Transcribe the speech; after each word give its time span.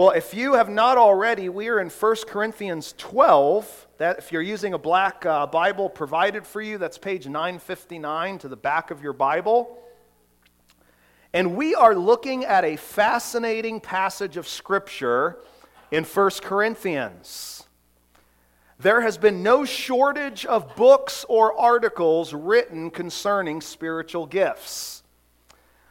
Well, 0.00 0.12
if 0.12 0.32
you 0.32 0.54
have 0.54 0.70
not 0.70 0.96
already, 0.96 1.50
we 1.50 1.68
are 1.68 1.78
in 1.78 1.90
1 1.90 2.16
Corinthians 2.26 2.94
12. 2.96 3.86
That 3.98 4.16
if 4.16 4.32
you're 4.32 4.40
using 4.40 4.72
a 4.72 4.78
black 4.78 5.26
uh, 5.26 5.46
Bible 5.46 5.90
provided 5.90 6.46
for 6.46 6.62
you, 6.62 6.78
that's 6.78 6.96
page 6.96 7.26
959 7.26 8.38
to 8.38 8.48
the 8.48 8.56
back 8.56 8.90
of 8.90 9.02
your 9.02 9.12
Bible. 9.12 9.78
And 11.34 11.54
we 11.54 11.74
are 11.74 11.94
looking 11.94 12.46
at 12.46 12.64
a 12.64 12.76
fascinating 12.76 13.78
passage 13.78 14.38
of 14.38 14.48
Scripture 14.48 15.36
in 15.90 16.04
1 16.04 16.30
Corinthians. 16.44 17.64
There 18.78 19.02
has 19.02 19.18
been 19.18 19.42
no 19.42 19.66
shortage 19.66 20.46
of 20.46 20.76
books 20.76 21.26
or 21.28 21.54
articles 21.60 22.32
written 22.32 22.90
concerning 22.90 23.60
spiritual 23.60 24.24
gifts. 24.24 24.99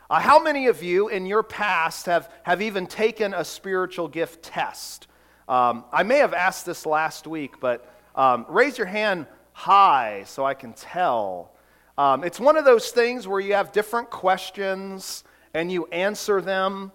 Uh, 0.10 0.20
how 0.20 0.42
many 0.42 0.66
of 0.66 0.82
you 0.82 1.08
in 1.08 1.28
your 1.28 1.44
past 1.44 2.08
have, 2.08 2.32
have 2.42 2.64
even 2.64 2.88
taken 2.88 3.32
a 3.36 3.46
spiritual 3.46 4.08
gift 4.08 4.42
test? 4.42 5.06
Um, 5.48 5.86
I 5.92 6.02
may 6.02 6.18
have 6.18 6.34
asked 6.34 6.66
this 6.66 6.88
last 6.88 7.28
week, 7.28 7.60
but 7.60 7.88
um, 8.16 8.44
raise 8.50 8.76
your 8.76 8.88
hand 8.88 9.28
high 9.54 10.24
so 10.26 10.44
I 10.44 10.56
can 10.56 10.74
tell. 10.74 11.52
Um, 11.96 12.24
it's 12.24 12.40
one 12.40 12.58
of 12.58 12.66
those 12.66 12.90
things 12.90 13.28
where 13.28 13.40
you 13.40 13.54
have 13.54 13.72
different 13.72 14.10
questions 14.10 15.24
and 15.54 15.72
you 15.72 15.86
answer 15.92 16.42
them, 16.42 16.92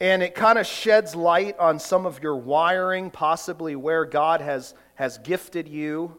and 0.00 0.22
it 0.22 0.34
kind 0.34 0.58
of 0.58 0.66
sheds 0.66 1.14
light 1.14 1.58
on 1.58 1.78
some 1.78 2.06
of 2.06 2.22
your 2.22 2.36
wiring, 2.36 3.10
possibly 3.10 3.76
where 3.76 4.06
God 4.06 4.40
has, 4.40 4.72
has 4.94 5.18
gifted 5.18 5.68
you. 5.68 6.16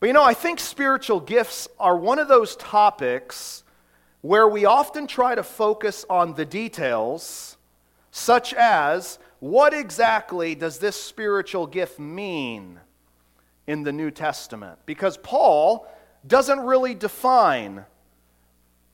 But 0.00 0.06
you 0.06 0.14
know, 0.14 0.24
I 0.24 0.32
think 0.32 0.58
spiritual 0.58 1.20
gifts 1.20 1.68
are 1.78 1.98
one 1.98 2.18
of 2.18 2.28
those 2.28 2.56
topics 2.56 3.62
where 4.20 4.48
we 4.48 4.64
often 4.64 5.06
try 5.06 5.34
to 5.34 5.42
focus 5.42 6.04
on 6.10 6.34
the 6.34 6.44
details, 6.44 7.56
such 8.10 8.52
as 8.54 9.18
what 9.40 9.72
exactly 9.72 10.54
does 10.54 10.78
this 10.78 11.00
spiritual 11.00 11.66
gift 11.66 11.98
mean 11.98 12.80
in 13.66 13.84
the 13.84 13.92
New 13.92 14.10
Testament? 14.10 14.78
Because 14.86 15.16
Paul 15.18 15.86
doesn't 16.26 16.60
really 16.60 16.94
define 16.94 17.84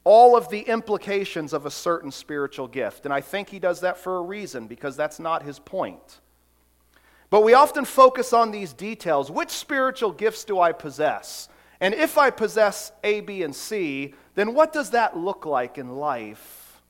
all 0.04 0.36
of 0.36 0.50
the 0.50 0.60
implications 0.60 1.54
of 1.54 1.64
a 1.64 1.70
certain 1.70 2.10
spiritual 2.10 2.68
gift. 2.68 3.06
And 3.06 3.14
I 3.14 3.22
think 3.22 3.48
he 3.48 3.58
does 3.58 3.80
that 3.80 3.96
for 3.96 4.18
a 4.18 4.22
reason, 4.22 4.66
because 4.66 4.96
that's 4.96 5.18
not 5.18 5.42
his 5.42 5.58
point. 5.58 6.20
But 7.30 7.40
we 7.40 7.54
often 7.54 7.86
focus 7.86 8.34
on 8.34 8.50
these 8.50 8.74
details. 8.74 9.30
Which 9.30 9.50
spiritual 9.50 10.12
gifts 10.12 10.44
do 10.44 10.60
I 10.60 10.72
possess? 10.72 11.48
And 11.84 11.92
if 11.92 12.16
I 12.16 12.30
possess 12.30 12.92
A, 13.04 13.20
B, 13.20 13.42
and 13.42 13.54
C, 13.54 14.14
then 14.36 14.54
what 14.54 14.72
does 14.72 14.88
that 14.92 15.18
look 15.18 15.44
like 15.44 15.76
in 15.76 15.96
life? 15.96 16.80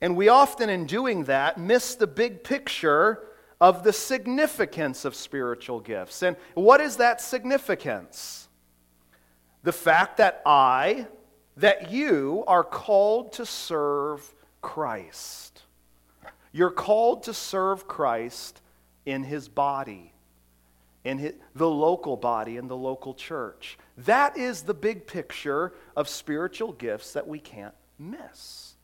And 0.00 0.16
we 0.16 0.28
often, 0.28 0.70
in 0.70 0.86
doing 0.86 1.24
that, 1.24 1.58
miss 1.58 1.96
the 1.96 2.06
big 2.06 2.44
picture 2.44 3.24
of 3.60 3.82
the 3.82 3.92
significance 3.92 5.04
of 5.04 5.16
spiritual 5.16 5.80
gifts. 5.80 6.22
And 6.22 6.36
what 6.54 6.80
is 6.80 6.98
that 6.98 7.20
significance? 7.20 8.48
The 9.64 9.72
fact 9.72 10.18
that 10.18 10.40
I, 10.46 11.08
that 11.56 11.90
you 11.90 12.44
are 12.46 12.62
called 12.62 13.32
to 13.32 13.44
serve 13.44 14.36
Christ. 14.62 15.64
You're 16.52 16.70
called 16.70 17.24
to 17.24 17.34
serve 17.34 17.88
Christ 17.88 18.62
in 19.04 19.24
his 19.24 19.48
body 19.48 20.12
in 21.04 21.18
his, 21.18 21.34
the 21.54 21.68
local 21.68 22.16
body 22.16 22.56
in 22.56 22.68
the 22.68 22.76
local 22.76 23.14
church. 23.14 23.78
That 23.98 24.36
is 24.36 24.62
the 24.62 24.74
big 24.74 25.06
picture 25.06 25.72
of 25.96 26.08
spiritual 26.08 26.72
gifts 26.72 27.12
that 27.12 27.26
we 27.26 27.38
can't 27.38 27.74
miss. 27.98 28.74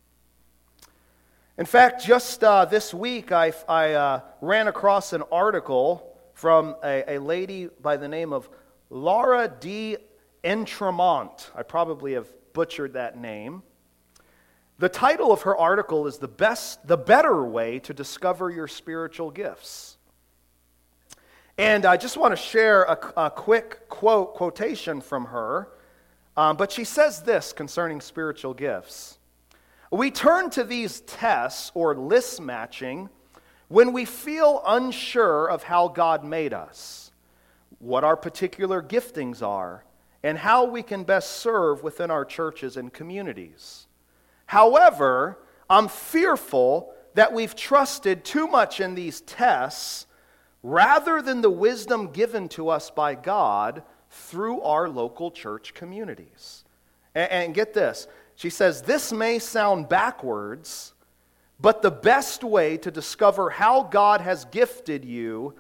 In 1.56 1.66
fact, 1.66 2.04
just 2.04 2.42
uh, 2.42 2.64
this 2.64 2.92
week, 2.92 3.30
I, 3.30 3.52
I 3.68 3.92
uh, 3.92 4.20
ran 4.40 4.66
across 4.66 5.12
an 5.12 5.22
article 5.30 6.18
from 6.32 6.74
a, 6.82 7.14
a, 7.16 7.18
lady 7.18 7.68
by 7.80 7.96
the 7.96 8.08
name 8.08 8.32
of 8.32 8.48
Laura 8.90 9.52
D. 9.60 9.96
Entremont. 10.42 11.48
I 11.54 11.62
probably 11.62 12.14
have 12.14 12.26
butchered 12.52 12.94
that 12.94 13.16
name. 13.16 13.62
The 14.78 14.88
title 14.88 15.30
of 15.30 15.42
her 15.42 15.56
article 15.56 16.08
is 16.08 16.18
the 16.18 16.28
best, 16.28 16.86
the 16.86 16.96
better 16.96 17.44
way 17.44 17.78
to 17.80 17.94
discover 17.94 18.50
your 18.50 18.66
spiritual 18.66 19.30
gifts. 19.30 19.93
And 21.56 21.86
I 21.86 21.96
just 21.96 22.16
want 22.16 22.32
to 22.32 22.36
share 22.36 22.82
a, 22.82 23.26
a 23.26 23.30
quick 23.30 23.88
quote, 23.88 24.34
quotation 24.34 25.00
from 25.00 25.26
her. 25.26 25.68
Um, 26.36 26.56
but 26.56 26.72
she 26.72 26.82
says 26.82 27.22
this 27.22 27.52
concerning 27.52 28.00
spiritual 28.00 28.54
gifts. 28.54 29.18
We 29.92 30.10
turn 30.10 30.50
to 30.50 30.64
these 30.64 31.00
tests 31.02 31.70
or 31.74 31.94
list 31.94 32.40
matching 32.40 33.08
when 33.68 33.92
we 33.92 34.04
feel 34.04 34.62
unsure 34.66 35.48
of 35.48 35.62
how 35.62 35.88
God 35.88 36.24
made 36.24 36.52
us, 36.52 37.12
what 37.78 38.02
our 38.02 38.16
particular 38.16 38.82
giftings 38.82 39.40
are, 39.40 39.84
and 40.24 40.36
how 40.36 40.64
we 40.64 40.82
can 40.82 41.04
best 41.04 41.36
serve 41.36 41.84
within 41.84 42.10
our 42.10 42.24
churches 42.24 42.76
and 42.76 42.92
communities. 42.92 43.86
However, 44.46 45.38
I'm 45.70 45.86
fearful 45.86 46.92
that 47.14 47.32
we've 47.32 47.54
trusted 47.54 48.24
too 48.24 48.48
much 48.48 48.80
in 48.80 48.96
these 48.96 49.20
tests 49.20 50.06
rather 50.64 51.20
than 51.20 51.42
the 51.42 51.50
wisdom 51.50 52.10
given 52.10 52.48
to 52.48 52.70
us 52.70 52.90
by 52.90 53.14
God 53.14 53.82
through 54.08 54.62
our 54.62 54.88
local 54.88 55.30
church 55.30 55.74
communities. 55.74 56.64
And, 57.14 57.30
and, 57.30 57.54
get 57.54 57.74
this 57.74 58.08
she 58.34 58.50
says, 58.50 58.82
This 58.82 59.12
may 59.12 59.38
sound 59.38 59.88
backwards, 59.88 60.94
but 61.60 61.82
the 61.82 61.90
best 61.90 62.42
way 62.42 62.78
to 62.78 62.90
discover 62.90 63.50
how 63.50 63.82
God 63.84 64.22
has 64.22 64.46
gifted 64.46 65.04
you 65.04 65.54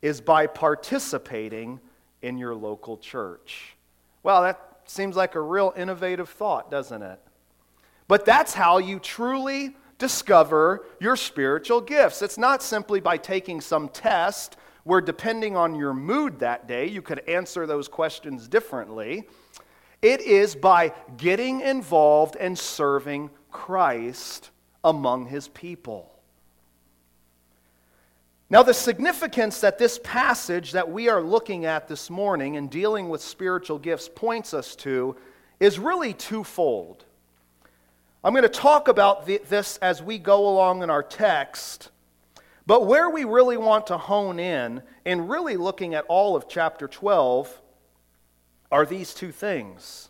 is 0.00 0.20
by 0.20 0.46
participating 0.46 1.80
in 2.22 2.38
your 2.38 2.54
local 2.54 2.96
church. 2.96 3.76
Well, 4.22 4.42
that 4.42 4.60
seems 4.86 5.16
like 5.16 5.34
a 5.34 5.40
real 5.40 5.74
innovative 5.76 6.28
thought, 6.28 6.70
doesn't 6.70 7.02
it? 7.02 7.18
But 8.06 8.24
that's 8.24 8.54
how 8.54 8.78
you 8.78 9.00
truly 9.00 9.74
discover 10.04 10.84
your 11.00 11.16
spiritual 11.16 11.80
gifts. 11.80 12.20
It's 12.20 12.36
not 12.36 12.62
simply 12.62 13.00
by 13.00 13.16
taking 13.16 13.62
some 13.62 13.88
test 13.88 14.58
where, 14.82 15.00
depending 15.00 15.56
on 15.56 15.74
your 15.74 15.94
mood 15.94 16.40
that 16.40 16.68
day, 16.68 16.86
you 16.86 17.00
could 17.00 17.26
answer 17.26 17.66
those 17.66 17.88
questions 17.88 18.46
differently. 18.46 19.24
It 20.02 20.20
is 20.20 20.54
by 20.54 20.92
getting 21.16 21.62
involved 21.62 22.36
and 22.36 22.58
serving 22.58 23.30
Christ 23.50 24.50
among 24.84 25.24
his 25.24 25.48
people. 25.48 26.12
Now, 28.50 28.62
the 28.62 28.74
significance 28.74 29.62
that 29.62 29.78
this 29.78 29.98
passage 30.04 30.72
that 30.72 30.90
we 30.90 31.08
are 31.08 31.22
looking 31.22 31.64
at 31.64 31.88
this 31.88 32.10
morning 32.10 32.58
and 32.58 32.70
dealing 32.70 33.08
with 33.08 33.22
spiritual 33.22 33.78
gifts 33.78 34.10
points 34.14 34.52
us 34.52 34.76
to 34.76 35.16
is 35.60 35.78
really 35.78 36.12
twofold. 36.12 37.06
I'm 38.24 38.32
going 38.32 38.42
to 38.42 38.48
talk 38.48 38.88
about 38.88 39.26
this 39.26 39.76
as 39.82 40.02
we 40.02 40.18
go 40.18 40.48
along 40.48 40.82
in 40.82 40.88
our 40.88 41.02
text. 41.02 41.90
But 42.66 42.86
where 42.86 43.10
we 43.10 43.24
really 43.24 43.58
want 43.58 43.88
to 43.88 43.98
hone 43.98 44.38
in, 44.38 44.82
in 45.04 45.28
really 45.28 45.58
looking 45.58 45.94
at 45.94 46.06
all 46.08 46.34
of 46.34 46.48
chapter 46.48 46.88
12, 46.88 47.60
are 48.72 48.86
these 48.86 49.12
two 49.12 49.30
things. 49.30 50.08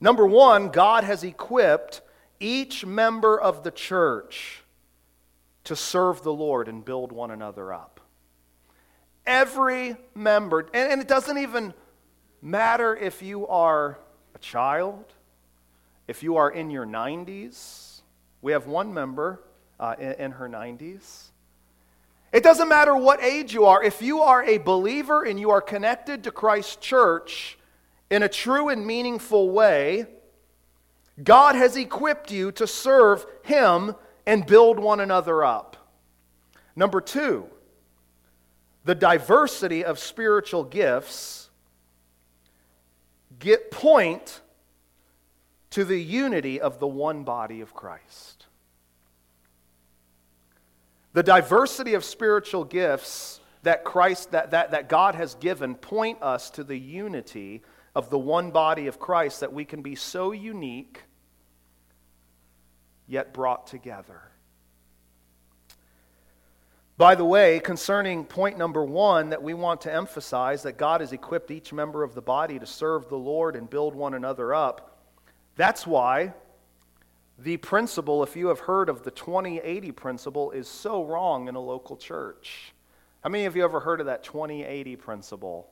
Number 0.00 0.26
one, 0.26 0.70
God 0.70 1.04
has 1.04 1.22
equipped 1.22 2.00
each 2.40 2.84
member 2.84 3.40
of 3.40 3.62
the 3.62 3.70
church 3.70 4.64
to 5.62 5.76
serve 5.76 6.24
the 6.24 6.32
Lord 6.32 6.66
and 6.66 6.84
build 6.84 7.12
one 7.12 7.30
another 7.30 7.72
up. 7.72 8.00
Every 9.24 9.96
member, 10.16 10.68
and, 10.74 11.00
it 11.00 11.06
doesn't 11.06 11.38
even 11.38 11.74
matter 12.42 12.96
if 12.96 13.22
you 13.22 13.46
are 13.46 13.98
a 14.34 14.38
child 14.40 15.13
if 16.06 16.22
you 16.22 16.36
are 16.36 16.50
in 16.50 16.70
your 16.70 16.86
90s, 16.86 18.00
we 18.42 18.52
have 18.52 18.66
one 18.66 18.92
member 18.92 19.40
uh, 19.80 19.94
in, 19.98 20.12
in 20.12 20.30
her 20.32 20.48
90s. 20.48 21.30
It 22.32 22.42
doesn't 22.42 22.68
matter 22.68 22.96
what 22.96 23.22
age 23.22 23.54
you 23.54 23.66
are, 23.66 23.82
if 23.82 24.02
you 24.02 24.20
are 24.20 24.42
a 24.44 24.58
believer 24.58 25.24
and 25.24 25.38
you 25.38 25.50
are 25.50 25.60
connected 25.60 26.24
to 26.24 26.30
Christ's 26.30 26.76
church 26.76 27.56
in 28.10 28.22
a 28.22 28.28
true 28.28 28.68
and 28.68 28.86
meaningful 28.86 29.50
way, 29.50 30.06
God 31.22 31.54
has 31.54 31.76
equipped 31.76 32.32
you 32.32 32.50
to 32.52 32.66
serve 32.66 33.24
Him 33.44 33.94
and 34.26 34.44
build 34.44 34.80
one 34.80 35.00
another 35.00 35.44
up. 35.44 35.76
Number 36.74 37.00
two, 37.00 37.46
the 38.84 38.94
diversity 38.94 39.84
of 39.84 39.98
spiritual 39.98 40.64
gifts 40.64 41.50
get 43.38 43.70
point 43.70 44.40
to 45.74 45.84
the 45.84 45.98
unity 45.98 46.60
of 46.60 46.78
the 46.78 46.86
one 46.86 47.24
body 47.24 47.60
of 47.60 47.74
Christ. 47.74 48.46
The 51.14 51.22
diversity 51.24 51.94
of 51.94 52.04
spiritual 52.04 52.62
gifts 52.62 53.40
that 53.64 53.82
Christ 53.82 54.30
that, 54.30 54.52
that, 54.52 54.70
that 54.70 54.88
God 54.88 55.16
has 55.16 55.34
given 55.34 55.74
point 55.74 56.22
us 56.22 56.48
to 56.50 56.62
the 56.62 56.78
unity 56.78 57.62
of 57.92 58.08
the 58.08 58.18
one 58.20 58.52
body 58.52 58.86
of 58.86 59.00
Christ 59.00 59.40
that 59.40 59.52
we 59.52 59.64
can 59.64 59.82
be 59.82 59.96
so 59.96 60.30
unique 60.30 61.02
yet 63.08 63.34
brought 63.34 63.66
together. 63.66 64.22
By 66.96 67.16
the 67.16 67.24
way, 67.24 67.58
concerning 67.58 68.24
point 68.24 68.56
number 68.56 68.84
one, 68.84 69.30
that 69.30 69.42
we 69.42 69.54
want 69.54 69.80
to 69.80 69.92
emphasize 69.92 70.62
that 70.62 70.76
God 70.76 71.00
has 71.00 71.12
equipped 71.12 71.50
each 71.50 71.72
member 71.72 72.04
of 72.04 72.14
the 72.14 72.22
body 72.22 72.60
to 72.60 72.66
serve 72.66 73.08
the 73.08 73.18
Lord 73.18 73.56
and 73.56 73.68
build 73.68 73.96
one 73.96 74.14
another 74.14 74.54
up. 74.54 74.92
That's 75.56 75.86
why 75.86 76.34
the 77.38 77.56
principle, 77.56 78.22
if 78.22 78.36
you 78.36 78.48
have 78.48 78.60
heard 78.60 78.88
of 78.88 79.02
the 79.02 79.10
2080 79.10 79.92
principle, 79.92 80.50
is 80.52 80.68
so 80.68 81.04
wrong 81.04 81.48
in 81.48 81.54
a 81.54 81.60
local 81.60 81.96
church. 81.96 82.72
How 83.22 83.30
many 83.30 83.44
of 83.46 83.56
you 83.56 83.64
ever 83.64 83.80
heard 83.80 84.00
of 84.00 84.06
that 84.06 84.22
2080 84.22 84.96
principle? 84.96 85.68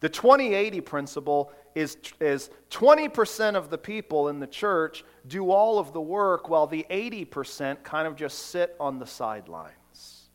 The 0.00 0.08
2080 0.08 0.80
principle 0.82 1.52
is, 1.74 1.96
is 2.20 2.50
20% 2.70 3.54
of 3.54 3.70
the 3.70 3.78
people 3.78 4.28
in 4.28 4.40
the 4.40 4.46
church 4.46 5.04
do 5.26 5.50
all 5.50 5.78
of 5.78 5.92
the 5.92 6.00
work 6.00 6.48
while 6.48 6.66
the 6.66 6.86
80% 6.90 7.82
kind 7.82 8.06
of 8.06 8.16
just 8.16 8.50
sit 8.50 8.76
on 8.78 8.98
the 8.98 9.06
sidelines. 9.06 10.28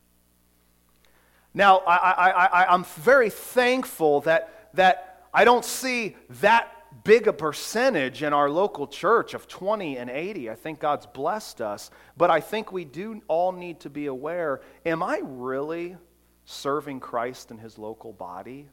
Now, 1.53 1.79
I, 1.79 1.95
I, 1.95 2.45
I, 2.45 2.73
I'm 2.73 2.83
very 2.83 3.29
thankful 3.29 4.21
that, 4.21 4.71
that 4.73 5.27
I 5.33 5.43
don't 5.45 5.65
see 5.65 6.15
that 6.41 6.80
big 7.03 7.27
a 7.27 7.33
percentage 7.33 8.23
in 8.23 8.33
our 8.33 8.49
local 8.49 8.87
church 8.87 9.33
of 9.33 9.47
20 9.47 9.97
and 9.97 10.09
80. 10.09 10.49
I 10.49 10.55
think 10.55 10.79
God's 10.79 11.05
blessed 11.05 11.61
us. 11.61 11.89
But 12.17 12.29
I 12.29 12.39
think 12.39 12.71
we 12.71 12.85
do 12.85 13.21
all 13.27 13.51
need 13.51 13.79
to 13.81 13.89
be 13.89 14.07
aware 14.07 14.61
am 14.85 15.01
I 15.01 15.21
really 15.23 15.97
serving 16.45 16.99
Christ 16.99 17.51
in 17.51 17.57
his 17.57 17.77
local 17.77 18.13
body? 18.13 18.67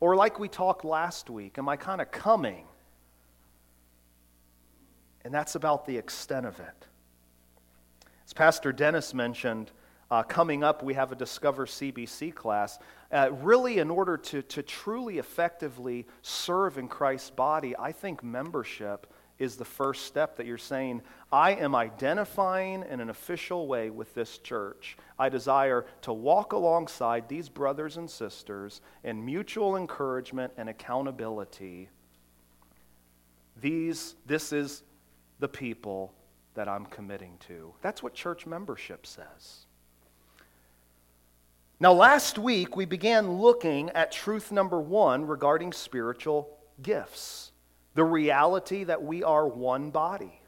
Or, 0.00 0.16
like 0.16 0.38
we 0.38 0.48
talked 0.48 0.84
last 0.84 1.30
week, 1.30 1.56
am 1.56 1.68
I 1.68 1.76
kind 1.76 2.00
of 2.00 2.10
coming? 2.10 2.66
And 5.24 5.32
that's 5.32 5.54
about 5.54 5.86
the 5.86 5.96
extent 5.96 6.44
of 6.44 6.58
it. 6.60 6.86
As 8.26 8.32
Pastor 8.32 8.72
Dennis 8.72 9.14
mentioned, 9.14 9.70
uh, 10.10 10.22
coming 10.22 10.62
up, 10.62 10.82
we 10.82 10.94
have 10.94 11.12
a 11.12 11.16
Discover 11.16 11.66
CBC 11.66 12.34
class. 12.34 12.78
Uh, 13.10 13.30
really, 13.32 13.78
in 13.78 13.90
order 13.90 14.16
to, 14.16 14.42
to 14.42 14.62
truly 14.62 15.18
effectively 15.18 16.06
serve 16.22 16.78
in 16.78 16.88
Christ's 16.88 17.30
body, 17.30 17.74
I 17.78 17.92
think 17.92 18.22
membership 18.22 19.12
is 19.38 19.56
the 19.56 19.64
first 19.64 20.06
step 20.06 20.36
that 20.36 20.46
you're 20.46 20.58
saying, 20.58 21.02
I 21.32 21.52
am 21.52 21.74
identifying 21.74 22.84
in 22.88 23.00
an 23.00 23.10
official 23.10 23.66
way 23.66 23.90
with 23.90 24.14
this 24.14 24.38
church. 24.38 24.96
I 25.18 25.28
desire 25.28 25.86
to 26.02 26.12
walk 26.12 26.52
alongside 26.52 27.28
these 27.28 27.48
brothers 27.48 27.96
and 27.96 28.08
sisters 28.08 28.80
in 29.02 29.24
mutual 29.24 29.76
encouragement 29.76 30.52
and 30.56 30.68
accountability. 30.68 31.88
These, 33.60 34.14
this 34.24 34.52
is 34.52 34.84
the 35.40 35.48
people 35.48 36.14
that 36.54 36.68
I'm 36.68 36.86
committing 36.86 37.36
to. 37.48 37.74
That's 37.82 38.02
what 38.02 38.14
church 38.14 38.46
membership 38.46 39.06
says. 39.06 39.66
Now, 41.84 41.92
last 41.92 42.38
week 42.38 42.76
we 42.76 42.86
began 42.86 43.30
looking 43.42 43.90
at 43.90 44.10
truth 44.10 44.50
number 44.50 44.80
one 44.80 45.26
regarding 45.26 45.74
spiritual 45.74 46.48
gifts 46.80 47.52
the 47.92 48.04
reality 48.04 48.84
that 48.84 49.02
we 49.02 49.22
are 49.22 49.46
one 49.46 49.90
body. 49.90 50.40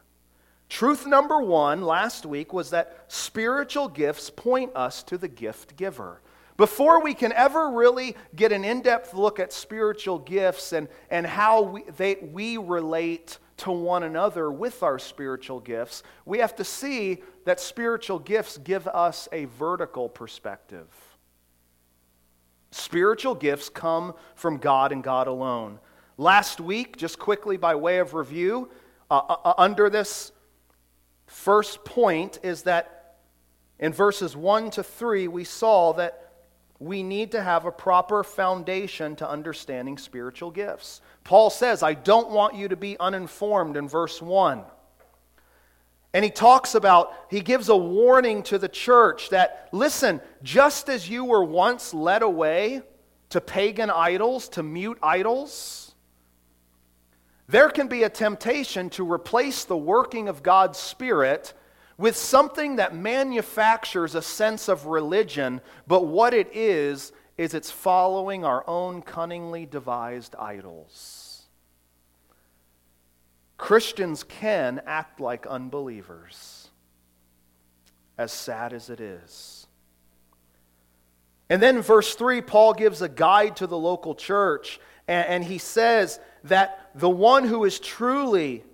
Truth 0.70 1.06
number 1.06 1.42
one 1.42 1.82
last 1.82 2.24
week 2.24 2.54
was 2.54 2.70
that 2.70 3.04
spiritual 3.08 3.86
gifts 3.86 4.30
point 4.30 4.74
us 4.74 5.02
to 5.02 5.18
the 5.18 5.28
gift 5.28 5.76
giver. 5.76 6.22
Before 6.56 7.02
we 7.02 7.12
can 7.12 7.34
ever 7.34 7.70
really 7.70 8.16
get 8.34 8.50
an 8.50 8.64
in 8.64 8.80
depth 8.80 9.12
look 9.12 9.38
at 9.38 9.52
spiritual 9.52 10.18
gifts 10.18 10.72
and, 10.72 10.88
and 11.10 11.26
how 11.26 11.60
we, 11.60 11.82
they, 11.98 12.14
we 12.14 12.56
relate 12.56 13.36
to 13.58 13.70
one 13.72 14.04
another 14.04 14.50
with 14.50 14.82
our 14.82 14.98
spiritual 14.98 15.60
gifts, 15.60 16.02
we 16.24 16.38
have 16.38 16.56
to 16.56 16.64
see 16.64 17.22
that 17.44 17.60
spiritual 17.60 18.20
gifts 18.20 18.56
give 18.56 18.88
us 18.88 19.28
a 19.32 19.44
vertical 19.44 20.08
perspective. 20.08 20.88
Spiritual 22.70 23.34
gifts 23.34 23.68
come 23.68 24.14
from 24.34 24.58
God 24.58 24.92
and 24.92 25.02
God 25.02 25.26
alone. 25.26 25.78
Last 26.18 26.60
week, 26.60 26.96
just 26.96 27.18
quickly 27.18 27.56
by 27.56 27.74
way 27.74 27.98
of 27.98 28.14
review, 28.14 28.70
uh, 29.10 29.20
uh, 29.28 29.36
uh, 29.44 29.54
under 29.58 29.90
this 29.90 30.32
first 31.26 31.84
point 31.84 32.38
is 32.42 32.62
that 32.62 33.18
in 33.78 33.92
verses 33.92 34.36
1 34.36 34.70
to 34.72 34.82
3, 34.82 35.28
we 35.28 35.44
saw 35.44 35.92
that 35.94 36.32
we 36.78 37.02
need 37.02 37.32
to 37.32 37.42
have 37.42 37.64
a 37.64 37.72
proper 37.72 38.22
foundation 38.22 39.16
to 39.16 39.28
understanding 39.28 39.96
spiritual 39.98 40.50
gifts. 40.50 41.00
Paul 41.24 41.50
says, 41.50 41.82
I 41.82 41.94
don't 41.94 42.30
want 42.30 42.54
you 42.54 42.68
to 42.68 42.76
be 42.76 42.98
uninformed 42.98 43.76
in 43.76 43.88
verse 43.88 44.20
1. 44.20 44.62
And 46.16 46.24
he 46.24 46.30
talks 46.30 46.74
about, 46.74 47.12
he 47.28 47.42
gives 47.42 47.68
a 47.68 47.76
warning 47.76 48.42
to 48.44 48.56
the 48.56 48.70
church 48.70 49.28
that, 49.28 49.68
listen, 49.70 50.22
just 50.42 50.88
as 50.88 51.10
you 51.10 51.26
were 51.26 51.44
once 51.44 51.92
led 51.92 52.22
away 52.22 52.80
to 53.28 53.40
pagan 53.42 53.90
idols, 53.90 54.48
to 54.48 54.62
mute 54.62 54.96
idols, 55.02 55.94
there 57.48 57.68
can 57.68 57.86
be 57.86 58.02
a 58.02 58.08
temptation 58.08 58.88
to 58.90 59.12
replace 59.12 59.64
the 59.64 59.76
working 59.76 60.26
of 60.28 60.42
God's 60.42 60.78
Spirit 60.78 61.52
with 61.98 62.16
something 62.16 62.76
that 62.76 62.96
manufactures 62.96 64.14
a 64.14 64.22
sense 64.22 64.70
of 64.70 64.86
religion, 64.86 65.60
but 65.86 66.06
what 66.06 66.32
it 66.32 66.48
is, 66.56 67.12
is 67.36 67.52
it's 67.52 67.70
following 67.70 68.42
our 68.42 68.64
own 68.66 69.02
cunningly 69.02 69.66
devised 69.66 70.34
idols. 70.36 71.25
Christians 73.58 74.22
can 74.22 74.80
act 74.86 75.20
like 75.20 75.46
unbelievers, 75.46 76.68
as 78.18 78.32
sad 78.32 78.72
as 78.72 78.90
it 78.90 79.00
is. 79.00 79.66
And 81.48 81.62
then, 81.62 81.80
verse 81.80 82.14
3, 82.14 82.42
Paul 82.42 82.74
gives 82.74 83.02
a 83.02 83.08
guide 83.08 83.56
to 83.56 83.66
the 83.66 83.78
local 83.78 84.14
church, 84.14 84.80
and, 85.06 85.26
and 85.28 85.44
he 85.44 85.58
says, 85.58 86.18
that 86.48 86.90
the 86.94 87.10
one 87.10 87.44
who 87.44 87.64
is 87.64 87.78
truly 87.78 88.64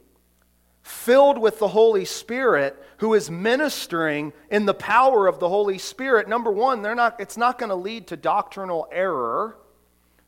filled 0.82 1.38
with 1.38 1.58
the 1.58 1.68
Holy 1.68 2.04
Spirit, 2.04 2.80
who 2.98 3.14
is 3.14 3.30
ministering 3.30 4.32
in 4.50 4.66
the 4.66 4.74
power 4.74 5.26
of 5.26 5.38
the 5.38 5.48
Holy 5.48 5.78
Spirit, 5.78 6.28
number 6.28 6.50
one, 6.50 6.82
they're 6.82 6.94
not, 6.94 7.20
it's 7.20 7.36
not 7.36 7.58
going 7.58 7.70
to 7.70 7.76
lead 7.76 8.08
to 8.08 8.16
doctrinal 8.16 8.88
error. 8.90 9.56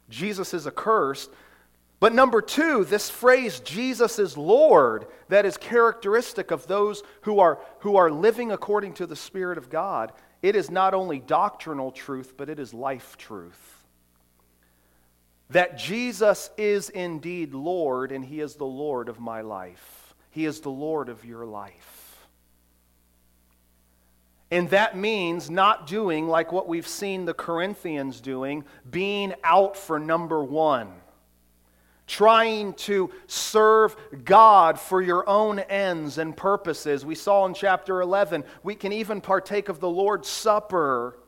Jesus 0.09 0.55
is 0.55 0.67
accursed. 0.67 1.31
But 2.01 2.13
number 2.13 2.43
two, 2.43 2.85
this 2.85 3.09
phrase, 3.09 3.61
Jesus 3.61 4.19
is 4.19 4.37
Lord, 4.37 5.07
that 5.29 5.47
is 5.47 5.57
characteristic 5.57 6.51
of 6.51 6.67
those 6.67 7.03
who 7.23 7.39
are, 7.39 7.61
who 7.81 7.97
are 7.97 8.11
living 8.11 8.53
according 8.53 8.95
to 8.95 9.07
the 9.07 9.17
Spirit 9.17 9.59
of 9.59 9.71
God. 9.71 10.13
It 10.43 10.57
is 10.57 10.71
not 10.71 10.93
only 10.93 11.19
doctrinal 11.21 11.93
truth, 11.93 12.35
but 12.37 12.51
it 12.51 12.59
is 12.59 12.75
life 12.75 13.17
truth 13.17 13.75
that 15.51 15.79
Jesus 15.79 16.51
is 16.57 16.91
indeed 16.91 17.55
Lord 17.55 18.13
and 18.13 18.25
He 18.25 18.41
is 18.41 18.55
the 18.57 18.65
Lord 18.65 19.09
of 19.09 19.21
my 19.21 19.43
life. 19.43 20.15
He 20.31 20.47
is 20.47 20.61
the 20.61 20.71
Lord 20.71 21.09
of 21.09 21.25
your 21.25 21.45
life. 21.45 22.27
And 24.51 24.71
that 24.71 24.97
means 24.97 25.51
not 25.51 25.87
doing 25.87 26.29
like 26.29 26.53
what 26.53 26.69
we've 26.69 26.87
seen 26.87 27.25
the 27.25 27.35
Corinthians 27.35 28.21
doing, 28.21 28.65
being 28.89 29.35
out 29.43 29.77
for 29.77 29.99
number 29.99 30.43
one, 30.43 30.93
trying 32.07 32.75
to 32.75 33.11
serve 33.27 33.97
God 34.25 34.79
for 34.79 35.01
your 35.01 35.29
own 35.29 35.59
ends 35.59 36.19
and 36.19 36.37
purposes. 36.37 37.05
We 37.05 37.15
saw 37.15 37.47
in 37.47 37.55
chapter 37.55 38.01
11, 38.01 38.45
we 38.63 38.75
can 38.75 38.93
even 38.93 39.21
partake 39.21 39.69
of 39.69 39.81
the 39.81 39.89
Lord's 39.89 40.29
Supper 40.29 41.19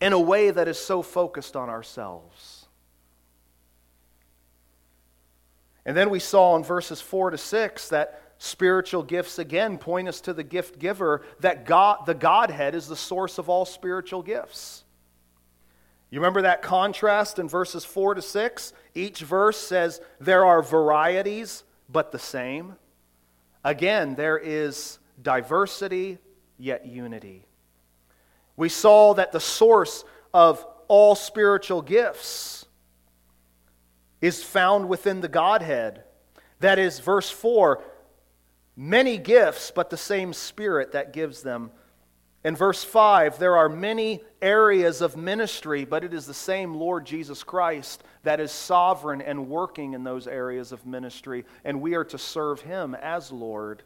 in 0.00 0.12
a 0.12 0.18
way 0.18 0.50
that 0.50 0.66
is 0.66 0.78
so 0.78 1.02
focused 1.02 1.56
on 1.56 1.68
ourselves. 1.68 2.66
And 5.84 5.96
then 5.96 6.10
we 6.10 6.18
saw 6.18 6.56
in 6.56 6.64
verses 6.64 7.00
4 7.00 7.30
to 7.30 7.38
6 7.38 7.88
that 7.90 8.22
spiritual 8.38 9.02
gifts 9.02 9.38
again 9.38 9.76
point 9.76 10.08
us 10.08 10.20
to 10.22 10.32
the 10.32 10.42
gift 10.42 10.78
giver, 10.78 11.22
that 11.40 11.66
God, 11.66 12.06
the 12.06 12.14
Godhead 12.14 12.74
is 12.74 12.86
the 12.86 12.96
source 12.96 13.36
of 13.36 13.50
all 13.50 13.66
spiritual 13.66 14.22
gifts. 14.22 14.84
You 16.10 16.20
remember 16.20 16.42
that 16.42 16.62
contrast 16.62 17.38
in 17.38 17.48
verses 17.48 17.84
4 17.84 18.14
to 18.14 18.22
6? 18.22 18.72
Each 18.94 19.20
verse 19.20 19.58
says 19.58 20.00
there 20.20 20.44
are 20.44 20.62
varieties, 20.62 21.64
but 21.88 22.12
the 22.12 22.18
same. 22.18 22.76
Again, 23.64 24.14
there 24.14 24.38
is 24.38 24.98
diversity, 25.22 26.18
yet 26.58 26.86
unity. 26.86 27.46
We 28.56 28.68
saw 28.68 29.14
that 29.14 29.32
the 29.32 29.40
source 29.40 30.04
of 30.34 30.64
all 30.88 31.14
spiritual 31.14 31.82
gifts 31.82 32.66
is 34.20 34.42
found 34.42 34.88
within 34.88 35.20
the 35.20 35.28
Godhead. 35.28 36.04
That 36.60 36.78
is, 36.78 36.98
verse 36.98 37.30
4 37.30 37.82
many 38.76 39.18
gifts, 39.18 39.70
but 39.70 39.90
the 39.90 39.96
same 39.96 40.32
Spirit 40.32 40.92
that 40.92 41.12
gives 41.12 41.42
them. 41.42 41.70
In 42.42 42.56
verse 42.56 42.82
5, 42.82 43.38
there 43.38 43.56
are 43.58 43.68
many 43.68 44.22
areas 44.40 45.02
of 45.02 45.16
ministry, 45.16 45.84
but 45.84 46.04
it 46.04 46.14
is 46.14 46.26
the 46.26 46.32
same 46.32 46.74
Lord 46.74 47.04
Jesus 47.04 47.42
Christ 47.42 48.02
that 48.22 48.40
is 48.40 48.50
sovereign 48.50 49.20
and 49.20 49.48
working 49.48 49.92
in 49.92 50.04
those 50.04 50.26
areas 50.26 50.72
of 50.72 50.86
ministry, 50.86 51.44
and 51.64 51.82
we 51.82 51.94
are 51.94 52.04
to 52.04 52.16
serve 52.16 52.62
him 52.62 52.94
as 52.94 53.30
Lord. 53.30 53.82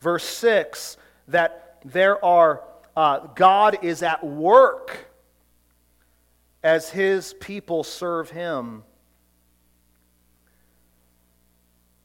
Verse 0.00 0.24
6, 0.24 0.96
that 1.28 1.82
there 1.84 2.24
are 2.24 2.62
uh, 2.96 3.26
God 3.34 3.78
is 3.82 4.02
at 4.02 4.24
work 4.24 5.10
as 6.62 6.90
his 6.90 7.34
people 7.34 7.84
serve 7.84 8.30
him. 8.30 8.82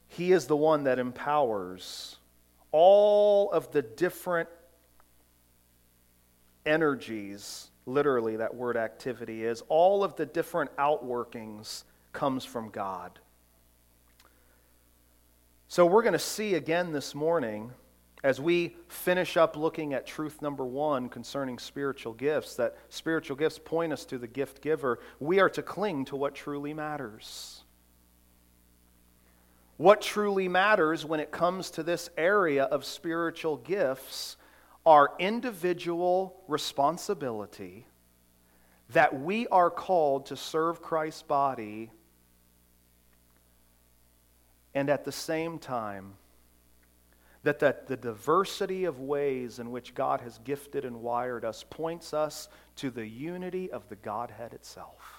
He 0.07 0.31
is 0.31 0.47
the 0.47 0.55
one 0.55 0.83
that 0.83 0.99
empowers 0.99 2.17
all 2.71 3.51
of 3.51 3.71
the 3.71 3.81
different 3.81 4.49
energies, 6.65 7.69
literally, 7.85 8.37
that 8.37 8.55
word 8.55 8.77
activity 8.77 9.43
is, 9.43 9.61
all 9.67 10.03
of 10.03 10.15
the 10.15 10.25
different 10.25 10.75
outworkings 10.77 11.83
comes 12.13 12.45
from 12.45 12.69
God. 12.69 13.19
So 15.67 15.85
we're 15.85 16.03
going 16.03 16.13
to 16.13 16.19
see 16.19 16.55
again 16.55 16.91
this 16.91 17.13
morning 17.15 17.71
as 18.23 18.41
we 18.41 18.75
finish 18.87 19.37
up 19.37 19.55
looking 19.55 19.93
at 19.93 20.07
truth 20.07 20.41
number 20.41 20.65
one 20.65 21.09
concerning 21.09 21.59
spiritual 21.59 22.13
gifts, 22.13 22.55
that 22.55 22.75
spiritual 22.89 23.35
gifts 23.35 23.59
point 23.63 23.93
us 23.93 24.03
to 24.05 24.17
the 24.17 24.27
gift 24.27 24.61
giver, 24.61 24.99
we 25.19 25.39
are 25.39 25.49
to 25.49 25.61
cling 25.61 26.05
to 26.05 26.15
what 26.15 26.33
truly 26.33 26.73
matters. 26.73 27.63
What 29.77 30.01
truly 30.01 30.47
matters 30.47 31.05
when 31.05 31.19
it 31.19 31.31
comes 31.31 31.69
to 31.71 31.83
this 31.83 32.09
area 32.17 32.63
of 32.63 32.83
spiritual 32.83 33.57
gifts 33.57 34.37
are 34.85 35.11
individual 35.19 36.43
responsibility 36.47 37.87
that 38.89 39.19
we 39.19 39.47
are 39.47 39.71
called 39.71 40.27
to 40.27 40.37
serve 40.37 40.81
Christ's 40.81 41.23
body 41.23 41.91
and 44.75 44.89
at 44.89 45.05
the 45.05 45.11
same 45.11 45.57
time 45.57 46.13
that 47.43 47.59
the, 47.59 47.75
the 47.87 47.97
diversity 47.97 48.85
of 48.85 48.99
ways 48.99 49.59
in 49.59 49.71
which 49.71 49.93
God 49.93 50.21
has 50.21 50.39
gifted 50.39 50.83
and 50.83 51.01
wired 51.01 51.45
us 51.45 51.63
points 51.69 52.13
us 52.13 52.49
to 52.77 52.89
the 52.89 53.07
unity 53.07 53.71
of 53.71 53.87
the 53.87 53.95
Godhead 53.95 54.53
itself. 54.53 55.14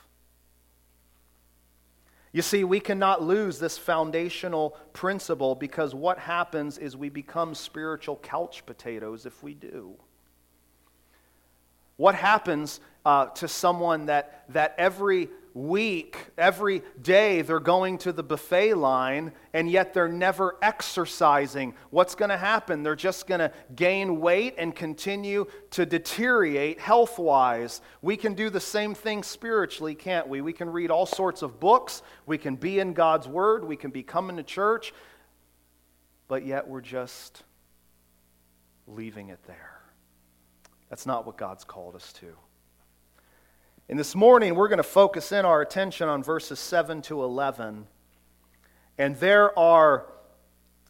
You 2.33 2.43
see, 2.43 2.65
we 2.65 2.81
cannot 2.81 3.23
lose 3.23 3.59
this 3.59 3.79
foundational 3.79 4.77
principle 4.93 5.55
because 5.55 5.95
what 5.95 6.19
happens 6.19 6.77
is 6.77 6.97
we 6.97 7.09
become 7.09 7.55
spiritual 7.55 8.17
couch 8.17 8.67
potatoes 8.67 9.27
if 9.27 9.43
we 9.43 9.55
do. 9.55 9.95
What 11.97 12.15
happens 12.15 12.81
uh, 13.07 13.27
to 13.27 13.49
someone 13.49 14.07
that, 14.07 14.45
that 14.51 14.75
every 14.77 15.29
week, 15.57 16.19
every 16.37 16.83
day 17.01 17.41
they're 17.41 17.59
going 17.59 17.97
to 17.97 18.13
the 18.13 18.23
buffet 18.23 18.75
line, 18.75 19.33
and 19.55 19.71
yet 19.71 19.95
they're 19.95 20.07
never 20.07 20.57
exercising. 20.61 21.75
What's 21.89 22.15
going 22.15 22.29
to 22.29 22.37
happen? 22.37 22.83
They're 22.83 22.95
just 22.95 23.27
going 23.27 23.39
to 23.39 23.51
gain 23.75 24.21
weight 24.21 24.55
and 24.59 24.77
continue 24.77 25.47
to 25.71 25.87
deteriorate 25.87 26.79
health 26.79 27.19
wise. 27.19 27.81
We 28.03 28.19
can 28.19 28.35
do 28.35 28.51
the 28.51 28.61
same 28.61 28.95
thing 28.95 29.23
spiritually, 29.23 29.95
can't 29.95 30.29
we? 30.29 30.43
We 30.43 30.53
can 30.53 30.69
read 30.69 30.91
all 30.91 31.07
sorts 31.07 31.41
of 31.41 31.59
books, 31.59 32.03
we 32.27 32.37
can 32.37 32.57
be 32.57 32.79
in 32.79 32.93
God's 32.93 33.27
Word, 33.27 33.65
we 33.65 33.77
can 33.77 33.91
be 33.91 34.03
coming 34.03 34.37
to 34.37 34.43
church, 34.43 34.93
but 36.29 36.45
yet 36.45 36.69
we're 36.69 36.83
just 36.83 37.45
leaving 38.87 39.31
it 39.31 39.41
there. 39.47 39.81
That's 40.91 41.07
not 41.07 41.27
what 41.27 41.39
God's 41.39 41.65
called 41.65 41.97
us 41.97 42.13
to. 42.15 42.37
And 43.89 43.97
this 43.97 44.17
morning, 44.17 44.57
we're 44.57 44.67
going 44.67 44.79
to 44.79 44.83
focus 44.83 45.31
in 45.31 45.45
our 45.45 45.63
attention 45.63 46.09
on 46.09 46.21
verses 46.21 46.59
7 46.59 47.03
to 47.03 47.23
11. 47.23 47.87
And 48.99 49.15
there 49.19 49.57
are, 49.57 50.07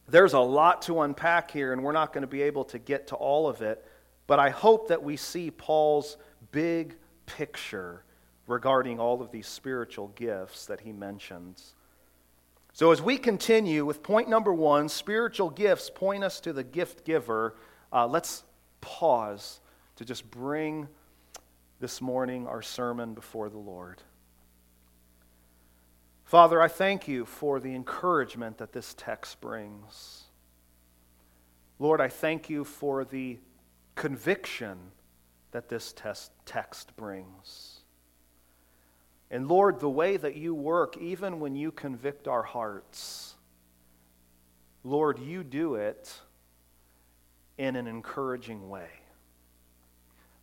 there's 0.09 0.33
a 0.33 0.41
lot 0.41 0.81
to 0.83 1.03
unpack 1.03 1.50
here, 1.50 1.75
and 1.75 1.85
we're 1.85 1.93
not 1.93 2.15
going 2.15 2.23
to 2.23 2.26
be 2.26 2.41
able 2.41 2.65
to 2.65 2.79
get 2.79 3.09
to 3.09 3.15
all 3.15 3.49
of 3.49 3.61
it. 3.61 3.85
But 4.26 4.38
I 4.38 4.49
hope 4.49 4.88
that 4.88 5.03
we 5.03 5.19
see 5.19 5.50
Paul's 5.50 6.17
big 6.53 6.97
picture 7.26 8.03
regarding 8.47 8.99
all 8.99 9.21
of 9.21 9.31
these 9.31 9.47
spiritual 9.47 10.09
gifts 10.09 10.65
that 10.65 10.81
he 10.81 10.93
mentions. 10.93 11.75
So, 12.73 12.93
as 12.93 13.03
we 13.03 13.19
continue 13.19 13.85
with 13.85 14.03
point 14.03 14.31
number 14.31 14.55
one, 14.55 14.88
spiritual 14.88 15.50
gifts 15.50 15.91
point 15.95 16.25
us 16.25 16.41
to 16.41 16.53
the 16.55 16.65
gift 16.65 17.05
giver, 17.05 17.57
uh, 17.93 18.07
let's 18.07 18.43
pause 18.81 19.61
to 19.97 20.05
just 20.07 20.31
bring 20.31 20.88
this 21.80 22.00
morning 22.00 22.47
our 22.47 22.62
sermon 22.62 23.14
before 23.14 23.49
the 23.49 23.59
Lord. 23.59 24.02
Father, 26.25 26.61
I 26.61 26.68
thank 26.68 27.06
you 27.06 27.25
for 27.25 27.61
the 27.61 27.75
encouragement 27.75 28.59
that 28.59 28.73
this 28.73 28.95
text 28.99 29.40
brings. 29.40 30.25
Lord, 31.78 32.00
I 32.00 32.09
thank 32.09 32.50
you 32.50 32.64
for 32.64 33.04
the 33.04 33.38
conviction 33.95 34.78
that 35.52 35.68
this 35.68 35.95
text 36.45 36.97
brings. 36.97 37.80
And 39.30 39.49
Lord, 39.49 39.80
the 39.80 39.88
way 39.88 40.16
that 40.16 40.37
you 40.37 40.54
work, 40.54 40.97
even 40.97 41.40
when 41.40 41.54
you 41.56 41.71
convict 41.71 42.28
our 42.28 42.42
hearts, 42.42 43.35
Lord, 44.85 45.18
you 45.18 45.45
do 45.45 45.75
it 45.75 46.12
in 47.59 47.76
an 47.76 47.87
encouraging 47.87 48.68
way. 48.68 48.88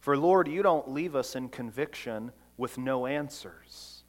For 0.03 0.17
Lord, 0.17 0.49
you 0.49 0.61
don't 0.61 0.91
leave 0.91 1.15
us 1.15 1.33
in 1.33 1.47
conviction 1.47 2.33
with 2.57 2.77
no 2.77 3.05
answers. 3.05 4.03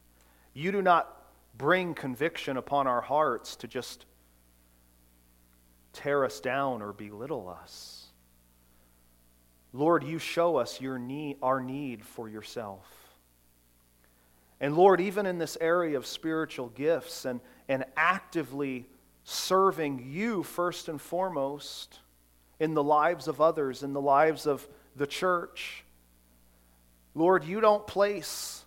You 0.53 0.73
do 0.73 0.83
not 0.83 1.09
bring 1.57 1.95
conviction 1.95 2.57
upon 2.57 2.89
our 2.89 3.01
hearts 3.01 3.55
to 3.55 3.69
just 3.69 4.05
tear 5.93 6.25
us 6.25 6.41
down 6.41 6.83
or 6.83 6.93
belittle 6.93 7.49
us. 7.49 8.07
Lord, 9.73 10.03
you 10.03 10.19
show 10.19 10.57
us 10.57 10.81
your 10.81 10.99
need, 10.99 11.37
our 11.41 11.61
need 11.61 12.05
for 12.05 12.29
yourself. 12.29 13.15
And 14.61 14.77
Lord, 14.77 15.01
even 15.01 15.27
in 15.27 15.39
this 15.39 15.57
area 15.61 15.97
of 15.97 16.09
spiritual 16.09 16.71
gifts 16.71 17.25
and, 17.25 17.39
and 17.69 17.85
actively 17.97 18.89
serving 19.23 20.11
you 20.11 20.43
first 20.43 20.89
and 20.89 21.01
foremost 21.01 22.01
in 22.59 22.75
the 22.75 22.83
lives 22.83 23.29
of 23.29 23.41
others, 23.41 23.85
in 23.85 23.93
the 23.93 24.01
lives 24.01 24.49
of 24.49 24.67
the 24.97 25.07
church, 25.07 25.84
Lord, 27.14 27.44
you 27.44 27.61
don't 27.61 27.87
place 27.87 28.64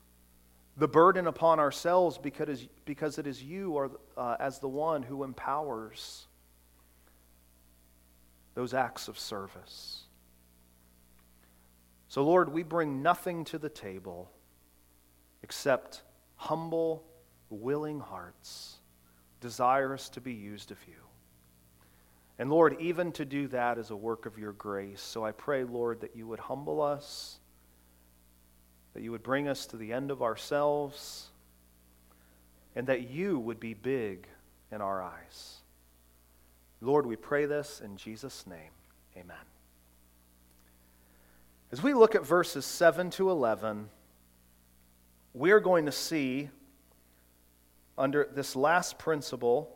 the 0.77 0.87
burden 0.87 1.27
upon 1.27 1.59
ourselves 1.59 2.17
because, 2.17 2.67
because 2.85 3.17
it 3.17 3.27
is 3.27 3.43
you 3.43 3.71
or, 3.71 3.91
uh, 4.15 4.37
as 4.39 4.59
the 4.59 4.69
one 4.69 5.03
who 5.03 5.23
empowers 5.23 6.27
those 8.53 8.73
acts 8.73 9.07
of 9.07 9.19
service. 9.19 10.03
So, 12.07 12.23
Lord, 12.23 12.53
we 12.53 12.63
bring 12.63 13.01
nothing 13.01 13.43
to 13.45 13.57
the 13.57 13.69
table 13.69 14.31
except 15.43 16.03
humble, 16.35 17.03
willing 17.49 17.99
hearts, 17.99 18.77
desirous 19.41 20.09
to 20.09 20.21
be 20.21 20.33
used 20.33 20.71
of 20.71 20.77
you. 20.87 20.95
And 22.39 22.49
Lord, 22.49 22.77
even 22.79 23.11
to 23.13 23.25
do 23.25 23.47
that 23.47 23.77
is 23.77 23.89
a 23.89 23.95
work 23.95 24.25
of 24.25 24.37
your 24.37 24.53
grace. 24.53 25.01
So 25.01 25.25
I 25.25 25.31
pray, 25.31 25.63
Lord, 25.63 26.01
that 26.01 26.15
you 26.15 26.27
would 26.27 26.39
humble 26.39 26.81
us 26.81 27.39
that 28.94 29.03
you 29.03 29.12
would 29.12 29.24
bring 29.24 29.48
us 29.48 29.65
to 29.67 29.77
the 29.77 29.94
end 29.94 30.12
of 30.12 30.22
ourselves, 30.22 31.27
and 32.75 32.88
that 32.88 33.10
you 33.10 33.39
would 33.39 33.60
be 33.60 33.74
big 33.74 34.27
in 34.72 34.82
our 34.82 35.01
eyes. 35.01 35.58
Lord, 36.82 37.06
we 37.06 37.15
pray 37.15 37.46
this 37.46 37.82
in 37.84 37.98
Jesus' 37.98 38.46
name. 38.46 38.72
Amen. 39.15 39.36
As 41.72 41.82
we 41.82 41.94
look 41.94 42.15
at 42.15 42.25
verses 42.25 42.65
7 42.65 43.10
to 43.12 43.29
11, 43.29 43.89
we 45.34 45.51
are 45.51 45.60
going 45.60 45.86
to 45.86 45.91
see 45.91 46.50
under 47.98 48.29
this 48.34 48.56
last 48.56 48.98
principle 48.98 49.75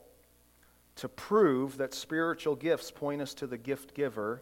to 0.98 1.10
prove 1.10 1.78
that 1.78 1.94
spiritual 1.94 2.56
gifts 2.56 2.92
point 2.92 3.22
us 3.22 3.34
to 3.34 3.48
the 3.48 3.58
gift 3.58 3.94
giver 3.94 4.42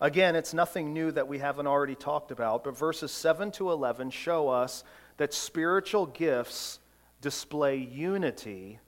Again, 0.00 0.36
it's 0.36 0.52
nothing 0.52 0.92
new 0.92 1.10
that 1.12 1.26
we 1.26 1.38
haven't 1.38 1.66
already 1.66 1.94
talked 1.94 2.30
about, 2.30 2.64
but 2.64 2.76
verses 2.76 3.10
7 3.10 3.50
to 3.52 3.70
11 3.70 4.10
show 4.10 4.48
us 4.48 4.84
that 5.16 5.32
spiritual 5.32 6.06
gifts 6.06 6.78
display 7.22 7.76
unity 7.78 8.78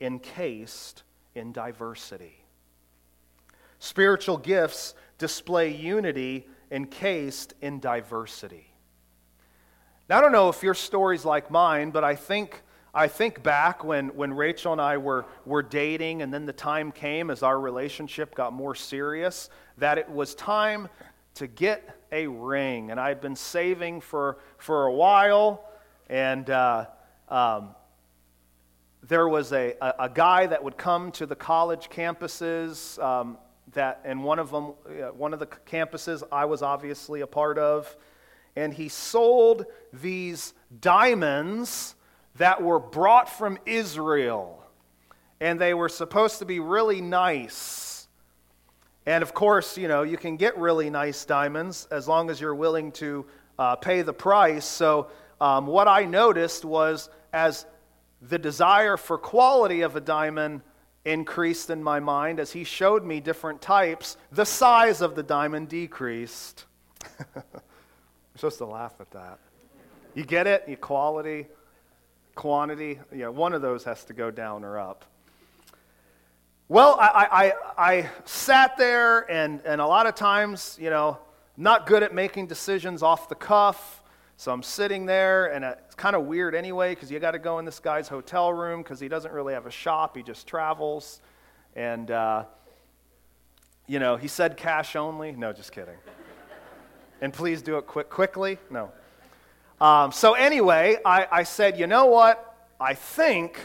encased 0.00 1.02
in 1.34 1.52
diversity. 1.52 2.44
Spiritual 3.78 4.38
gifts 4.38 4.94
display 5.18 5.70
unity 5.70 6.46
encased 6.70 7.52
in 7.60 7.78
diversity. 7.80 8.72
Now, 10.08 10.18
I 10.18 10.20
don't 10.22 10.32
know 10.32 10.48
if 10.48 10.62
your 10.62 10.74
story's 10.74 11.24
like 11.24 11.50
mine, 11.50 11.90
but 11.90 12.02
I 12.02 12.14
think 12.14 12.62
I 12.96 13.08
think 13.08 13.42
back 13.42 13.82
when, 13.82 14.10
when 14.10 14.32
Rachel 14.32 14.70
and 14.70 14.80
I 14.80 14.98
were, 14.98 15.26
were 15.44 15.64
dating, 15.64 16.22
and 16.22 16.32
then 16.32 16.46
the 16.46 16.52
time 16.52 16.92
came 16.92 17.28
as 17.28 17.42
our 17.42 17.58
relationship 17.58 18.36
got 18.36 18.52
more 18.52 18.76
serious 18.76 19.50
that 19.78 19.98
it 19.98 20.08
was 20.08 20.36
time 20.36 20.88
to 21.34 21.48
get 21.48 21.98
a 22.12 22.28
ring. 22.28 22.92
And 22.92 23.00
I'd 23.00 23.20
been 23.20 23.34
saving 23.34 24.00
for, 24.00 24.38
for 24.58 24.86
a 24.86 24.92
while, 24.92 25.68
and 26.08 26.48
uh, 26.48 26.86
um, 27.28 27.74
there 29.02 29.28
was 29.28 29.52
a, 29.52 29.74
a, 29.80 29.94
a, 30.04 30.08
guy 30.08 30.46
that 30.46 30.62
would 30.62 30.76
come 30.76 31.10
to 31.12 31.26
the 31.26 31.34
college 31.34 31.90
campuses 31.90 33.02
um, 33.02 33.38
that, 33.72 34.02
and 34.04 34.22
one 34.22 34.38
of 34.38 34.52
them, 34.52 34.74
uh, 34.86 35.08
one 35.08 35.32
of 35.32 35.40
the 35.40 35.46
campuses 35.46 36.22
I 36.30 36.44
was 36.44 36.62
obviously 36.62 37.22
a 37.22 37.26
part 37.26 37.58
of, 37.58 37.96
and 38.54 38.72
he 38.72 38.88
sold 38.88 39.66
these 39.92 40.54
diamonds 40.80 41.93
that 42.36 42.62
were 42.62 42.78
brought 42.78 43.28
from 43.28 43.58
Israel. 43.66 44.62
And 45.40 45.60
they 45.60 45.74
were 45.74 45.88
supposed 45.88 46.38
to 46.38 46.44
be 46.44 46.60
really 46.60 47.00
nice. 47.00 48.08
And 49.06 49.22
of 49.22 49.34
course, 49.34 49.76
you 49.76 49.88
know, 49.88 50.02
you 50.02 50.16
can 50.16 50.36
get 50.36 50.56
really 50.56 50.90
nice 50.90 51.24
diamonds 51.24 51.86
as 51.90 52.08
long 52.08 52.30
as 52.30 52.40
you're 52.40 52.54
willing 52.54 52.92
to 52.92 53.26
uh, 53.58 53.76
pay 53.76 54.02
the 54.02 54.12
price. 54.12 54.64
So, 54.64 55.08
um, 55.40 55.66
what 55.66 55.88
I 55.88 56.04
noticed 56.04 56.64
was 56.64 57.10
as 57.32 57.66
the 58.22 58.38
desire 58.38 58.96
for 58.96 59.18
quality 59.18 59.82
of 59.82 59.96
a 59.96 60.00
diamond 60.00 60.62
increased 61.04 61.68
in 61.70 61.82
my 61.82 62.00
mind, 62.00 62.40
as 62.40 62.52
he 62.52 62.64
showed 62.64 63.04
me 63.04 63.20
different 63.20 63.60
types, 63.60 64.16
the 64.32 64.46
size 64.46 65.02
of 65.02 65.14
the 65.14 65.22
diamond 65.22 65.68
decreased. 65.68 66.64
I'm 67.36 67.42
supposed 68.36 68.58
to 68.58 68.66
laugh 68.66 68.94
at 69.00 69.10
that. 69.10 69.38
You 70.14 70.24
get 70.24 70.46
it? 70.46 70.64
Equality, 70.66 71.46
quantity. 72.34 72.98
Yeah, 73.14 73.28
one 73.28 73.52
of 73.52 73.62
those 73.62 73.84
has 73.84 74.04
to 74.04 74.12
go 74.12 74.30
down 74.30 74.64
or 74.64 74.78
up. 74.78 75.04
Well, 76.68 76.96
I, 76.98 77.52
I, 77.76 77.88
I 77.90 78.10
sat 78.24 78.78
there, 78.78 79.30
and, 79.30 79.60
and 79.66 79.80
a 79.80 79.86
lot 79.86 80.06
of 80.06 80.14
times, 80.14 80.78
you 80.80 80.88
know, 80.88 81.18
not 81.56 81.86
good 81.86 82.02
at 82.02 82.14
making 82.14 82.46
decisions 82.46 83.02
off 83.02 83.28
the 83.28 83.34
cuff. 83.34 84.02
So 84.36 84.50
I'm 84.50 84.62
sitting 84.62 85.06
there, 85.06 85.52
and 85.52 85.64
it's 85.64 85.94
kind 85.94 86.16
of 86.16 86.24
weird 86.24 86.54
anyway 86.54 86.94
because 86.94 87.10
you 87.10 87.20
got 87.20 87.32
to 87.32 87.38
go 87.38 87.58
in 87.58 87.64
this 87.64 87.78
guy's 87.78 88.08
hotel 88.08 88.52
room 88.52 88.82
because 88.82 88.98
he 88.98 89.08
doesn't 89.08 89.32
really 89.32 89.54
have 89.54 89.66
a 89.66 89.70
shop, 89.70 90.16
he 90.16 90.22
just 90.22 90.46
travels. 90.46 91.20
And, 91.76 92.10
uh, 92.10 92.44
you 93.86 93.98
know, 93.98 94.16
he 94.16 94.26
said 94.26 94.56
cash 94.56 94.96
only. 94.96 95.32
No, 95.32 95.52
just 95.52 95.70
kidding. 95.70 95.96
and 97.20 97.32
please 97.32 97.62
do 97.62 97.76
it 97.76 97.86
quick, 97.86 98.08
quickly. 98.08 98.58
No. 98.70 98.90
Um, 99.80 100.12
so, 100.12 100.34
anyway, 100.34 100.98
I, 101.04 101.26
I 101.30 101.42
said, 101.42 101.78
you 101.78 101.86
know 101.86 102.06
what? 102.06 102.56
I 102.80 102.94
think 102.94 103.58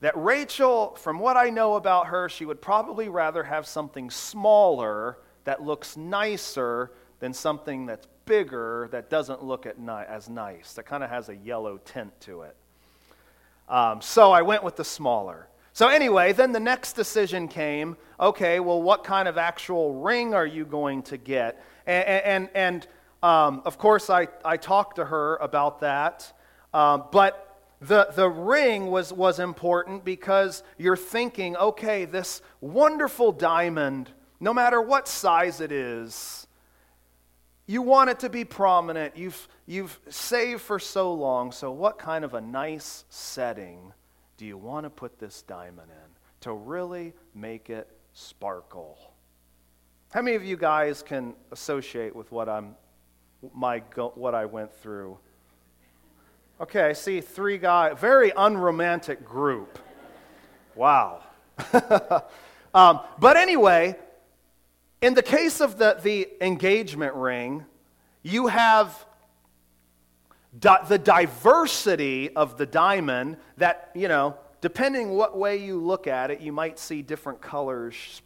that 0.00 0.16
Rachel, 0.16 0.94
from 0.96 1.18
what 1.18 1.36
I 1.36 1.50
know 1.50 1.74
about 1.74 2.08
her, 2.08 2.28
she 2.28 2.44
would 2.44 2.60
probably 2.60 3.08
rather 3.08 3.42
have 3.42 3.66
something 3.66 4.10
smaller 4.10 5.18
that 5.44 5.62
looks 5.62 5.96
nicer 5.96 6.92
than 7.20 7.32
something 7.32 7.86
that's 7.86 8.06
bigger 8.26 8.88
that 8.92 9.10
doesn't 9.10 9.42
look 9.42 9.66
at 9.66 9.78
ni- 9.78 10.04
as 10.08 10.28
nice, 10.28 10.74
that 10.74 10.84
kind 10.84 11.02
of 11.02 11.10
has 11.10 11.28
a 11.28 11.36
yellow 11.36 11.78
tint 11.84 12.18
to 12.20 12.42
it. 12.42 12.56
Um, 13.68 14.02
so 14.02 14.30
I 14.30 14.42
went 14.42 14.62
with 14.62 14.76
the 14.76 14.84
smaller. 14.84 15.48
So, 15.72 15.88
anyway, 15.88 16.32
then 16.32 16.52
the 16.52 16.60
next 16.60 16.92
decision 16.92 17.48
came 17.48 17.96
okay, 18.20 18.60
well, 18.60 18.80
what 18.80 19.02
kind 19.02 19.26
of 19.26 19.36
actual 19.36 19.94
ring 19.94 20.34
are 20.34 20.46
you 20.46 20.64
going 20.64 21.02
to 21.02 21.16
get? 21.16 21.64
And, 21.86 22.04
and, 22.06 22.48
and 22.54 22.86
um, 23.24 23.62
of 23.64 23.78
course, 23.78 24.10
I, 24.10 24.28
I 24.44 24.58
talked 24.58 24.96
to 24.96 25.06
her 25.06 25.36
about 25.36 25.80
that. 25.80 26.30
Um, 26.74 27.04
but 27.10 27.58
the, 27.80 28.08
the 28.14 28.28
ring 28.28 28.88
was, 28.88 29.14
was 29.14 29.38
important 29.38 30.04
because 30.04 30.62
you're 30.76 30.94
thinking, 30.96 31.56
okay, 31.56 32.04
this 32.04 32.42
wonderful 32.60 33.32
diamond, 33.32 34.10
no 34.40 34.52
matter 34.52 34.82
what 34.82 35.08
size 35.08 35.62
it 35.62 35.72
is, 35.72 36.46
you 37.66 37.80
want 37.80 38.10
it 38.10 38.20
to 38.20 38.28
be 38.28 38.44
prominent. 38.44 39.16
You've, 39.16 39.48
you've 39.64 39.98
saved 40.10 40.60
for 40.60 40.78
so 40.78 41.14
long. 41.14 41.50
So, 41.50 41.72
what 41.72 41.98
kind 41.98 42.26
of 42.26 42.34
a 42.34 42.42
nice 42.42 43.06
setting 43.08 43.94
do 44.36 44.44
you 44.44 44.58
want 44.58 44.84
to 44.84 44.90
put 44.90 45.18
this 45.18 45.40
diamond 45.40 45.90
in 45.90 46.10
to 46.42 46.52
really 46.52 47.14
make 47.34 47.70
it 47.70 47.88
sparkle? 48.12 48.98
How 50.12 50.20
many 50.20 50.36
of 50.36 50.44
you 50.44 50.58
guys 50.58 51.02
can 51.02 51.34
associate 51.52 52.14
with 52.14 52.30
what, 52.30 52.50
I'm, 52.50 52.76
my, 53.52 53.80
what 54.14 54.34
I 54.34 54.44
went 54.46 54.72
through? 54.72 55.18
Okay, 56.60 56.82
I 56.82 56.92
see 56.92 57.20
three 57.20 57.58
guys, 57.58 57.98
very 57.98 58.32
unromantic 58.36 59.24
group. 59.24 59.78
Wow. 60.74 61.22
um, 62.74 63.00
but 63.18 63.36
anyway, 63.36 63.96
in 65.02 65.14
the 65.14 65.22
case 65.22 65.60
of 65.60 65.78
the, 65.78 65.98
the 66.02 66.28
engagement 66.40 67.14
ring, 67.14 67.64
you 68.22 68.46
have 68.46 69.04
di- 70.58 70.84
the 70.88 70.98
diversity 70.98 72.34
of 72.34 72.56
the 72.56 72.66
diamond 72.66 73.36
that, 73.56 73.90
you 73.94 74.08
know, 74.08 74.36
depending 74.64 75.10
what 75.10 75.36
way 75.36 75.58
you 75.58 75.78
look 75.78 76.06
at 76.06 76.30
it, 76.30 76.40
you 76.40 76.50
might 76.50 76.78
see 76.78 77.02
different 77.02 77.38
colors 77.42 78.22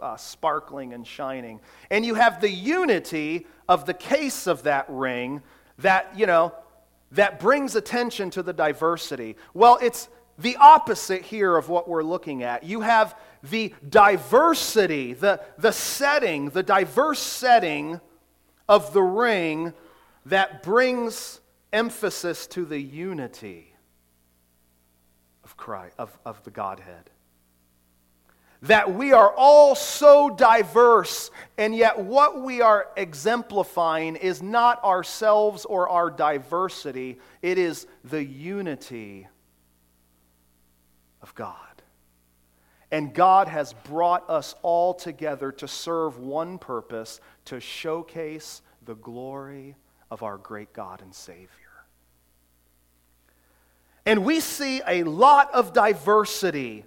uh, 0.00 0.16
sparkling 0.16 0.94
and 0.94 1.06
shining. 1.06 1.60
And 1.90 2.02
you 2.02 2.14
have 2.14 2.40
the 2.40 2.48
unity 2.48 3.46
of 3.68 3.84
the 3.84 3.92
case 3.92 4.46
of 4.46 4.62
that 4.62 4.86
ring 4.88 5.42
that, 5.76 6.10
you 6.16 6.24
know, 6.24 6.54
that 7.10 7.38
brings 7.38 7.76
attention 7.76 8.30
to 8.30 8.42
the 8.42 8.54
diversity. 8.54 9.36
Well, 9.52 9.78
it's 9.82 10.08
the 10.38 10.56
opposite 10.56 11.20
here 11.20 11.58
of 11.58 11.68
what 11.68 11.86
we're 11.86 12.02
looking 12.02 12.42
at. 12.42 12.64
You 12.64 12.80
have 12.80 13.14
the 13.42 13.74
diversity, 13.86 15.12
the, 15.12 15.42
the 15.58 15.72
setting, 15.72 16.48
the 16.48 16.62
diverse 16.62 17.18
setting 17.18 18.00
of 18.66 18.94
the 18.94 19.02
ring 19.02 19.74
that 20.24 20.62
brings 20.62 21.42
emphasis 21.70 22.46
to 22.46 22.64
the 22.64 22.80
unity 22.80 23.71
Christ, 25.62 25.94
of, 25.96 26.18
of 26.26 26.42
the 26.42 26.50
Godhead. 26.50 27.08
That 28.62 28.92
we 28.92 29.12
are 29.12 29.32
all 29.32 29.76
so 29.76 30.28
diverse, 30.28 31.30
and 31.56 31.72
yet 31.72 32.00
what 32.00 32.42
we 32.42 32.60
are 32.60 32.88
exemplifying 32.96 34.16
is 34.16 34.42
not 34.42 34.82
ourselves 34.82 35.64
or 35.64 35.88
our 35.88 36.10
diversity, 36.10 37.20
it 37.42 37.58
is 37.58 37.86
the 38.02 38.24
unity 38.24 39.28
of 41.22 41.32
God. 41.36 41.54
And 42.90 43.14
God 43.14 43.46
has 43.46 43.72
brought 43.72 44.28
us 44.28 44.56
all 44.62 44.94
together 44.94 45.52
to 45.52 45.68
serve 45.68 46.18
one 46.18 46.58
purpose 46.58 47.20
to 47.44 47.60
showcase 47.60 48.62
the 48.84 48.96
glory 48.96 49.76
of 50.10 50.24
our 50.24 50.38
great 50.38 50.72
God 50.72 51.02
and 51.02 51.14
Savior. 51.14 51.61
And 54.04 54.24
we 54.24 54.40
see 54.40 54.82
a 54.86 55.04
lot 55.04 55.52
of 55.54 55.72
diversity 55.72 56.84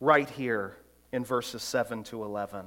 right 0.00 0.28
here 0.30 0.76
in 1.12 1.24
verses 1.24 1.62
7 1.62 2.04
to 2.04 2.22
11. 2.22 2.66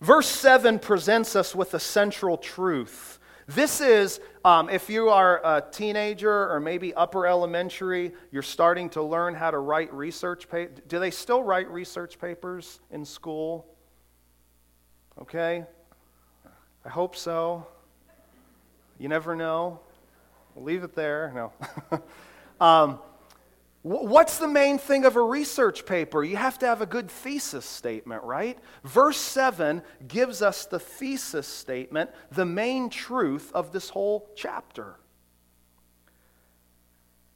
Verse 0.00 0.28
7 0.28 0.78
presents 0.78 1.34
us 1.34 1.54
with 1.54 1.74
a 1.74 1.80
central 1.80 2.36
truth 2.36 3.18
this 3.48 3.80
is, 3.80 4.20
um, 4.44 4.68
if 4.68 4.90
you 4.90 5.08
are 5.08 5.40
a 5.42 5.64
teenager 5.70 6.52
or 6.52 6.60
maybe 6.60 6.92
upper 6.92 7.26
elementary, 7.26 8.12
you're 8.30 8.42
starting 8.42 8.90
to 8.90 9.02
learn 9.02 9.34
how 9.34 9.50
to 9.50 9.56
write 9.56 9.90
research 9.94 10.50
papers. 10.50 10.80
Do 10.86 10.98
they 10.98 11.10
still 11.10 11.42
write 11.42 11.70
research 11.70 12.18
papers 12.20 12.78
in 12.90 13.06
school? 13.06 13.66
Okay? 15.18 15.64
I 16.84 16.88
hope 16.90 17.16
so. 17.16 17.66
You 18.98 19.08
never 19.08 19.34
know. 19.34 19.80
Leave 20.62 20.84
it 20.84 20.94
there. 20.94 21.32
No. 21.34 22.02
um, 22.60 22.98
What's 23.82 24.38
the 24.38 24.48
main 24.48 24.76
thing 24.76 25.04
of 25.04 25.14
a 25.14 25.22
research 25.22 25.86
paper? 25.86 26.24
You 26.24 26.36
have 26.36 26.58
to 26.58 26.66
have 26.66 26.82
a 26.82 26.86
good 26.86 27.10
thesis 27.10 27.64
statement, 27.64 28.24
right? 28.24 28.58
Verse 28.82 29.16
7 29.16 29.82
gives 30.08 30.42
us 30.42 30.66
the 30.66 30.80
thesis 30.80 31.46
statement, 31.46 32.10
the 32.32 32.44
main 32.44 32.90
truth 32.90 33.52
of 33.54 33.72
this 33.72 33.88
whole 33.88 34.28
chapter. 34.34 34.96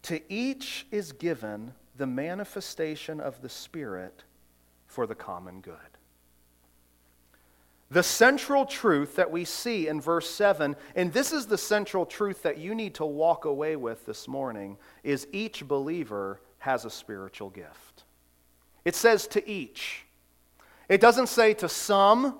To 0.03 0.21
each 0.31 0.87
is 0.91 1.13
given 1.13 1.75
the 1.97 2.09
manifestation 2.09 3.21
of 3.21 3.41
the 3.41 3.49
Spirit 3.49 4.25
for 4.89 5.07
the 5.07 5.15
common 5.15 5.61
good. 5.61 5.77
The 7.93 8.03
central 8.03 8.65
truth 8.65 9.17
that 9.17 9.31
we 9.31 9.45
see 9.45 9.87
in 9.87 10.01
verse 10.01 10.31
7, 10.31 10.77
and 10.97 11.13
this 11.13 11.31
is 11.31 11.45
the 11.45 11.59
central 11.59 12.07
truth 12.07 12.43
that 12.43 12.57
you 12.57 12.75
need 12.75 12.95
to 12.95 13.05
walk 13.05 13.45
away 13.45 13.77
with 13.77 14.07
this 14.07 14.27
morning, 14.27 14.79
is 15.05 15.27
each 15.31 15.69
believer 15.69 16.41
has 16.61 16.87
a 16.87 16.91
spiritual 16.91 17.51
gift. 17.51 18.05
It 18.87 18.95
says 18.95 19.27
to 19.29 19.47
each. 19.47 20.07
It 20.89 21.03
doesn't 21.03 21.27
say 21.27 21.53
to 21.53 21.69
some. 21.69 22.39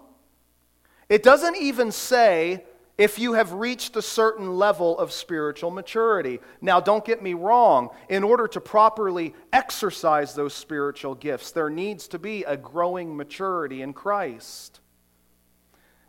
It 1.11 1.23
doesn't 1.23 1.59
even 1.59 1.93
say 1.93 2.65
if 2.97 3.19
you 3.19 3.35
have 3.35 3.53
reached 3.53 3.95
a 3.97 4.03
certain 4.03 4.57
level 4.57 4.99
of 4.99 5.13
spiritual 5.13 5.71
maturity. 5.71 6.41
Now, 6.63 6.81
don't 6.81 7.05
get 7.05 7.23
me 7.23 7.35
wrong. 7.35 7.91
In 8.09 8.25
order 8.25 8.49
to 8.49 8.61
properly 8.61 9.35
exercise 9.53 10.35
those 10.35 10.55
spiritual 10.55 11.15
gifts, 11.15 11.51
there 11.51 11.69
needs 11.69 12.09
to 12.09 12.19
be 12.19 12.43
a 12.45 12.57
growing 12.57 13.15
maturity 13.15 13.83
in 13.83 13.93
Christ. 13.93 14.81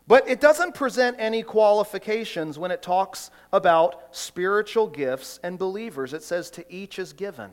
But 0.06 0.28
it 0.28 0.40
doesn't 0.40 0.74
present 0.74 1.16
any 1.18 1.42
qualifications 1.42 2.58
when 2.58 2.70
it 2.70 2.82
talks 2.82 3.30
about 3.52 4.14
spiritual 4.14 4.86
gifts 4.86 5.40
and 5.42 5.58
believers. 5.58 6.12
It 6.12 6.22
says, 6.22 6.50
to 6.50 6.72
each 6.72 6.98
is 6.98 7.14
given. 7.14 7.50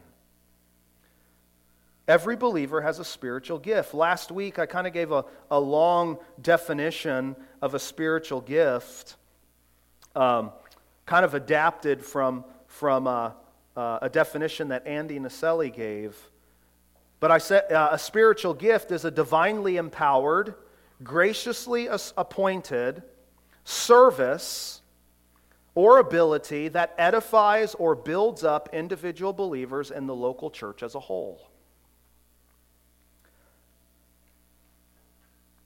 Every 2.08 2.36
believer 2.36 2.82
has 2.82 3.00
a 3.00 3.06
spiritual 3.06 3.58
gift. 3.58 3.94
Last 3.94 4.32
week, 4.32 4.60
I 4.60 4.66
kind 4.66 4.86
of 4.86 4.92
gave 4.92 5.14
a, 5.14 5.24
a 5.50 5.60
long 5.60 6.18
definition 6.42 7.38
of 7.62 7.74
a 7.74 7.80
spiritual 7.80 8.42
gift, 8.42 9.16
um, 10.14 10.52
kind 11.06 11.24
of 11.24 11.36
adapted 11.36 12.04
from, 12.04 12.44
from 12.68 13.08
uh, 13.08 13.32
uh, 13.78 14.00
a 14.02 14.10
definition 14.10 14.68
that 14.70 14.86
Andy 14.86 15.20
Naselli 15.20 15.74
gave. 15.74 16.18
But 17.22 17.32
I 17.32 17.38
said 17.38 17.72
uh, 17.72 17.90
a 17.92 18.00
spiritual 18.00 18.56
gift 18.56 18.92
is 18.92 19.06
a 19.06 19.12
divinely 19.12 19.78
empowered, 19.78 20.56
graciously 21.04 21.88
appointed 21.88 23.04
service 23.64 24.82
or 25.74 26.00
ability 26.00 26.68
that 26.70 26.94
edifies 26.98 27.76
or 27.76 27.96
builds 27.96 28.44
up 28.44 28.70
individual 28.74 29.32
believers 29.32 29.92
in 29.92 30.06
the 30.06 30.16
local 30.16 30.50
church 30.50 30.84
as 30.84 30.96
a 30.96 31.00
whole. 31.00 31.48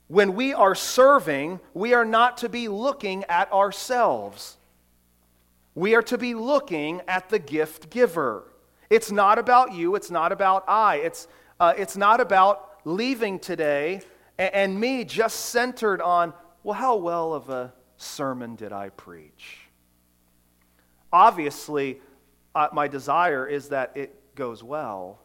When 0.08 0.36
we 0.36 0.54
are 0.54 0.76
serving, 0.76 1.60
we 1.74 1.95
are 1.95 2.06
not 2.06 2.38
to 2.38 2.50
be 2.50 2.67
looking 2.67 3.24
at 3.24 3.52
ourselves. 3.52 4.58
We 5.74 5.95
are 5.95 6.04
to 6.04 6.17
be 6.17 6.36
looking 6.36 7.02
at 7.08 7.30
the 7.30 7.39
gift 7.39 7.89
giver. 7.89 8.43
It's 8.91 9.12
not 9.12 9.39
about 9.39 9.74
you, 9.74 9.95
it's 9.95 10.12
not 10.12 10.32
about 10.32 10.63
I. 10.67 10.98
It's, 10.98 11.28
uh, 11.60 11.74
it's 11.76 11.98
not 11.98 12.21
about 12.21 12.69
leaving 12.86 13.39
today 13.39 14.02
and 14.38 14.80
me 14.80 15.06
just 15.06 15.48
centered 15.48 16.02
on, 16.02 16.34
well, 16.63 16.74
how 16.74 16.95
well 16.95 17.34
of 17.34 17.50
a 17.50 17.74
sermon 17.98 18.56
did 18.56 18.74
I 18.74 18.89
preach? 18.89 19.60
Obviously, 21.12 22.02
uh, 22.54 22.67
my 22.74 22.88
desire 22.88 23.48
is 23.48 23.69
that 23.69 23.91
it 23.95 24.36
goes 24.36 24.63
well. 24.63 25.19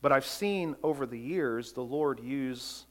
But 0.00 0.12
I've 0.12 0.26
seen 0.26 0.76
over 0.82 1.06
the 1.06 1.18
years 1.18 1.72
the 1.72 1.82
Lord 1.82 2.20
use 2.20 2.86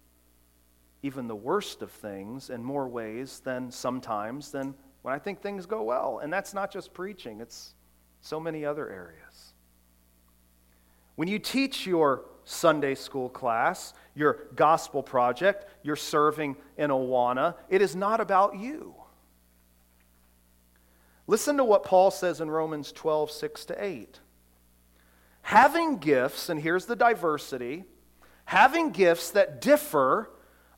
even 1.03 1.27
the 1.27 1.35
worst 1.35 1.81
of 1.81 1.91
things 1.91 2.49
in 2.49 2.63
more 2.63 2.87
ways 2.87 3.41
than 3.43 3.69
sometimes 3.69 4.51
than 4.51 4.73
when 5.01 5.13
I 5.13 5.19
think 5.19 5.41
things 5.41 5.65
go 5.65 5.83
well. 5.83 6.19
And 6.23 6.31
that's 6.31 6.53
not 6.53 6.71
just 6.71 6.93
preaching, 6.93 7.41
it's 7.41 7.75
so 8.21 8.39
many 8.39 8.65
other 8.65 8.89
areas. 8.89 9.53
When 11.15 11.27
you 11.27 11.39
teach 11.39 11.85
your 11.85 12.23
Sunday 12.45 12.95
school 12.95 13.29
class, 13.29 13.93
your 14.15 14.39
gospel 14.55 15.03
project, 15.03 15.65
your 15.83 15.95
serving 15.95 16.55
in 16.77 16.89
Awana, 16.89 17.55
it 17.69 17.81
is 17.81 17.95
not 17.95 18.19
about 18.19 18.57
you. 18.57 18.95
Listen 21.25 21.57
to 21.57 21.63
what 21.63 21.83
Paul 21.83 22.11
says 22.11 22.41
in 22.41 22.51
Romans 22.51 22.91
12, 22.91 23.31
6 23.31 23.65
to 23.65 23.83
8 23.83 24.19
having 25.43 25.97
gifts, 25.97 26.49
and 26.49 26.59
here's 26.59 26.85
the 26.85 26.95
diversity 26.95 27.83
having 28.45 28.89
gifts 28.89 29.31
that 29.31 29.61
differ 29.61 30.29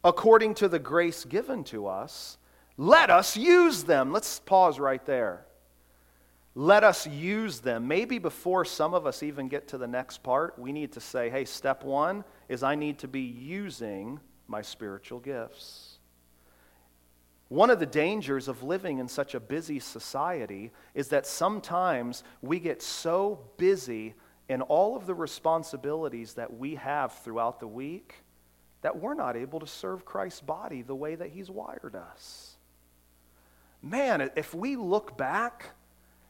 according 0.04 0.54
to 0.54 0.68
the 0.68 0.78
grace 0.78 1.26
given 1.26 1.64
to 1.64 1.88
us, 1.88 2.38
let 2.78 3.10
us 3.10 3.36
use 3.36 3.84
them. 3.84 4.12
Let's 4.12 4.40
pause 4.40 4.80
right 4.80 5.04
there. 5.06 5.45
Let 6.58 6.86
us 6.86 7.06
use 7.06 7.60
them. 7.60 7.86
Maybe 7.90 8.18
before 8.18 8.64
some 8.64 8.94
of 8.94 9.06
us 9.06 9.22
even 9.22 9.50
get 9.50 9.68
to 9.70 9.78
the 9.78 9.88
next 9.88 10.24
part, 10.24 10.58
we 10.58 10.72
need 10.72 10.94
to 10.94 11.02
say, 11.02 11.30
hey, 11.30 11.44
step 11.44 11.84
one 11.84 12.24
is 12.48 12.64
I 12.64 12.76
need 12.76 13.00
to 13.00 13.10
be 13.10 13.22
using 13.22 14.22
my 14.48 14.62
spiritual 14.62 15.20
gifts. 15.20 16.00
One 17.50 17.70
of 17.70 17.80
the 17.80 17.86
dangers 17.86 18.48
of 18.48 18.64
living 18.64 19.00
in 19.00 19.08
such 19.10 19.36
a 19.36 19.40
busy 19.40 19.80
society 19.80 20.72
is 20.94 21.10
that 21.10 21.28
sometimes 21.28 22.24
we 22.42 22.60
get 22.60 22.82
so 22.82 23.40
busy 23.58 24.16
in 24.48 24.62
all 24.62 24.96
of 24.96 25.06
the 25.08 25.14
responsibilities 25.14 26.36
that 26.36 26.58
we 26.58 26.76
have 26.76 27.12
throughout 27.20 27.60
the 27.60 27.68
week 27.68 28.16
that 28.82 28.98
we're 28.98 29.14
not 29.14 29.36
able 29.36 29.60
to 29.60 29.68
serve 29.68 30.06
Christ's 30.06 30.42
body 30.42 30.84
the 30.84 30.96
way 30.96 31.16
that 31.16 31.32
He's 31.32 31.50
wired 31.50 31.96
us. 31.96 32.56
Man, 33.82 34.32
if 34.36 34.54
we 34.54 34.76
look 34.76 35.18
back 35.18 35.75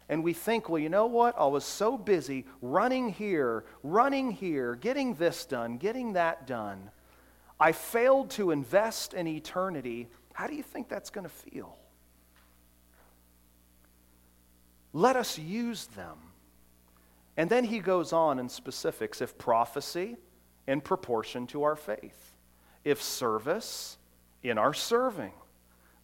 and 0.08 0.24
we 0.24 0.34
think, 0.34 0.70
well, 0.70 0.80
you 0.80 0.90
know 0.90 1.08
what? 1.08 1.36
I 1.38 1.46
was 1.46 1.66
so 1.66 1.98
busy 1.98 2.46
running 2.62 3.10
here, 3.10 3.66
running 3.84 4.32
here, 4.32 4.76
getting 4.76 5.16
this 5.16 5.46
done, 5.46 5.78
getting 5.78 6.14
that 6.14 6.46
done. 6.46 6.92
I 7.60 7.72
failed 7.72 8.30
to 8.32 8.52
invest 8.52 9.14
in 9.14 9.28
eternity. 9.28 10.10
How 10.34 10.48
do 10.48 10.56
you 10.56 10.64
think 10.64 10.90
that's 10.90 11.10
going 11.10 11.26
to 11.26 11.34
feel? 11.34 11.78
Let 14.94 15.16
us 15.16 15.38
use 15.40 15.88
them 15.88 16.18
and 17.38 17.50
then 17.50 17.64
he 17.66 17.80
goes 17.80 18.14
on 18.14 18.40
in 18.40 18.50
specifics 18.50 19.22
if 19.22 19.38
prophecy, 19.38 20.16
in 20.68 20.82
proportion 20.82 21.48
to 21.48 21.64
our 21.64 21.76
faith, 21.76 22.34
if 22.84 23.02
service, 23.02 23.98
in 24.42 24.58
our 24.58 24.74
serving, 24.74 25.34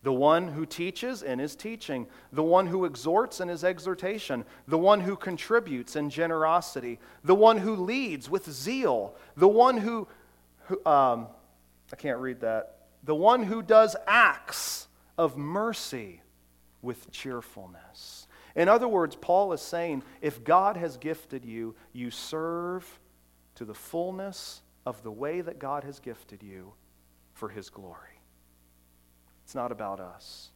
the 0.04 0.14
one 0.14 0.48
who 0.48 0.66
teaches 0.66 1.22
in 1.22 1.38
his 1.38 1.56
teaching, 1.56 2.08
the 2.32 2.44
one 2.44 2.68
who 2.68 2.86
exhorts 2.86 3.40
in 3.40 3.48
his 3.48 3.64
exhortation, 3.64 4.46
the 4.68 4.78
one 4.78 5.02
who 5.02 5.16
contributes 5.16 5.96
in 5.96 6.10
generosity, 6.10 7.00
the 7.24 7.36
one 7.36 7.58
who 7.58 7.76
leads 7.76 8.30
with 8.30 8.50
zeal, 8.50 9.16
the 9.38 9.48
one 9.48 9.78
who, 9.78 10.08
who 10.66 10.84
um, 10.86 11.28
I 11.94 11.96
can't 11.98 12.20
read 12.20 12.42
that, 12.42 12.78
the 13.04 13.16
one 13.16 13.44
who 13.44 13.62
does 13.62 13.96
acts 14.08 14.88
of 15.18 15.38
mercy 15.38 16.22
with 16.82 17.12
cheerfulness. 17.12 18.28
In 18.56 18.68
other 18.68 18.88
words, 18.88 19.16
Paul 19.16 19.54
is 19.54 19.62
saying 19.62 20.04
if 20.22 20.44
God 20.44 20.78
has 20.78 20.98
gifted 20.98 21.46
you, 21.46 21.76
you 21.94 22.10
serve 22.10 23.00
to 23.56 23.66
the 23.66 23.74
fullness 23.76 24.62
of 24.86 25.04
the 25.04 25.12
way 25.12 25.42
that 25.42 25.60
God 25.60 25.84
has 25.84 26.00
gifted 26.00 26.42
you 26.42 26.74
for 27.34 27.50
his 27.50 27.70
glory. 27.70 28.11
It's 29.52 29.56
not 29.58 29.74
about 29.74 30.00
us. 30.00 30.50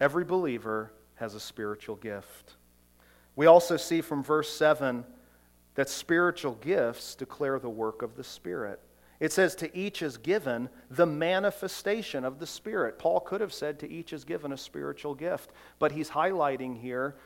Every 0.00 0.22
believer 0.22 0.92
has 1.16 1.34
a 1.34 1.40
spiritual 1.40 1.96
gift. 1.96 2.54
We 3.34 3.46
also 3.46 3.76
see 3.76 4.00
from 4.00 4.22
verse 4.22 4.48
7 4.48 5.04
that 5.74 5.88
spiritual 5.88 6.54
gifts 6.60 7.16
declare 7.16 7.58
the 7.58 7.68
work 7.68 8.02
of 8.02 8.14
the 8.14 8.22
Spirit. 8.22 8.78
It 9.18 9.32
says, 9.32 9.56
To 9.56 9.76
each 9.76 10.02
is 10.02 10.18
given 10.18 10.68
the 10.88 11.04
manifestation 11.04 12.24
of 12.24 12.38
the 12.38 12.46
Spirit. 12.46 12.96
Paul 12.96 13.18
could 13.18 13.40
have 13.40 13.52
said, 13.52 13.80
To 13.80 13.90
each 13.90 14.12
is 14.12 14.22
given 14.22 14.52
a 14.52 14.56
spiritual 14.56 15.16
gift, 15.16 15.50
but 15.80 15.90
he's 15.90 16.10
highlighting 16.10 16.80
here 16.80 17.16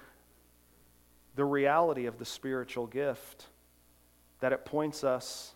the 1.35 1.45
reality 1.45 2.07
of 2.07 2.19
the 2.19 2.25
spiritual 2.25 2.87
gift, 2.87 3.49
that 4.41 4.55
it 4.55 4.65
points 4.65 5.05
us 5.05 5.53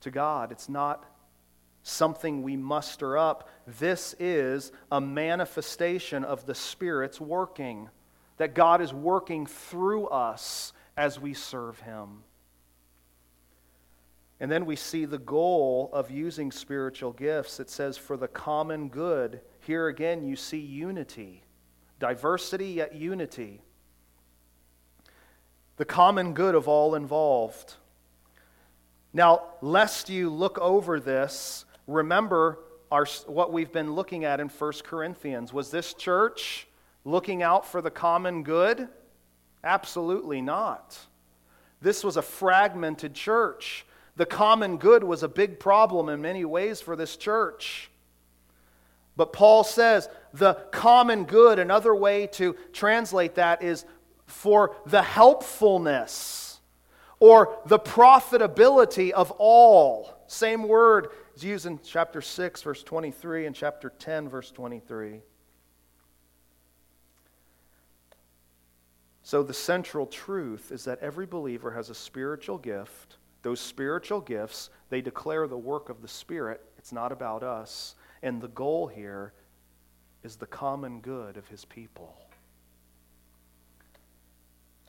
to 0.00 0.10
God. 0.10 0.50
It's 0.50 0.68
not 0.68 1.13
something 1.84 2.42
we 2.42 2.56
muster 2.56 3.16
up. 3.16 3.48
This 3.78 4.16
is 4.18 4.72
a 4.90 5.00
manifestation 5.00 6.24
of 6.24 6.46
the 6.46 6.54
Spirit's 6.54 7.20
working, 7.20 7.88
that 8.38 8.54
God 8.54 8.80
is 8.80 8.92
working 8.92 9.46
through 9.46 10.08
us 10.08 10.72
as 10.96 11.20
we 11.20 11.34
serve 11.34 11.78
Him. 11.80 12.24
And 14.40 14.50
then 14.50 14.66
we 14.66 14.76
see 14.76 15.04
the 15.04 15.18
goal 15.18 15.90
of 15.92 16.10
using 16.10 16.50
spiritual 16.50 17.12
gifts. 17.12 17.60
It 17.60 17.70
says, 17.70 17.96
for 17.96 18.16
the 18.16 18.28
common 18.28 18.88
good. 18.88 19.40
Here 19.60 19.86
again, 19.86 20.26
you 20.26 20.36
see 20.36 20.58
unity, 20.58 21.44
diversity, 22.00 22.68
yet 22.72 22.94
unity. 22.94 23.62
The 25.76 25.84
common 25.84 26.34
good 26.34 26.54
of 26.54 26.66
all 26.66 26.94
involved. 26.94 27.74
Now, 29.12 29.42
lest 29.60 30.10
you 30.10 30.28
look 30.28 30.58
over 30.58 30.98
this, 30.98 31.64
remember 31.86 32.58
our, 32.90 33.06
what 33.26 33.52
we've 33.52 33.72
been 33.72 33.94
looking 33.94 34.24
at 34.24 34.40
in 34.40 34.48
1 34.48 34.72
Corinthians. 34.84 35.52
Was 35.52 35.70
this 35.70 35.94
church 35.94 36.66
looking 37.04 37.42
out 37.42 37.66
for 37.66 37.82
the 37.82 37.90
common 37.90 38.42
good? 38.42 38.88
Absolutely 39.62 40.40
not. 40.40 40.98
This 41.80 42.04
was 42.04 42.16
a 42.16 42.22
fragmented 42.22 43.14
church. 43.14 43.84
The 44.16 44.26
common 44.26 44.76
good 44.76 45.02
was 45.02 45.22
a 45.22 45.28
big 45.28 45.58
problem 45.58 46.08
in 46.08 46.22
many 46.22 46.44
ways 46.44 46.80
for 46.80 46.94
this 46.94 47.16
church. 47.16 47.90
But 49.16 49.32
Paul 49.32 49.64
says 49.64 50.08
the 50.32 50.54
common 50.72 51.24
good, 51.24 51.58
another 51.58 51.94
way 51.94 52.26
to 52.28 52.56
translate 52.72 53.36
that 53.36 53.62
is 53.62 53.84
for 54.26 54.76
the 54.86 55.02
helpfulness 55.02 56.60
or 57.20 57.58
the 57.66 57.78
profitability 57.78 59.10
of 59.10 59.30
all. 59.32 60.10
Same 60.26 60.66
word 60.66 61.08
is 61.34 61.44
used 61.44 61.66
in 61.66 61.80
chapter 61.82 62.20
6, 62.20 62.62
verse 62.62 62.82
23, 62.82 63.46
and 63.46 63.54
chapter 63.54 63.92
10, 63.98 64.28
verse 64.28 64.50
23. 64.50 65.20
So, 69.22 69.42
the 69.42 69.54
central 69.54 70.06
truth 70.06 70.70
is 70.70 70.84
that 70.84 70.98
every 71.00 71.26
believer 71.26 71.70
has 71.72 71.90
a 71.90 71.94
spiritual 71.94 72.58
gift 72.58 73.16
those 73.44 73.60
spiritual 73.60 74.22
gifts, 74.22 74.70
they 74.88 75.02
declare 75.02 75.46
the 75.46 75.56
work 75.56 75.90
of 75.90 76.00
the 76.00 76.08
Spirit. 76.08 76.62
It's 76.78 76.92
not 76.92 77.12
about 77.12 77.42
us. 77.42 77.94
And 78.22 78.40
the 78.40 78.48
goal 78.48 78.86
here 78.86 79.34
is 80.22 80.36
the 80.36 80.46
common 80.46 81.00
good 81.00 81.36
of 81.36 81.46
his 81.48 81.64
people. 81.66 82.16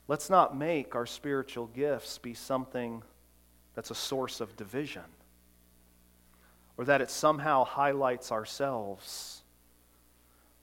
let's 0.08 0.30
not 0.30 0.56
make 0.56 0.94
our 0.94 1.04
spiritual 1.04 1.66
gifts 1.66 2.16
be 2.16 2.32
something 2.32 3.02
that's 3.74 3.90
a 3.90 3.94
source 3.94 4.40
of 4.40 4.56
division 4.56 5.02
or 6.76 6.84
that 6.84 7.00
it 7.00 7.10
somehow 7.10 7.64
highlights 7.64 8.30
ourselves. 8.30 9.42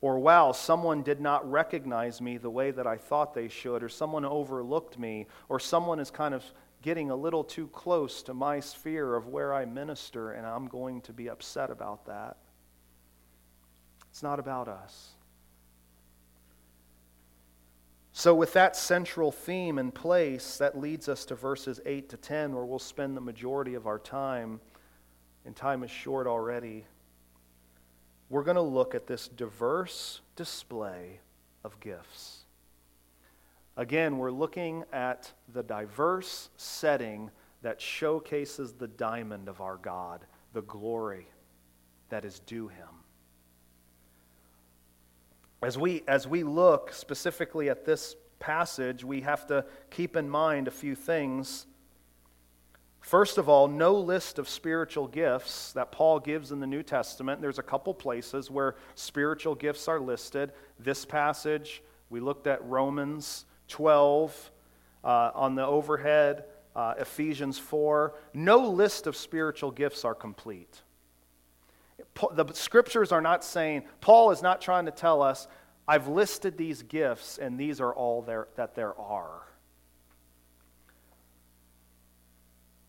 Or, 0.01 0.19
wow, 0.19 0.51
someone 0.51 1.01
did 1.01 1.21
not 1.21 1.49
recognize 1.49 2.19
me 2.19 2.37
the 2.37 2.49
way 2.49 2.71
that 2.71 2.85
I 2.85 2.97
thought 2.97 3.33
they 3.33 3.47
should, 3.47 3.81
or 3.83 3.89
someone 3.89 4.25
overlooked 4.25 4.99
me, 4.99 5.27
or 5.47 5.59
someone 5.59 5.99
is 5.99 6.11
kind 6.11 6.33
of 6.33 6.43
getting 6.81 7.09
a 7.09 7.15
little 7.15 7.43
too 7.43 7.67
close 7.67 8.21
to 8.23 8.33
my 8.33 8.59
sphere 8.59 9.15
of 9.15 9.27
where 9.27 9.53
I 9.53 9.63
minister, 9.63 10.33
and 10.33 10.45
I'm 10.45 10.67
going 10.67 11.01
to 11.01 11.13
be 11.13 11.29
upset 11.29 11.71
about 11.71 12.05
that. 12.07 12.35
It's 14.11 14.21
not 14.21 14.39
about 14.39 14.67
us. 14.67 15.11
So, 18.11 18.35
with 18.35 18.53
that 18.53 18.75
central 18.75 19.31
theme 19.31 19.79
in 19.79 19.91
place, 19.91 20.57
that 20.57 20.77
leads 20.77 21.09
us 21.09 21.25
to 21.25 21.35
verses 21.35 21.79
8 21.83 22.09
to 22.09 22.17
10, 22.17 22.53
where 22.53 22.65
we'll 22.65 22.77
spend 22.77 23.17
the 23.17 23.21
majority 23.21 23.73
of 23.73 23.87
our 23.87 23.97
time, 23.97 24.59
and 25.45 25.55
time 25.55 25.83
is 25.83 25.91
short 25.91 26.27
already. 26.27 26.85
We're 28.29 28.43
going 28.43 28.55
to 28.55 28.61
look 28.61 28.95
at 28.95 29.07
this 29.07 29.27
diverse 29.27 30.21
display 30.35 31.19
of 31.63 31.79
gifts. 31.79 32.45
Again, 33.75 34.17
we're 34.17 34.31
looking 34.31 34.83
at 34.93 35.31
the 35.53 35.63
diverse 35.63 36.49
setting 36.57 37.31
that 37.61 37.81
showcases 37.81 38.73
the 38.73 38.87
diamond 38.87 39.47
of 39.47 39.61
our 39.61 39.77
God, 39.77 40.25
the 40.53 40.61
glory 40.63 41.27
that 42.09 42.25
is 42.25 42.39
due 42.39 42.67
him. 42.67 42.87
As 45.63 45.77
we, 45.77 46.03
as 46.07 46.27
we 46.27 46.43
look 46.43 46.91
specifically 46.93 47.69
at 47.69 47.85
this 47.85 48.15
passage, 48.39 49.03
we 49.03 49.21
have 49.21 49.47
to 49.47 49.65
keep 49.89 50.17
in 50.17 50.29
mind 50.29 50.67
a 50.67 50.71
few 50.71 50.93
things. 50.93 51.65
First 53.03 53.37
of 53.37 53.49
all, 53.49 53.67
no 53.67 53.93
list 53.93 54.39
of 54.39 54.47
spiritual 54.47 55.07
gifts 55.09 55.73
that 55.73 55.91
Paul 55.91 56.21
gives 56.21 56.53
in 56.53 56.61
the 56.61 56.67
New 56.67 56.83
Testament. 56.83 57.41
There's 57.41 57.59
a 57.59 57.63
couple 57.63 57.93
places 57.93 58.49
where 58.49 58.75
spiritual 58.95 59.55
gifts 59.55 59.89
are 59.89 59.99
listed. 59.99 60.53
This 60.79 61.03
passage, 61.03 61.83
we 62.09 62.21
looked 62.21 62.47
at 62.47 62.63
Romans 62.63 63.43
12 63.67 64.51
uh, 65.03 65.31
on 65.35 65.53
the 65.55 65.65
overhead, 65.65 66.45
uh, 66.77 66.93
Ephesians 66.97 67.59
4. 67.59 68.13
No 68.33 68.69
list 68.69 69.05
of 69.05 69.17
spiritual 69.17 69.71
gifts 69.71 70.05
are 70.05 70.15
complete. 70.15 70.81
The 72.31 72.45
scriptures 72.53 73.11
are 73.11 73.21
not 73.21 73.43
saying, 73.43 73.83
Paul 73.99 74.31
is 74.31 74.41
not 74.41 74.61
trying 74.61 74.85
to 74.85 74.91
tell 74.91 75.21
us, 75.21 75.49
I've 75.85 76.07
listed 76.07 76.57
these 76.57 76.81
gifts 76.83 77.37
and 77.37 77.59
these 77.59 77.81
are 77.81 77.93
all 77.93 78.21
there, 78.21 78.47
that 78.55 78.75
there 78.75 78.97
are. 78.97 79.41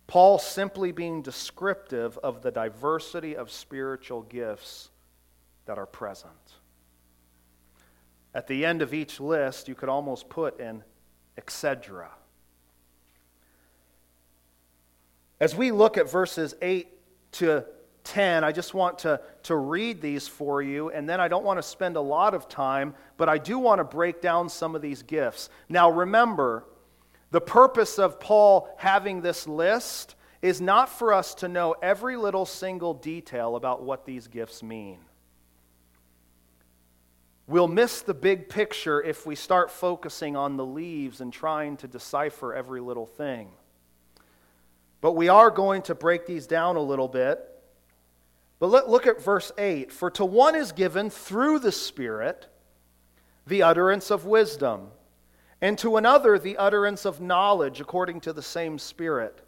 Paul 0.06 0.38
simply 0.38 0.92
being 0.92 1.22
descriptive 1.22 2.18
of 2.18 2.42
the 2.42 2.50
diversity 2.50 3.36
of 3.36 3.50
spiritual 3.50 4.22
gifts 4.22 4.90
that 5.66 5.78
are 5.78 5.86
present. 5.86 6.32
At 8.34 8.46
the 8.46 8.66
end 8.66 8.82
of 8.82 8.92
each 8.92 9.20
list, 9.20 9.68
you 9.68 9.74
could 9.74 9.88
almost 9.88 10.28
put 10.28 10.60
an 10.60 10.84
etc. 11.36 12.10
As 15.40 15.54
we 15.54 15.72
look 15.72 15.98
at 15.98 16.10
verses 16.10 16.54
8 16.62 16.88
to 17.32 17.64
10, 18.04 18.44
I 18.44 18.52
just 18.52 18.74
want 18.74 18.98
to, 19.00 19.20
to 19.44 19.56
read 19.56 20.00
these 20.00 20.28
for 20.28 20.62
you, 20.62 20.90
and 20.90 21.08
then 21.08 21.20
I 21.20 21.28
don't 21.28 21.44
want 21.44 21.58
to 21.58 21.62
spend 21.62 21.96
a 21.96 22.00
lot 22.00 22.34
of 22.34 22.48
time, 22.48 22.94
but 23.16 23.28
I 23.28 23.38
do 23.38 23.58
want 23.58 23.80
to 23.80 23.84
break 23.84 24.20
down 24.20 24.48
some 24.48 24.74
of 24.74 24.82
these 24.82 25.02
gifts. 25.02 25.48
Now, 25.68 25.90
remember, 25.90 26.64
the 27.34 27.40
purpose 27.40 27.98
of 27.98 28.20
Paul 28.20 28.72
having 28.76 29.20
this 29.20 29.48
list 29.48 30.14
is 30.40 30.60
not 30.60 30.88
for 30.88 31.12
us 31.12 31.34
to 31.34 31.48
know 31.48 31.74
every 31.82 32.16
little 32.16 32.46
single 32.46 32.94
detail 32.94 33.56
about 33.56 33.82
what 33.82 34.04
these 34.04 34.28
gifts 34.28 34.62
mean. 34.62 35.00
We'll 37.48 37.66
miss 37.66 38.02
the 38.02 38.14
big 38.14 38.48
picture 38.48 39.02
if 39.02 39.26
we 39.26 39.34
start 39.34 39.72
focusing 39.72 40.36
on 40.36 40.56
the 40.56 40.64
leaves 40.64 41.20
and 41.20 41.32
trying 41.32 41.76
to 41.78 41.88
decipher 41.88 42.54
every 42.54 42.80
little 42.80 43.04
thing. 43.04 43.48
But 45.00 45.16
we 45.16 45.28
are 45.28 45.50
going 45.50 45.82
to 45.82 45.94
break 45.96 46.26
these 46.26 46.46
down 46.46 46.76
a 46.76 46.82
little 46.82 47.08
bit. 47.08 47.40
But 48.60 48.68
let, 48.68 48.88
look 48.88 49.08
at 49.08 49.20
verse 49.20 49.50
8. 49.58 49.90
For 49.90 50.08
to 50.12 50.24
one 50.24 50.54
is 50.54 50.70
given 50.70 51.10
through 51.10 51.58
the 51.58 51.72
Spirit 51.72 52.46
the 53.44 53.64
utterance 53.64 54.12
of 54.12 54.24
wisdom, 54.24 54.92
and 55.60 55.78
to 55.78 55.96
another 55.96 56.38
the 56.38 56.56
utterance 56.56 57.04
of 57.04 57.20
knowledge 57.20 57.80
according 57.80 58.20
to 58.20 58.32
the 58.32 58.42
same 58.42 58.78
Spirit, 58.78 59.40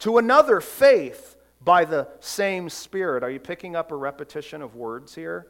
to 0.00 0.18
another 0.18 0.60
faith 0.60 1.36
by 1.60 1.84
the 1.84 2.08
same 2.20 2.68
Spirit. 2.68 3.22
Are 3.22 3.30
you 3.30 3.40
picking 3.40 3.76
up 3.76 3.92
a 3.92 3.96
repetition 3.96 4.62
of 4.62 4.74
words 4.74 5.14
here? 5.14 5.46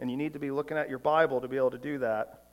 And 0.00 0.10
you 0.10 0.16
need 0.16 0.34
to 0.34 0.38
be 0.38 0.50
looking 0.50 0.76
at 0.76 0.88
your 0.88 0.98
Bible 0.98 1.40
to 1.40 1.48
be 1.48 1.56
able 1.56 1.70
to 1.70 1.78
do 1.78 1.98
that. 1.98 2.44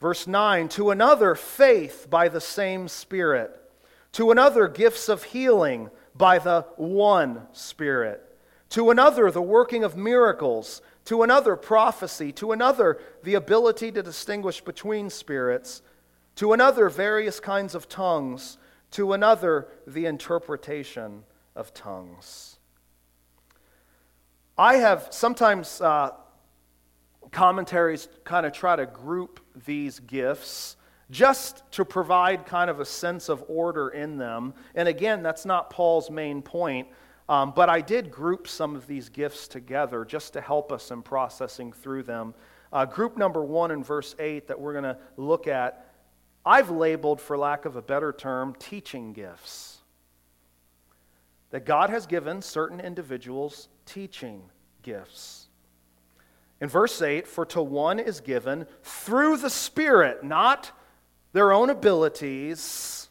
Verse 0.00 0.26
9 0.26 0.68
To 0.70 0.90
another, 0.90 1.34
faith 1.34 2.08
by 2.10 2.28
the 2.28 2.40
same 2.40 2.88
Spirit. 2.88 3.58
To 4.12 4.30
another, 4.30 4.68
gifts 4.68 5.08
of 5.08 5.22
healing 5.22 5.90
by 6.14 6.38
the 6.38 6.66
one 6.76 7.42
Spirit. 7.52 8.20
To 8.70 8.90
another, 8.90 9.30
the 9.30 9.40
working 9.42 9.84
of 9.84 9.96
miracles. 9.96 10.82
To 11.06 11.22
another, 11.22 11.56
prophecy. 11.56 12.32
To 12.32 12.52
another, 12.52 13.00
the 13.22 13.34
ability 13.34 13.92
to 13.92 14.02
distinguish 14.02 14.60
between 14.60 15.10
spirits. 15.10 15.82
To 16.36 16.52
another, 16.52 16.88
various 16.88 17.40
kinds 17.40 17.74
of 17.74 17.88
tongues. 17.88 18.58
To 18.92 19.12
another, 19.12 19.68
the 19.86 20.06
interpretation 20.06 21.24
of 21.56 21.74
tongues. 21.74 22.58
I 24.56 24.76
have 24.76 25.08
sometimes 25.10 25.80
uh, 25.80 26.10
commentaries 27.30 28.08
kind 28.24 28.46
of 28.46 28.52
try 28.52 28.76
to 28.76 28.86
group 28.86 29.40
these 29.64 29.98
gifts 29.98 30.76
just 31.10 31.62
to 31.72 31.84
provide 31.84 32.46
kind 32.46 32.70
of 32.70 32.80
a 32.80 32.84
sense 32.84 33.28
of 33.28 33.44
order 33.48 33.88
in 33.90 34.18
them. 34.18 34.54
And 34.74 34.88
again, 34.88 35.22
that's 35.22 35.44
not 35.44 35.70
Paul's 35.70 36.10
main 36.10 36.42
point. 36.42 36.88
Um, 37.28 37.52
but 37.54 37.68
I 37.68 37.80
did 37.80 38.10
group 38.10 38.48
some 38.48 38.74
of 38.74 38.86
these 38.86 39.08
gifts 39.08 39.48
together 39.48 40.04
just 40.04 40.32
to 40.32 40.40
help 40.40 40.72
us 40.72 40.90
in 40.90 41.02
processing 41.02 41.72
through 41.72 42.02
them. 42.02 42.34
Uh, 42.72 42.84
group 42.84 43.16
number 43.16 43.44
one 43.44 43.70
in 43.70 43.84
verse 43.84 44.14
8 44.18 44.48
that 44.48 44.60
we're 44.60 44.72
going 44.72 44.84
to 44.84 44.98
look 45.16 45.46
at, 45.46 45.86
I've 46.44 46.70
labeled, 46.70 47.20
for 47.20 47.38
lack 47.38 47.64
of 47.64 47.76
a 47.76 47.82
better 47.82 48.12
term, 48.12 48.54
teaching 48.58 49.12
gifts. 49.12 49.78
That 51.50 51.64
God 51.64 51.90
has 51.90 52.06
given 52.06 52.42
certain 52.42 52.80
individuals 52.80 53.68
teaching 53.86 54.42
gifts. 54.82 55.48
In 56.60 56.68
verse 56.68 57.02
8, 57.02 57.26
for 57.26 57.44
to 57.46 57.62
one 57.62 57.98
is 57.98 58.20
given 58.20 58.66
through 58.82 59.36
the 59.36 59.50
Spirit, 59.50 60.24
not 60.24 60.72
their 61.32 61.52
own 61.52 61.70
abilities, 61.70 63.08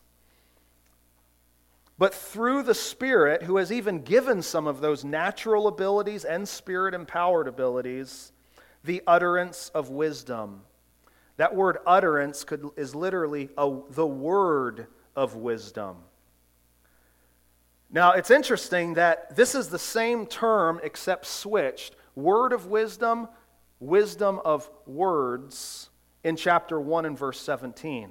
but 2.02 2.16
through 2.16 2.64
the 2.64 2.74
Spirit, 2.74 3.44
who 3.44 3.58
has 3.58 3.72
even 3.72 4.02
given 4.02 4.42
some 4.42 4.66
of 4.66 4.82
those 4.82 5.06
natural 5.06 5.68
abilities 5.68 6.26
and 6.26 6.48
spirit 6.48 6.96
empowered 6.96 7.48
abilities, 7.48 8.32
the 8.84 9.04
utterance 9.06 9.70
of 9.76 9.92
wisdom. 9.92 10.64
That 11.38 11.56
word 11.56 11.78
utterance 11.86 12.44
could, 12.44 12.68
is 12.76 12.96
literally 12.96 13.50
a, 13.56 13.72
the 13.92 14.08
word 14.08 14.88
of 15.16 15.36
wisdom. 15.36 15.98
Now, 17.92 18.14
it's 18.14 18.32
interesting 18.32 18.96
that 18.96 19.36
this 19.36 19.54
is 19.54 19.68
the 19.68 19.78
same 19.78 20.26
term 20.26 20.80
except 20.82 21.28
switched 21.28 21.96
word 22.16 22.52
of 22.52 22.66
wisdom, 22.66 23.28
wisdom 23.80 24.40
of 24.44 24.68
words 24.88 25.92
in 26.24 26.36
chapter 26.36 26.82
1 26.82 27.06
and 27.06 27.16
verse 27.16 27.40
17. 27.40 28.10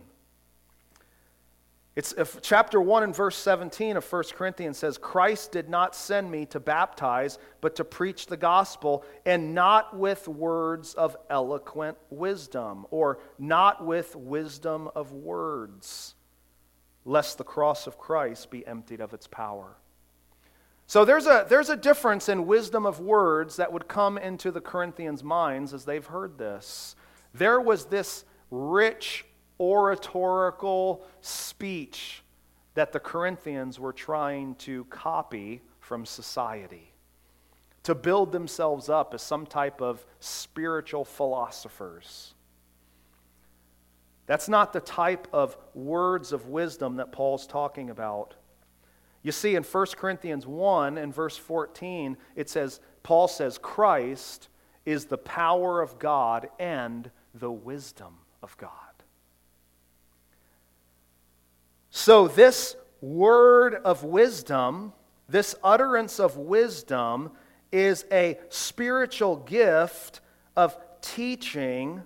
It's 2.01 2.15
if 2.17 2.41
chapter 2.41 2.81
1 2.81 3.03
and 3.03 3.15
verse 3.15 3.37
17 3.37 3.99
of 3.99 4.11
1 4.11 4.23
Corinthians 4.33 4.79
says, 4.79 4.97
Christ 4.97 5.53
did 5.53 5.69
not 5.69 5.95
send 5.95 6.31
me 6.31 6.47
to 6.47 6.59
baptize, 6.59 7.39
but 7.61 7.77
to 7.77 7.85
preach 7.85 8.25
the 8.25 8.39
gospel, 8.39 9.05
and 9.27 9.55
not 9.55 9.95
with 9.95 10.27
words 10.27 10.95
of 10.95 11.15
eloquent 11.29 11.99
wisdom, 12.09 12.87
or 12.91 13.19
not 13.39 13.85
with 13.85 14.17
wisdom 14.17 14.89
of 14.95 15.13
words 15.13 16.15
lest 17.05 17.37
the 17.37 17.45
cross 17.45 17.87
of 17.87 17.99
Christ 17.99 18.51
be 18.51 18.67
emptied 18.67 19.03
of 19.03 19.13
its 19.13 19.27
power. 19.27 19.77
So 20.87 21.05
there's 21.05 21.27
a, 21.27 21.45
there's 21.51 21.69
a 21.69 21.77
difference 21.77 22.31
in 22.31 22.47
wisdom 22.47 22.87
of 22.87 22.99
words 22.99 23.57
that 23.57 23.75
would 23.75 23.89
come 23.89 24.17
into 24.17 24.51
the 24.51 24.63
Corinthians' 24.63 25.23
minds 25.23 25.75
as 25.75 25.85
they've 25.85 26.07
heard 26.07 26.39
this. 26.39 26.97
There 27.35 27.61
was 27.61 27.85
this 27.85 28.25
rich 28.51 29.27
oratorical 29.61 31.05
speech 31.21 32.25
that 32.75 32.93
the 32.93 33.01
Corinthians 33.01 33.79
were 33.79 33.93
trying 33.93 34.55
to 34.57 34.85
copy 34.87 35.61
from 35.79 36.07
society 36.07 36.91
to 37.83 37.95
build 37.95 38.33
themselves 38.33 38.89
up 38.89 39.15
as 39.15 39.23
some 39.23 39.47
type 39.47 39.81
of 39.81 40.05
spiritual 40.21 41.05
philosophers. 41.05 42.35
That's 44.27 44.49
not 44.49 44.73
the 44.73 44.81
type 44.81 45.27
of 45.33 45.57
words 45.75 46.33
of 46.33 46.47
wisdom 46.47 46.97
that 46.97 47.11
Paul's 47.11 47.47
talking 47.47 47.91
about. 47.91 48.35
You 49.23 49.33
see, 49.33 49.57
in 49.57 49.65
1 49.65 49.87
Corinthians 49.97 50.47
1 50.47 50.99
and 50.99 51.15
verse 51.15 51.37
14, 51.37 52.17
it 52.37 52.49
says, 52.49 52.81
Paul 53.03 53.29
says, 53.29 53.59
Christ 53.59 54.49
is 54.87 55.07
the 55.07 55.19
power 55.19 55.81
of 55.81 55.99
God 55.99 56.49
and 56.59 57.11
the 57.35 57.51
wisdom 57.51 58.19
of 58.43 58.57
God. 58.57 58.90
So, 61.91 62.29
this 62.29 62.77
word 63.01 63.75
of 63.75 64.05
wisdom, 64.05 64.93
this 65.29 65.55
utterance 65.63 66.21
of 66.21 66.37
wisdom, 66.37 67.33
is 67.73 68.05
a 68.13 68.39
spiritual 68.49 69.37
gift 69.37 70.21
of 70.57 70.77
teaching 71.01 72.03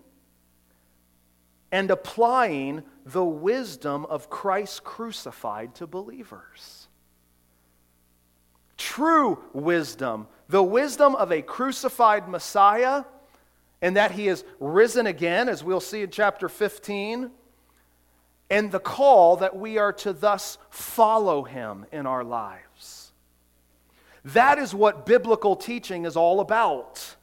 and 1.72 1.90
applying 1.90 2.82
the 3.04 3.24
wisdom 3.24 4.06
of 4.06 4.30
Christ 4.30 4.84
crucified 4.84 5.74
to 5.76 5.86
believers. 5.86 6.88
True 8.76 9.42
wisdom, 9.52 10.28
the 10.48 10.62
wisdom 10.62 11.14
of 11.16 11.32
a 11.32 11.42
crucified 11.42 12.28
Messiah, 12.28 13.04
and 13.82 13.96
that 13.96 14.12
he 14.12 14.28
is 14.28 14.44
risen 14.60 15.06
again, 15.06 15.48
as 15.48 15.64
we'll 15.64 15.80
see 15.80 16.02
in 16.02 16.10
chapter 16.10 16.48
15, 16.48 17.30
and 18.54 18.70
the 18.70 18.78
call 18.78 19.38
that 19.38 19.56
we 19.56 19.78
are 19.78 19.92
to 19.92 20.12
thus 20.12 20.58
follow 20.70 21.42
him 21.42 21.84
in 21.90 22.06
our 22.06 22.22
lives. 22.22 23.10
That 24.26 24.60
is 24.60 24.72
what 24.72 25.06
biblical 25.06 25.56
teaching 25.56 26.04
is 26.04 26.14
all 26.16 26.38
about. 26.38 27.16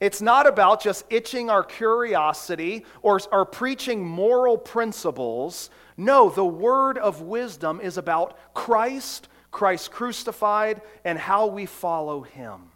It's 0.00 0.20
not 0.20 0.46
about 0.46 0.82
just 0.82 1.06
itching 1.08 1.48
our 1.48 1.64
curiosity 1.64 2.84
or, 3.00 3.18
or 3.32 3.46
preaching 3.46 4.04
moral 4.04 4.58
principles. 4.58 5.70
No, 5.96 6.28
the 6.28 6.44
word 6.44 6.98
of 6.98 7.22
wisdom 7.22 7.80
is 7.80 7.96
about 7.96 8.36
Christ, 8.52 9.28
Christ 9.50 9.90
crucified, 9.90 10.82
and 11.06 11.18
how 11.18 11.46
we 11.46 11.64
follow 11.64 12.20
him. 12.20 12.70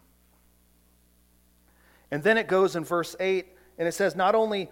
And 2.10 2.22
then 2.22 2.38
it 2.38 2.48
goes 2.48 2.76
in 2.76 2.84
verse 2.84 3.14
8, 3.20 3.46
and 3.76 3.86
it 3.86 3.92
says, 3.92 4.16
Not 4.16 4.34
only 4.34 4.70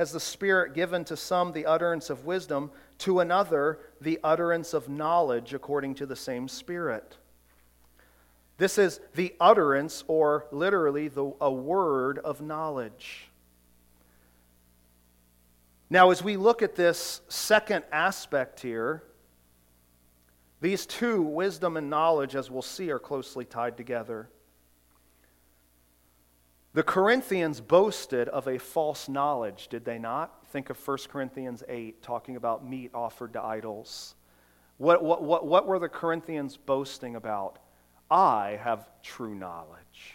has 0.00 0.12
the 0.12 0.18
Spirit 0.18 0.72
given 0.72 1.04
to 1.04 1.14
some 1.14 1.52
the 1.52 1.66
utterance 1.66 2.08
of 2.08 2.24
wisdom, 2.24 2.70
to 2.96 3.20
another 3.20 3.80
the 4.00 4.18
utterance 4.24 4.72
of 4.72 4.88
knowledge 4.88 5.52
according 5.52 5.94
to 5.94 6.06
the 6.06 6.16
same 6.16 6.48
Spirit. 6.48 7.18
This 8.56 8.78
is 8.78 8.98
the 9.14 9.34
utterance, 9.38 10.02
or 10.08 10.46
literally, 10.52 11.08
the, 11.08 11.30
a 11.38 11.52
word 11.52 12.18
of 12.18 12.40
knowledge. 12.40 13.28
Now, 15.90 16.10
as 16.10 16.24
we 16.24 16.38
look 16.38 16.62
at 16.62 16.76
this 16.76 17.20
second 17.28 17.84
aspect 17.92 18.60
here, 18.60 19.02
these 20.62 20.86
two, 20.86 21.20
wisdom 21.20 21.76
and 21.76 21.90
knowledge, 21.90 22.34
as 22.34 22.50
we'll 22.50 22.62
see, 22.62 22.90
are 22.90 22.98
closely 22.98 23.44
tied 23.44 23.76
together. 23.76 24.30
The 26.72 26.82
Corinthians 26.84 27.60
boasted 27.60 28.28
of 28.28 28.46
a 28.46 28.58
false 28.58 29.08
knowledge, 29.08 29.68
did 29.68 29.84
they 29.84 29.98
not? 29.98 30.46
Think 30.52 30.70
of 30.70 30.86
1 30.86 30.98
Corinthians 31.08 31.64
8, 31.68 32.00
talking 32.00 32.36
about 32.36 32.68
meat 32.68 32.92
offered 32.94 33.32
to 33.32 33.42
idols. 33.42 34.14
What, 34.76 35.02
what, 35.02 35.22
what, 35.22 35.46
what 35.46 35.66
were 35.66 35.80
the 35.80 35.88
Corinthians 35.88 36.56
boasting 36.56 37.16
about? 37.16 37.58
I 38.08 38.58
have 38.62 38.88
true 39.02 39.34
knowledge. 39.34 40.14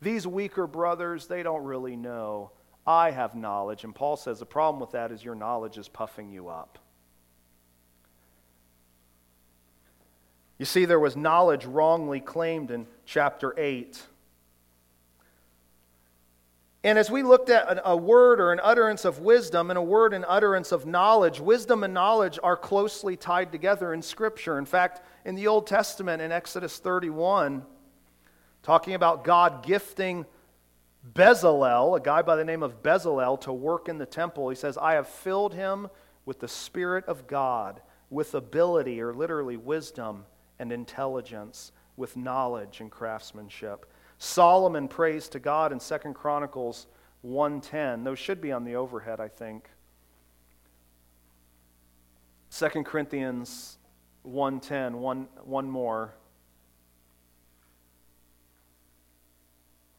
These 0.00 0.26
weaker 0.26 0.66
brothers, 0.66 1.26
they 1.26 1.42
don't 1.42 1.64
really 1.64 1.96
know. 1.96 2.52
I 2.86 3.10
have 3.10 3.34
knowledge. 3.34 3.84
And 3.84 3.94
Paul 3.94 4.16
says 4.16 4.38
the 4.38 4.46
problem 4.46 4.80
with 4.80 4.92
that 4.92 5.10
is 5.12 5.24
your 5.24 5.34
knowledge 5.34 5.78
is 5.78 5.88
puffing 5.88 6.30
you 6.30 6.48
up. 6.48 6.78
You 10.58 10.64
see, 10.64 10.84
there 10.84 11.00
was 11.00 11.16
knowledge 11.16 11.64
wrongly 11.64 12.20
claimed 12.20 12.70
in 12.70 12.86
chapter 13.04 13.52
8. 13.58 14.00
And 16.84 16.98
as 16.98 17.10
we 17.10 17.22
looked 17.22 17.48
at 17.48 17.80
a 17.84 17.96
word 17.96 18.40
or 18.40 18.52
an 18.52 18.60
utterance 18.60 19.04
of 19.04 19.20
wisdom 19.20 19.70
and 19.70 19.78
a 19.78 19.82
word 19.82 20.12
and 20.12 20.24
utterance 20.26 20.72
of 20.72 20.84
knowledge, 20.84 21.38
wisdom 21.38 21.84
and 21.84 21.94
knowledge 21.94 22.40
are 22.42 22.56
closely 22.56 23.16
tied 23.16 23.52
together 23.52 23.94
in 23.94 24.02
Scripture. 24.02 24.58
In 24.58 24.64
fact, 24.64 25.00
in 25.24 25.36
the 25.36 25.46
Old 25.46 25.68
Testament, 25.68 26.20
in 26.20 26.32
Exodus 26.32 26.78
31, 26.78 27.64
talking 28.64 28.94
about 28.94 29.22
God 29.22 29.64
gifting 29.64 30.26
Bezalel, 31.14 31.96
a 31.96 32.00
guy 32.00 32.22
by 32.22 32.34
the 32.34 32.44
name 32.44 32.64
of 32.64 32.82
Bezalel, 32.82 33.40
to 33.42 33.52
work 33.52 33.88
in 33.88 33.98
the 33.98 34.06
temple, 34.06 34.48
he 34.48 34.56
says, 34.56 34.76
I 34.76 34.94
have 34.94 35.08
filled 35.08 35.54
him 35.54 35.88
with 36.24 36.40
the 36.40 36.48
Spirit 36.48 37.04
of 37.06 37.28
God, 37.28 37.80
with 38.10 38.34
ability, 38.34 39.00
or 39.00 39.14
literally 39.14 39.56
wisdom 39.56 40.24
and 40.58 40.72
intelligence, 40.72 41.72
with 41.96 42.16
knowledge 42.16 42.80
and 42.80 42.90
craftsmanship. 42.90 43.86
Solomon 44.22 44.86
prays 44.86 45.28
to 45.30 45.40
God 45.40 45.72
in 45.72 45.80
2 45.80 46.14
Chronicles 46.14 46.86
1:10. 47.22 48.04
Those 48.04 48.20
should 48.20 48.40
be 48.40 48.52
on 48.52 48.62
the 48.62 48.76
overhead, 48.76 49.18
I 49.18 49.26
think. 49.26 49.68
2 52.50 52.84
Corinthians 52.84 53.78
1:10, 54.22 55.00
one, 55.00 55.28
one 55.42 55.68
more. 55.68 56.14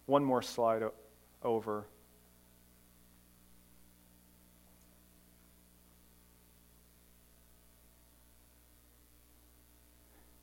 One 0.06 0.24
more 0.24 0.42
slide 0.42 0.84
over. 1.44 1.86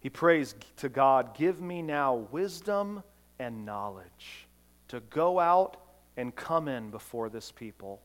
He 0.00 0.10
prays 0.10 0.54
to 0.76 0.90
God, 0.90 1.34
Give 1.34 1.62
me 1.62 1.80
now 1.80 2.12
wisdom 2.14 3.04
and 3.40 3.64
knowledge 3.64 4.46
to 4.88 5.00
go 5.00 5.40
out 5.40 5.78
and 6.16 6.36
come 6.36 6.68
in 6.68 6.90
before 6.90 7.30
this 7.30 7.50
people. 7.50 8.02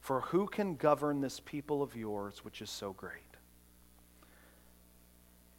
For 0.00 0.20
who 0.20 0.46
can 0.46 0.76
govern 0.76 1.20
this 1.20 1.40
people 1.40 1.82
of 1.82 1.96
yours, 1.96 2.44
which 2.44 2.60
is 2.60 2.68
so 2.68 2.92
great? 2.92 3.22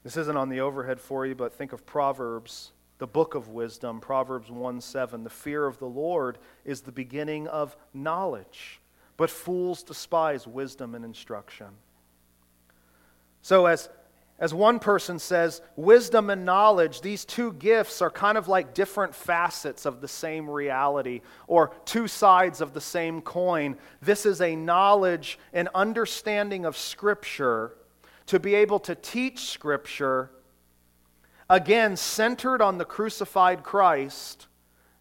This 0.03 0.15
isn't 0.15 0.38
on 0.38 0.49
the 0.49 0.62
overhead 0.62 1.01
for 1.01 1.25
you, 1.25 1.34
but 1.34 1.53
think 1.53 1.73
of 1.73 1.86
Proverbs, 1.86 2.71
the 2.99 3.08
book 3.08 3.34
of 3.34 3.49
wisdom, 3.49 3.99
Proverbs 3.99 4.51
1 4.51 4.80
7. 4.80 5.23
The 5.23 5.30
fear 5.30 5.65
of 5.65 5.80
the 5.80 5.88
Lord 5.88 6.38
is 6.63 6.82
the 6.82 6.91
beginning 6.91 7.47
of 7.47 7.75
knowledge, 7.93 8.80
but 9.17 9.32
fools 9.32 9.82
despise 9.82 10.45
wisdom 10.45 10.93
and 10.93 11.03
instruction. 11.03 11.67
So, 13.41 13.65
as 13.65 13.89
as 14.39 14.54
one 14.54 14.78
person 14.78 15.17
says, 15.17 15.62
wisdom 15.76 16.30
and 16.30 16.45
knowledge, 16.45 17.02
these 17.02 17.26
two 17.26 17.54
gifts 17.54 18.04
are 18.04 18.12
kind 18.12 18.38
of 18.38 18.47
like 18.47 18.76
different 18.76 19.15
facets 19.15 19.86
of 19.86 20.00
the 20.00 20.08
same 20.08 20.47
reality 20.47 21.21
or 21.47 21.71
two 21.86 22.08
sides 22.08 22.62
of 22.62 22.73
the 22.73 22.82
same 22.82 23.21
coin. 23.21 23.78
This 24.00 24.28
is 24.28 24.39
a 24.39 24.56
knowledge 24.56 25.39
and 25.54 25.69
understanding 25.73 26.65
of 26.65 26.78
Scripture 26.78 27.73
to 28.28 28.39
be 28.39 28.54
able 28.54 28.80
to 28.82 28.93
teach 28.93 29.45
Scripture, 29.45 30.30
again, 31.50 31.97
centered 31.97 32.62
on 32.62 32.78
the 32.78 32.86
crucified 32.86 33.63
Christ, 33.63 34.47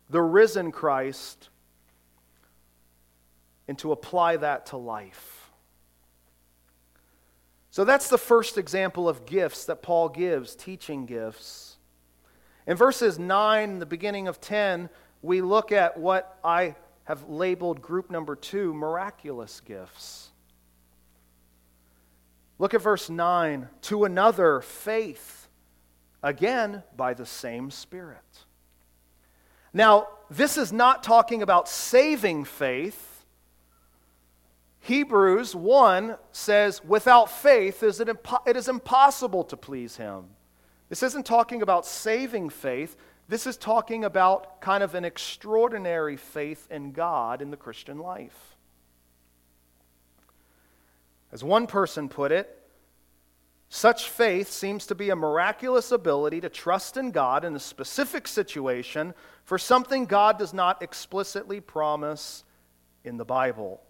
the 0.09 0.23
risen 0.23 0.73
Christ, 0.73 1.51
and 3.69 3.77
to 3.81 3.93
apply 3.93 4.39
that 4.39 4.67
to 4.67 4.79
life. 4.79 5.36
So 7.77 7.85
that's 7.85 8.09
the 8.09 8.17
first 8.17 8.57
example 8.57 9.07
of 9.07 9.27
gifts 9.27 9.67
that 9.67 9.83
Paul 9.83 10.09
gives, 10.09 10.55
teaching 10.57 11.05
gifts. 11.05 11.77
In 12.67 12.75
verses 12.75 13.19
9, 13.19 13.81
the 13.81 13.85
beginning 13.85 14.29
of 14.29 14.41
10, 14.41 14.89
we 15.21 15.43
look 15.43 15.73
at 15.73 16.01
what 16.01 16.39
I 16.43 16.75
have 17.05 17.29
labeled 17.29 17.83
group 17.83 18.11
number 18.11 18.35
two 18.35 18.73
miraculous 18.73 19.61
gifts. 19.61 20.31
Look 22.59 22.73
at 22.73 22.81
verse 22.81 23.11
9. 23.11 23.69
To 23.83 24.05
another, 24.07 24.63
faith, 24.63 25.51
again, 26.23 26.83
by 26.97 27.13
the 27.13 27.27
same 27.27 27.71
Spirit. 27.71 28.47
Now, 29.75 30.09
this 30.31 30.57
is 30.57 30.73
not 30.73 31.03
talking 31.03 31.43
about 31.43 31.69
saving 31.69 32.47
faith 32.47 33.06
Hebrews 34.87 35.53
1 35.53 36.17
says, 36.31 36.85
without 36.85 37.29
faith, 37.29 37.83
it 37.83 38.57
is 38.57 38.69
impossible 38.69 39.43
to 39.43 39.57
please 39.57 39.97
him. 39.97 40.27
This 40.89 41.03
isn't 41.03 41.27
talking 41.27 41.61
about 41.61 41.85
saving 41.85 42.51
faith. 42.51 42.97
This 43.27 43.49
is 43.49 43.57
talking 43.57 44.05
about 44.05 44.61
kind 44.61 44.85
of 44.85 44.95
an 44.95 45.05
extraordinary 45.05 46.17
faith 46.17 46.69
in 46.71 46.93
God 46.93 47.43
in 47.43 47.51
the 47.51 47.57
Christian 47.57 47.99
life. 47.99 48.57
As 51.33 51.43
one 51.43 51.67
person 51.67 52.09
put 52.09 52.31
it, 52.31 52.57
such 53.69 54.09
faith 54.09 54.49
seems 54.49 54.87
to 54.87 54.95
be 54.95 55.11
a 55.11 55.17
miraculous 55.17 55.91
ability 55.91 56.41
to 56.43 56.49
trust 56.49 56.97
in 56.97 57.11
God 57.11 57.45
in 57.45 57.57
a 57.57 57.59
specific 57.59 58.29
situation 58.29 59.15
for 59.43 59.59
something 59.59 60.07
God 60.07 60.39
does 60.39 60.55
not 60.55 60.81
explicitly 60.81 61.61
promise 61.61 62.45
in 63.03 63.17
the 63.17 63.25
Bible. 63.25 63.81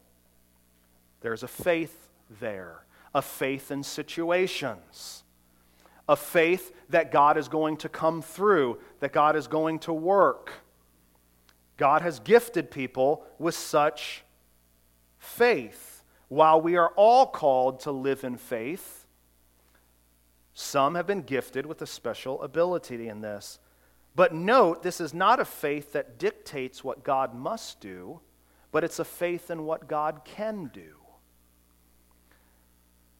There's 1.26 1.42
a 1.42 1.48
faith 1.48 2.08
there, 2.38 2.84
a 3.12 3.20
faith 3.20 3.72
in 3.72 3.82
situations, 3.82 5.24
a 6.08 6.14
faith 6.14 6.72
that 6.90 7.10
God 7.10 7.36
is 7.36 7.48
going 7.48 7.78
to 7.78 7.88
come 7.88 8.22
through, 8.22 8.78
that 9.00 9.12
God 9.12 9.34
is 9.34 9.48
going 9.48 9.80
to 9.80 9.92
work. 9.92 10.52
God 11.78 12.02
has 12.02 12.20
gifted 12.20 12.70
people 12.70 13.24
with 13.40 13.56
such 13.56 14.22
faith. 15.18 16.04
While 16.28 16.60
we 16.60 16.76
are 16.76 16.90
all 16.90 17.26
called 17.26 17.80
to 17.80 17.90
live 17.90 18.22
in 18.22 18.36
faith, 18.36 19.04
some 20.54 20.94
have 20.94 21.08
been 21.08 21.22
gifted 21.22 21.66
with 21.66 21.82
a 21.82 21.88
special 21.88 22.40
ability 22.40 23.08
in 23.08 23.20
this. 23.20 23.58
But 24.14 24.32
note, 24.32 24.84
this 24.84 25.00
is 25.00 25.12
not 25.12 25.40
a 25.40 25.44
faith 25.44 25.92
that 25.94 26.20
dictates 26.20 26.84
what 26.84 27.02
God 27.02 27.34
must 27.34 27.80
do, 27.80 28.20
but 28.70 28.84
it's 28.84 29.00
a 29.00 29.04
faith 29.04 29.50
in 29.50 29.64
what 29.64 29.88
God 29.88 30.20
can 30.24 30.70
do. 30.72 30.95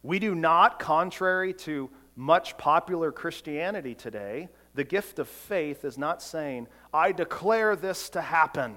We 0.07 0.21
do 0.21 0.37
not, 0.37 0.79
contrary 0.79 1.53
to 1.55 1.91
much 2.15 2.57
popular 2.57 3.11
Christianity 3.11 3.97
today, 3.97 4.49
the 4.73 4.85
gift 4.85 5.19
of 5.19 5.27
faith 5.27 5.85
is 5.85 5.99
not 5.99 6.23
saying, 6.23 6.69
I 6.95 7.11
declare 7.11 7.75
this 7.75 8.09
to 8.11 8.21
happen, 8.21 8.77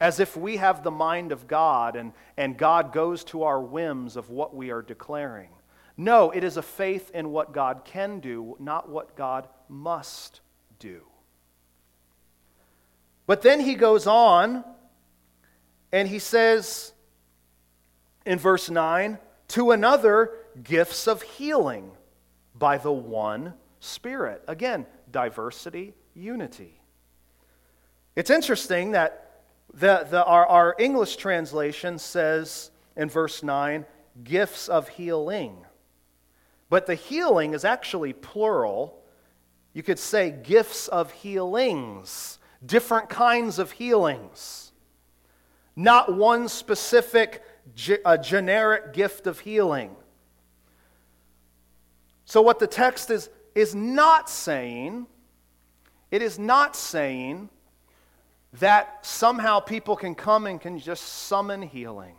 as 0.00 0.20
if 0.20 0.34
we 0.34 0.56
have 0.56 0.82
the 0.82 0.90
mind 0.90 1.32
of 1.32 1.46
God 1.46 1.96
and, 1.96 2.14
and 2.38 2.56
God 2.56 2.94
goes 2.94 3.24
to 3.24 3.42
our 3.42 3.60
whims 3.60 4.16
of 4.16 4.30
what 4.30 4.56
we 4.56 4.70
are 4.70 4.80
declaring. 4.80 5.50
No, 5.98 6.30
it 6.30 6.44
is 6.44 6.56
a 6.56 6.62
faith 6.62 7.10
in 7.12 7.30
what 7.30 7.52
God 7.52 7.82
can 7.84 8.18
do, 8.18 8.56
not 8.58 8.88
what 8.88 9.14
God 9.14 9.46
must 9.68 10.40
do. 10.78 11.02
But 13.26 13.42
then 13.42 13.60
he 13.60 13.74
goes 13.74 14.06
on 14.06 14.64
and 15.92 16.08
he 16.08 16.18
says 16.18 16.94
in 18.24 18.38
verse 18.38 18.70
9, 18.70 19.18
to 19.52 19.70
another, 19.70 20.32
gifts 20.62 21.06
of 21.06 21.22
healing 21.22 21.90
by 22.54 22.78
the 22.78 22.92
one 22.92 23.54
Spirit. 23.80 24.44
Again, 24.46 24.86
diversity, 25.10 25.94
unity. 26.14 26.80
It's 28.14 28.30
interesting 28.30 28.92
that 28.92 29.40
the, 29.74 30.06
the, 30.08 30.24
our, 30.24 30.46
our 30.46 30.76
English 30.78 31.16
translation 31.16 31.98
says 31.98 32.70
in 32.96 33.08
verse 33.08 33.42
9, 33.42 33.84
gifts 34.22 34.68
of 34.68 34.88
healing. 34.88 35.56
But 36.68 36.86
the 36.86 36.94
healing 36.94 37.54
is 37.54 37.64
actually 37.64 38.12
plural. 38.12 39.02
You 39.72 39.82
could 39.82 39.98
say 39.98 40.30
gifts 40.30 40.86
of 40.88 41.10
healings 41.10 42.38
different 42.64 43.08
kinds 43.08 43.58
of 43.58 43.72
healings, 43.72 44.72
not 45.74 46.14
one 46.14 46.48
specific 46.48 47.42
a 48.04 48.18
generic 48.18 48.92
gift 48.92 49.26
of 49.26 49.40
healing. 49.40 49.94
So, 52.24 52.42
what 52.42 52.58
the 52.58 52.66
text 52.66 53.10
is, 53.10 53.28
is 53.54 53.74
not 53.74 54.28
saying, 54.30 55.06
it 56.10 56.22
is 56.22 56.38
not 56.38 56.76
saying 56.76 57.48
that 58.54 59.04
somehow 59.04 59.60
people 59.60 59.96
can 59.96 60.14
come 60.14 60.46
and 60.46 60.60
can 60.60 60.78
just 60.78 61.04
summon 61.04 61.62
healing. 61.62 62.16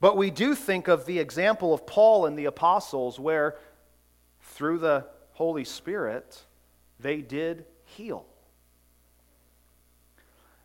But 0.00 0.16
we 0.16 0.30
do 0.30 0.54
think 0.54 0.88
of 0.88 1.04
the 1.04 1.18
example 1.18 1.74
of 1.74 1.86
Paul 1.86 2.26
and 2.26 2.38
the 2.38 2.46
apostles, 2.46 3.20
where 3.20 3.56
through 4.40 4.78
the 4.78 5.06
Holy 5.32 5.64
Spirit, 5.64 6.42
they 6.98 7.20
did 7.20 7.66
heal. 7.84 8.26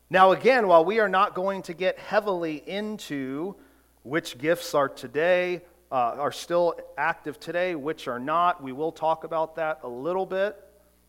Now, 0.10 0.34
again, 0.34 0.68
while 0.68 0.86
we 0.86 1.00
are 1.00 1.10
not 1.10 1.34
going 1.34 1.64
to 1.64 1.74
get 1.74 1.98
heavily 1.98 2.62
into 2.68 3.56
which 4.04 4.38
gifts 4.38 4.76
are 4.76 4.88
today, 4.88 5.64
uh, 5.92 6.16
are 6.20 6.32
still 6.32 6.76
active 6.96 7.40
today, 7.40 7.74
which 7.74 8.08
are 8.08 8.20
not, 8.20 8.62
we 8.62 8.72
will 8.72 8.92
talk 8.92 9.24
about 9.24 9.56
that 9.56 9.80
a 9.82 9.88
little 9.88 10.28
bit, 10.28 10.64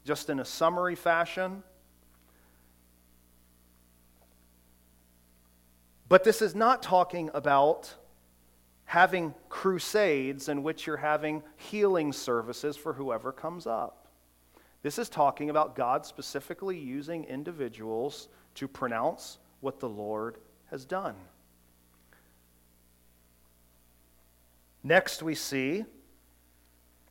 just 0.05 0.31
in 0.31 0.41
a 0.41 0.45
summary 0.45 0.95
fashion. 0.95 1.63
But 6.09 6.25
this 6.25 6.41
is 6.41 6.55
not 6.55 6.83
talking 6.83 7.31
about 7.35 7.93
having 8.87 9.35
crusades 9.51 10.49
in 10.49 10.63
which 10.63 10.87
you're 10.87 10.97
having 10.97 11.43
healing 11.57 12.13
services 12.15 12.77
for 12.77 12.95
whoever 12.95 13.31
comes 13.31 13.67
up. 13.67 14.07
This 14.83 14.99
is 14.99 15.11
talking 15.11 15.51
about 15.51 15.75
God 15.75 16.07
specifically 16.07 16.79
using 16.79 17.25
individuals 17.25 18.29
to 18.57 18.69
pronounce 18.69 19.39
what 19.61 19.81
the 19.81 19.89
Lord 19.89 20.37
has 20.71 20.85
done. 20.85 21.15
Next, 24.83 25.23
we 25.23 25.35
see 25.35 25.85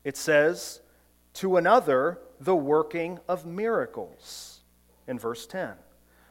it 0.06 0.16
says, 0.16 0.82
to 1.34 1.58
another, 1.58 2.20
the 2.40 2.56
working 2.56 3.20
of 3.28 3.46
miracles 3.46 4.62
in 5.08 5.20
verse 5.20 5.46
10. 5.48 5.72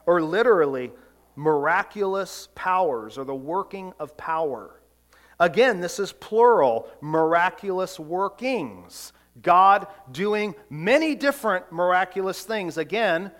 Or 0.07 0.23
literally, 0.23 0.93
miraculous 1.37 2.49
powers 2.55 3.19
or 3.19 3.25
the 3.25 3.35
working 3.35 3.93
of 3.99 4.17
power. 4.17 4.81
Again, 5.41 5.81
this 5.81 5.99
is 5.99 6.12
plural, 6.12 6.89
miraculous 7.01 7.99
workings. 7.99 9.12
God 9.43 9.89
doing 10.12 10.55
many 10.71 11.17
different 11.17 11.73
miraculous 11.73 12.45
things. 12.45 12.79
Again, 12.79 13.33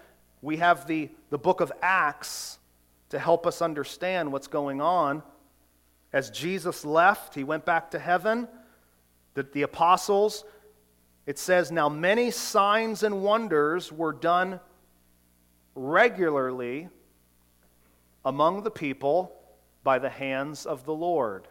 we 0.43 0.57
have 0.57 0.89
the, 0.89 1.11
the 1.35 1.39
book 1.39 1.61
of 1.61 1.73
Acts 1.83 2.61
to 3.09 3.19
help 3.19 3.45
us 3.45 3.61
understand 3.61 4.31
what's 4.31 4.47
going 4.47 4.81
on. 4.81 5.21
As 6.13 6.31
Jesus 6.31 6.85
left, 6.85 7.35
he 7.35 7.43
went 7.43 7.65
back 7.65 7.91
to 7.91 7.99
heaven. 7.99 8.47
The, 9.35 9.43
the 9.43 9.63
apostles, 9.63 10.45
it 11.27 11.37
says, 11.41 11.73
now 11.73 11.89
many 11.89 12.31
signs 12.31 13.03
and 13.03 13.25
wonders 13.25 13.91
were 13.91 14.13
done 14.13 14.61
regularly 15.75 16.89
among 18.25 18.63
the 18.63 18.71
people 18.71 19.35
by 19.83 19.99
the 19.99 20.11
hands 20.11 20.67
of 20.67 20.85
the 20.85 20.95
Lord. 20.95 21.49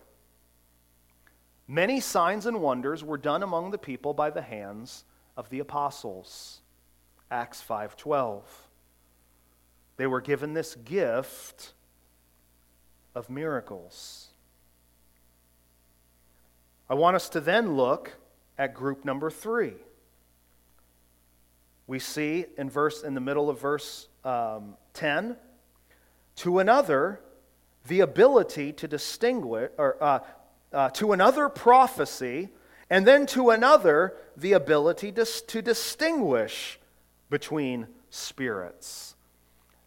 Many 1.68 2.00
signs 2.00 2.46
and 2.46 2.62
wonders 2.62 3.04
were 3.04 3.18
done 3.18 3.44
among 3.44 3.72
the 3.72 3.78
people 3.78 4.14
by 4.14 4.30
the 4.30 4.44
hands 4.44 5.04
of 5.36 5.50
the 5.50 5.60
apostles. 5.60 6.62
Acts 7.30 7.62
5:12. 7.62 8.44
They 9.98 10.08
were 10.08 10.22
given 10.22 10.54
this 10.54 10.76
gift 10.76 11.74
of 13.16 13.30
miracles. 13.30 14.30
I 16.90 16.96
want 16.96 17.16
us 17.16 17.30
to 17.30 17.40
then 17.40 17.76
look 17.76 18.14
at 18.58 18.74
group 18.74 19.06
number 19.06 19.30
3. 19.30 19.74
We 21.86 22.00
see 22.00 22.46
in 22.58 22.70
verse 22.70 23.04
in 23.04 23.14
the 23.14 23.22
middle 23.22 23.50
of 23.50 23.60
verse 23.60 24.08
um, 24.24 24.76
10 24.94 25.36
to 26.38 26.60
another 26.60 27.20
the 27.88 28.00
ability 28.00 28.72
to 28.74 28.88
distinguish 28.88 29.70
or 29.78 30.02
uh, 30.02 30.20
uh, 30.74 30.90
to 30.90 31.12
another 31.12 31.50
prophecy, 31.50 32.50
and 32.90 33.06
then 33.06 33.26
to 33.28 33.52
another 33.52 34.16
the 34.36 34.54
ability 34.54 35.12
to, 35.12 35.26
to 35.26 35.62
distinguish 35.62 36.80
between 37.30 37.88
spirits. 38.10 39.16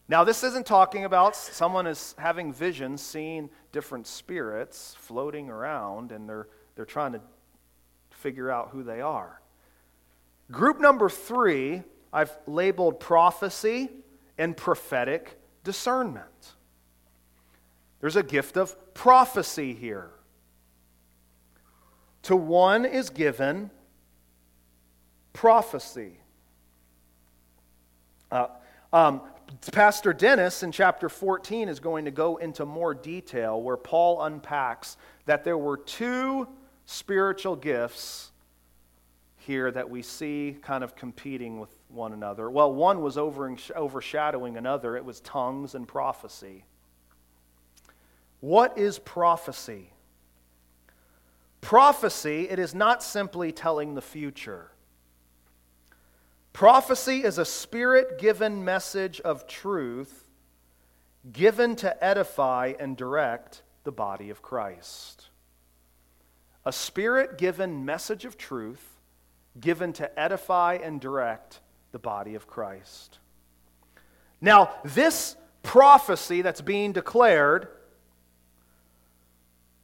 Now, 0.08 0.22
this 0.22 0.44
isn't 0.44 0.66
talking 0.66 1.04
about 1.04 1.34
someone 1.34 1.86
is 1.86 2.14
having 2.16 2.52
visions, 2.52 3.02
seeing 3.02 3.50
different 3.72 4.06
spirits 4.06 4.94
floating 5.00 5.50
around, 5.50 6.12
and 6.12 6.28
they're, 6.28 6.46
they're 6.76 6.84
trying 6.84 7.12
to 7.12 7.20
figure 8.10 8.50
out 8.50 8.70
who 8.70 8.84
they 8.84 9.00
are. 9.00 9.40
Group 10.50 10.80
number 10.80 11.08
three, 11.08 11.82
I've 12.12 12.30
labeled 12.46 13.00
prophecy 13.00 13.88
and 14.38 14.56
prophetic 14.56 15.40
discernment. 15.64 16.54
There's 18.00 18.16
a 18.16 18.22
gift 18.22 18.56
of 18.56 18.94
prophecy 18.94 19.74
here. 19.74 20.10
To 22.22 22.36
one 22.36 22.84
is 22.84 23.10
given 23.10 23.70
prophecy. 25.32 26.20
Uh, 28.30 28.48
um, 28.92 29.20
Pastor 29.72 30.12
Dennis 30.12 30.62
in 30.62 30.72
chapter 30.72 31.08
14 31.08 31.68
is 31.68 31.80
going 31.80 32.04
to 32.04 32.10
go 32.10 32.36
into 32.36 32.64
more 32.64 32.94
detail 32.94 33.60
where 33.60 33.76
Paul 33.76 34.22
unpacks 34.22 34.96
that 35.26 35.44
there 35.44 35.58
were 35.58 35.76
two 35.76 36.48
spiritual 36.86 37.56
gifts 37.56 38.32
here 39.36 39.70
that 39.70 39.88
we 39.88 40.02
see 40.02 40.56
kind 40.62 40.82
of 40.82 40.96
competing 40.96 41.60
with 41.60 41.70
one 41.88 42.12
another. 42.12 42.50
Well, 42.50 42.74
one 42.74 43.02
was 43.02 43.16
overshadowing 43.16 44.56
another, 44.56 44.96
it 44.96 45.04
was 45.04 45.20
tongues 45.20 45.74
and 45.74 45.86
prophecy. 45.86 46.64
What 48.40 48.76
is 48.76 48.98
prophecy? 48.98 49.90
Prophecy, 51.60 52.48
it 52.48 52.58
is 52.58 52.74
not 52.74 53.02
simply 53.02 53.52
telling 53.52 53.94
the 53.94 54.02
future. 54.02 54.70
Prophecy 56.56 57.22
is 57.22 57.36
a 57.36 57.44
spirit 57.44 58.18
given 58.18 58.64
message 58.64 59.20
of 59.20 59.46
truth 59.46 60.26
given 61.30 61.76
to 61.76 62.02
edify 62.02 62.72
and 62.80 62.96
direct 62.96 63.60
the 63.84 63.92
body 63.92 64.30
of 64.30 64.40
Christ. 64.40 65.28
A 66.64 66.72
spirit 66.72 67.36
given 67.36 67.84
message 67.84 68.24
of 68.24 68.38
truth 68.38 69.02
given 69.60 69.92
to 69.92 70.18
edify 70.18 70.78
and 70.82 70.98
direct 70.98 71.60
the 71.92 71.98
body 71.98 72.34
of 72.34 72.46
Christ. 72.46 73.18
Now, 74.40 74.70
this 74.82 75.36
prophecy 75.62 76.40
that's 76.40 76.62
being 76.62 76.92
declared 76.92 77.68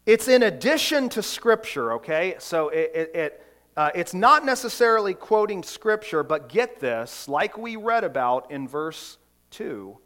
it's 0.07 0.27
in 0.27 0.43
addition 0.43 1.11
to 1.11 1.23
Scripture, 1.23 1.93
okay? 1.93 2.37
So 2.39 2.71
it, 2.71 2.93
it, 2.95 3.15
it 3.15 3.47
uh, 3.77 3.91
it's 3.95 4.13
not 4.13 4.45
necessarily 4.45 5.15
quoting 5.15 5.63
Scripture, 5.63 6.23
but 6.23 6.49
get 6.49 6.79
this, 6.79 7.27
like 7.27 7.57
we 7.57 7.77
read 7.77 8.05
about 8.05 8.51
in 8.51 8.69
verse 8.69 9.17
2, 9.51 9.97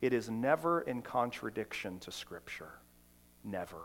it 0.00 0.12
is 0.12 0.30
never 0.30 0.80
in 0.82 1.02
contradiction 1.02 1.98
to 2.00 2.10
Scripture. 2.10 2.78
Never. 3.44 3.76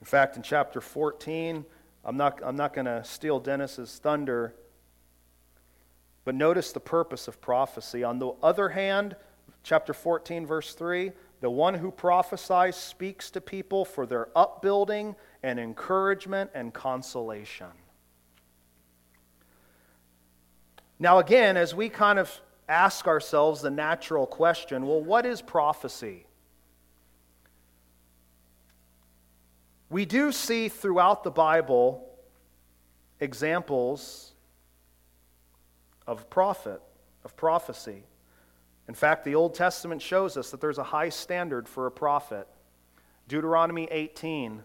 In 0.00 0.06
fact, 0.06 0.36
in 0.36 0.42
chapter 0.42 0.80
14, 0.80 1.64
I'm 2.04 2.16
not, 2.16 2.40
I'm 2.44 2.56
not 2.56 2.74
going 2.74 2.86
to 2.86 3.04
steal 3.04 3.38
Dennis's 3.38 3.98
thunder, 3.98 4.56
but 6.24 6.34
notice 6.34 6.72
the 6.72 6.80
purpose 6.80 7.28
of 7.28 7.40
prophecy. 7.40 8.02
On 8.02 8.18
the 8.18 8.32
other 8.42 8.70
hand, 8.70 9.14
chapter 9.62 9.94
14, 9.94 10.44
verse 10.44 10.74
3 10.74 11.12
the 11.42 11.50
one 11.50 11.74
who 11.74 11.90
prophesies 11.90 12.76
speaks 12.76 13.28
to 13.32 13.40
people 13.40 13.84
for 13.84 14.06
their 14.06 14.28
upbuilding 14.36 15.16
and 15.42 15.58
encouragement 15.58 16.48
and 16.54 16.72
consolation. 16.72 17.66
Now, 21.00 21.18
again, 21.18 21.56
as 21.56 21.74
we 21.74 21.88
kind 21.88 22.20
of 22.20 22.40
ask 22.68 23.08
ourselves 23.08 23.60
the 23.60 23.72
natural 23.72 24.24
question 24.24 24.86
well, 24.86 25.02
what 25.02 25.26
is 25.26 25.42
prophecy? 25.42 26.26
We 29.90 30.04
do 30.04 30.30
see 30.30 30.68
throughout 30.68 31.24
the 31.24 31.32
Bible 31.32 32.08
examples 33.18 34.32
of 36.06 36.30
prophet, 36.30 36.80
of 37.24 37.36
prophecy. 37.36 38.04
In 38.88 38.94
fact, 38.94 39.24
the 39.24 39.34
Old 39.34 39.54
Testament 39.54 40.02
shows 40.02 40.36
us 40.36 40.50
that 40.50 40.60
there's 40.60 40.78
a 40.78 40.84
high 40.84 41.08
standard 41.08 41.68
for 41.68 41.86
a 41.86 41.90
prophet. 41.90 42.48
Deuteronomy 43.28 43.88
18. 43.90 44.62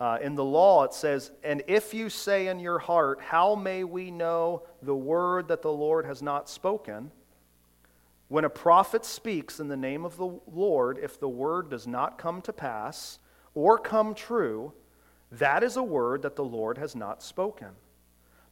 Uh, 0.00 0.18
in 0.20 0.34
the 0.34 0.44
law, 0.44 0.84
it 0.84 0.92
says, 0.92 1.30
And 1.42 1.62
if 1.68 1.94
you 1.94 2.10
say 2.10 2.48
in 2.48 2.58
your 2.58 2.78
heart, 2.78 3.20
How 3.20 3.54
may 3.54 3.84
we 3.84 4.10
know 4.10 4.64
the 4.82 4.94
word 4.94 5.48
that 5.48 5.62
the 5.62 5.72
Lord 5.72 6.04
has 6.04 6.20
not 6.20 6.48
spoken? 6.48 7.10
When 8.28 8.44
a 8.44 8.50
prophet 8.50 9.04
speaks 9.04 9.60
in 9.60 9.68
the 9.68 9.76
name 9.76 10.04
of 10.04 10.16
the 10.16 10.40
Lord, 10.52 10.98
if 10.98 11.20
the 11.20 11.28
word 11.28 11.70
does 11.70 11.86
not 11.86 12.18
come 12.18 12.42
to 12.42 12.52
pass 12.52 13.18
or 13.54 13.78
come 13.78 14.14
true, 14.14 14.72
that 15.30 15.62
is 15.62 15.76
a 15.76 15.82
word 15.82 16.22
that 16.22 16.36
the 16.36 16.44
Lord 16.44 16.78
has 16.78 16.96
not 16.96 17.22
spoken. 17.22 17.68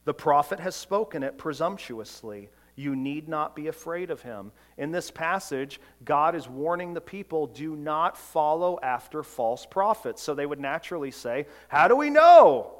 The 0.05 0.13
prophet 0.13 0.59
has 0.59 0.75
spoken 0.75 1.23
it 1.23 1.37
presumptuously. 1.37 2.49
You 2.75 2.95
need 2.95 3.27
not 3.27 3.55
be 3.55 3.67
afraid 3.67 4.09
of 4.09 4.21
him. 4.21 4.51
In 4.77 4.91
this 4.91 5.11
passage, 5.11 5.79
God 6.03 6.35
is 6.35 6.49
warning 6.49 6.93
the 6.93 7.01
people 7.01 7.47
do 7.47 7.75
not 7.75 8.17
follow 8.17 8.79
after 8.81 9.21
false 9.21 9.65
prophets. 9.65 10.23
So 10.23 10.33
they 10.33 10.45
would 10.45 10.59
naturally 10.59 11.11
say, 11.11 11.45
How 11.67 11.87
do 11.87 11.95
we 11.95 12.09
know 12.09 12.73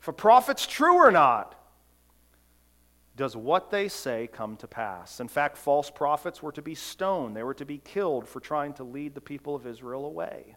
if 0.00 0.08
a 0.08 0.12
prophet's 0.12 0.66
true 0.66 0.96
or 0.96 1.12
not? 1.12 1.54
Does 3.14 3.36
what 3.36 3.70
they 3.70 3.88
say 3.88 4.28
come 4.32 4.56
to 4.58 4.68
pass? 4.68 5.18
In 5.18 5.26
fact, 5.26 5.56
false 5.56 5.90
prophets 5.90 6.40
were 6.40 6.52
to 6.52 6.62
be 6.62 6.74
stoned, 6.74 7.36
they 7.36 7.42
were 7.42 7.54
to 7.54 7.66
be 7.66 7.78
killed 7.78 8.28
for 8.28 8.40
trying 8.40 8.74
to 8.74 8.84
lead 8.84 9.14
the 9.14 9.20
people 9.20 9.54
of 9.54 9.66
Israel 9.66 10.04
away. 10.04 10.56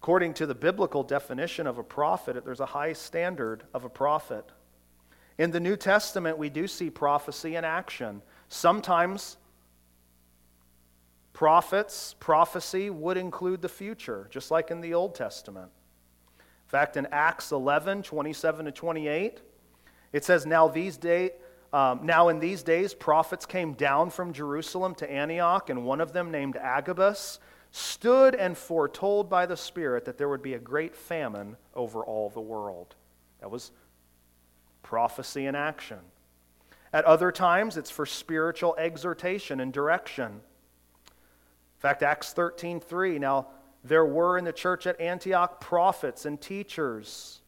According 0.00 0.34
to 0.34 0.46
the 0.46 0.54
biblical 0.54 1.02
definition 1.02 1.66
of 1.66 1.78
a 1.78 1.82
prophet, 1.82 2.44
there's 2.44 2.60
a 2.60 2.66
high 2.66 2.92
standard 2.92 3.64
of 3.72 3.84
a 3.84 3.88
prophet. 3.88 4.44
In 5.38 5.50
the 5.50 5.60
New 5.60 5.76
Testament, 5.76 6.38
we 6.38 6.48
do 6.48 6.66
see 6.66 6.90
prophecy 6.90 7.56
in 7.56 7.64
action. 7.64 8.22
Sometimes 8.48 9.36
prophets, 11.32 12.14
prophecy 12.20 12.88
would 12.90 13.16
include 13.16 13.60
the 13.60 13.68
future, 13.68 14.28
just 14.30 14.50
like 14.50 14.70
in 14.70 14.80
the 14.80 14.94
Old 14.94 15.14
Testament. 15.14 15.70
In 16.38 16.68
fact, 16.68 16.96
in 16.96 17.06
Acts 17.10 17.52
11, 17.52 18.02
27 18.04 18.66
to 18.66 18.72
28, 18.72 19.40
it 20.12 20.24
says, 20.24 20.46
Now 20.46 20.68
these 20.68 20.96
days, 20.96 21.32
um, 21.72 22.06
now 22.06 22.28
in 22.28 22.38
these 22.38 22.62
days, 22.62 22.94
prophets 22.94 23.44
came 23.44 23.72
down 23.72 24.10
from 24.10 24.32
Jerusalem 24.32 24.94
to 24.96 25.10
Antioch, 25.10 25.70
and 25.70 25.84
one 25.84 26.00
of 26.00 26.12
them, 26.12 26.30
named 26.30 26.56
Agabus, 26.56 27.40
stood 27.72 28.36
and 28.36 28.56
foretold 28.56 29.28
by 29.28 29.46
the 29.46 29.56
Spirit 29.56 30.04
that 30.04 30.16
there 30.16 30.28
would 30.28 30.42
be 30.42 30.54
a 30.54 30.58
great 30.60 30.94
famine 30.94 31.56
over 31.74 32.04
all 32.04 32.30
the 32.30 32.40
world. 32.40 32.94
That 33.40 33.50
was 33.50 33.72
prophecy 34.94 35.44
in 35.46 35.56
action. 35.56 35.98
At 36.92 37.04
other 37.04 37.32
times, 37.32 37.76
it's 37.76 37.90
for 37.90 38.06
spiritual 38.06 38.76
exhortation 38.78 39.58
and 39.58 39.72
direction. 39.72 40.26
In 41.06 41.80
fact, 41.80 42.04
Acts 42.04 42.32
13:3, 42.32 43.18
now 43.18 43.48
there 43.82 44.04
were 44.04 44.38
in 44.38 44.44
the 44.44 44.52
church 44.52 44.86
at 44.86 45.00
Antioch 45.00 45.60
prophets 45.60 46.26
and 46.26 46.40
teachers. 46.40 47.42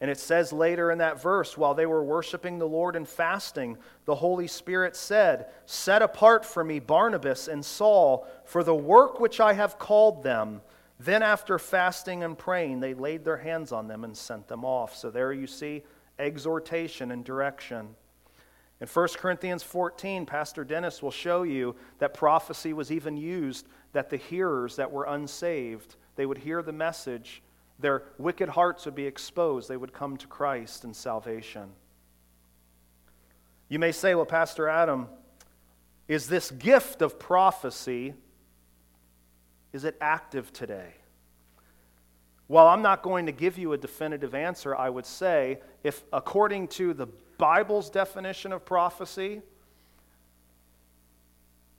And 0.00 0.08
it 0.08 0.20
says 0.20 0.52
later 0.52 0.92
in 0.92 0.98
that 0.98 1.20
verse, 1.20 1.58
while 1.58 1.74
they 1.74 1.86
were 1.86 2.04
worshiping 2.04 2.60
the 2.60 2.68
Lord 2.68 2.94
and 2.94 3.08
fasting, 3.08 3.76
the 4.04 4.14
Holy 4.14 4.46
Spirit 4.46 4.94
said, 4.94 5.46
Set 5.64 6.02
apart 6.02 6.44
for 6.44 6.62
me 6.62 6.78
Barnabas 6.78 7.48
and 7.48 7.64
Saul 7.64 8.28
for 8.44 8.62
the 8.62 8.76
work 8.76 9.18
which 9.18 9.40
I 9.40 9.54
have 9.54 9.80
called 9.80 10.22
them. 10.22 10.62
Then, 11.00 11.24
after 11.24 11.58
fasting 11.58 12.22
and 12.22 12.38
praying, 12.38 12.78
they 12.78 12.94
laid 12.94 13.24
their 13.24 13.38
hands 13.38 13.72
on 13.72 13.88
them 13.88 14.04
and 14.04 14.16
sent 14.16 14.46
them 14.46 14.64
off. 14.64 14.94
So, 14.94 15.10
there 15.10 15.32
you 15.32 15.48
see 15.48 15.82
exhortation 16.18 17.10
and 17.10 17.24
direction. 17.24 17.94
In 18.80 18.86
1 18.86 19.08
Corinthians 19.16 19.62
14, 19.62 20.26
Pastor 20.26 20.64
Dennis 20.64 21.02
will 21.02 21.10
show 21.10 21.42
you 21.44 21.76
that 21.98 22.14
prophecy 22.14 22.72
was 22.72 22.92
even 22.92 23.16
used 23.16 23.66
that 23.92 24.10
the 24.10 24.16
hearers 24.16 24.76
that 24.76 24.90
were 24.90 25.04
unsaved, 25.04 25.96
they 26.16 26.26
would 26.26 26.38
hear 26.38 26.62
the 26.62 26.72
message, 26.72 27.42
their 27.78 28.02
wicked 28.18 28.50
hearts 28.50 28.84
would 28.84 28.94
be 28.94 29.06
exposed, 29.06 29.68
they 29.68 29.76
would 29.76 29.92
come 29.92 30.16
to 30.16 30.26
Christ 30.26 30.84
and 30.84 30.94
salvation. 30.94 31.70
You 33.68 33.78
may 33.78 33.92
say, 33.92 34.14
well, 34.14 34.26
Pastor 34.26 34.68
Adam, 34.68 35.08
is 36.06 36.28
this 36.28 36.50
gift 36.50 37.02
of 37.02 37.18
prophecy 37.18 38.14
is 39.76 39.84
it 39.84 39.94
active 40.00 40.54
today? 40.54 40.94
While 42.48 42.68
I'm 42.68 42.82
not 42.82 43.02
going 43.02 43.26
to 43.26 43.32
give 43.32 43.58
you 43.58 43.72
a 43.72 43.78
definitive 43.78 44.34
answer, 44.34 44.76
I 44.76 44.88
would 44.88 45.06
say 45.06 45.58
if, 45.82 46.04
according 46.12 46.68
to 46.68 46.94
the 46.94 47.08
Bible's 47.38 47.90
definition 47.90 48.52
of 48.52 48.64
prophecy, 48.64 49.42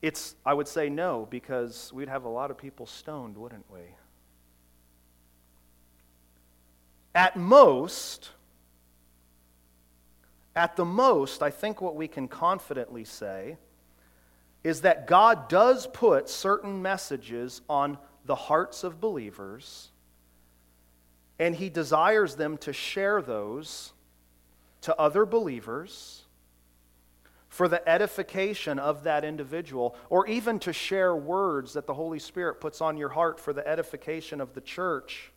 it's, 0.01 0.36
I 0.45 0.53
would 0.53 0.68
say 0.68 0.89
no, 0.89 1.28
because 1.30 1.91
we'd 1.93 2.09
have 2.09 2.26
a 2.26 2.30
lot 2.30 2.51
of 2.51 2.57
people 2.57 2.86
stoned, 2.86 3.38
wouldn't 3.38 3.65
we? 3.72 3.80
At 7.15 7.36
most, 7.36 8.30
at 10.55 10.76
the 10.76 10.86
most, 10.86 11.41
I 11.41 11.49
think 11.49 11.82
what 11.82 11.95
we 11.95 12.07
can 12.07 12.28
confidently 12.28 13.05
say 13.05 13.57
is 14.63 14.82
that 14.82 15.07
God 15.07 15.47
does 15.47 15.88
put 15.88 16.30
certain 16.30 16.82
messages 16.82 17.61
on 17.70 17.97
the 18.26 18.36
hearts 18.36 18.84
of 18.84 18.99
believers, 18.99 19.89
and 21.40 21.56
He 21.56 21.70
desires 21.70 22.36
them 22.36 22.58
to 22.60 22.74
share 22.74 23.22
those 23.22 23.94
to 24.82 24.96
other 24.98 25.26
believers 25.26 26.24
for 27.50 27.68
the 27.68 27.88
edification 27.90 28.78
of 28.78 29.04
that 29.04 29.24
individual, 29.24 29.96
or 30.10 30.28
even 30.28 30.60
to 30.60 30.72
share 30.72 31.16
words 31.16 31.74
that 31.74 31.88
the 31.88 31.94
Holy 31.94 32.20
Spirit 32.20 32.62
puts 32.62 32.82
on 32.82 32.98
your 32.98 33.10
heart 33.10 33.40
for 33.40 33.52
the 33.52 33.68
edification 33.68 34.40
of 34.40 34.54
the 34.54 34.62
church. 34.62 35.32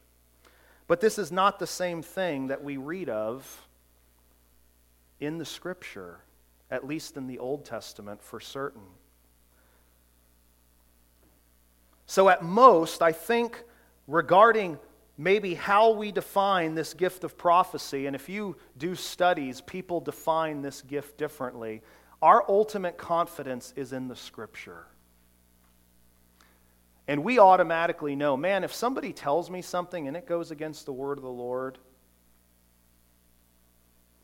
But 0.86 1.00
this 1.00 1.18
is 1.18 1.32
not 1.32 1.58
the 1.58 1.66
same 1.66 2.02
thing 2.02 2.48
that 2.48 2.62
we 2.62 2.76
read 2.76 3.08
of 3.08 3.66
in 5.18 5.38
the 5.38 5.44
Scripture, 5.44 6.18
at 6.70 6.86
least 6.86 7.16
in 7.16 7.26
the 7.26 7.38
Old 7.38 7.64
Testament 7.64 8.22
for 8.22 8.40
certain. 8.40 8.82
So, 12.06 12.28
at 12.28 12.42
most, 12.42 13.02
I 13.02 13.12
think 13.12 13.62
regarding 14.08 14.78
maybe 15.20 15.52
how 15.52 15.90
we 15.90 16.10
define 16.10 16.74
this 16.74 16.94
gift 16.94 17.24
of 17.24 17.36
prophecy, 17.36 18.06
and 18.06 18.16
if 18.16 18.30
you 18.30 18.56
do 18.78 18.94
studies, 18.94 19.60
people 19.60 20.00
define 20.00 20.62
this 20.62 20.80
gift 20.80 21.18
differently. 21.18 21.82
Our 22.22 22.42
ultimate 22.48 22.96
confidence 22.96 23.74
is 23.76 23.92
in 23.92 24.08
the 24.08 24.16
Scripture. 24.16 24.86
And 27.06 27.22
we 27.22 27.38
automatically 27.38 28.16
know, 28.16 28.34
man, 28.34 28.64
if 28.64 28.72
somebody 28.72 29.12
tells 29.12 29.50
me 29.50 29.60
something 29.60 30.08
and 30.08 30.16
it 30.16 30.26
goes 30.26 30.50
against 30.50 30.86
the 30.86 30.92
word 30.94 31.18
of 31.18 31.22
the 31.22 31.28
Lord, 31.28 31.76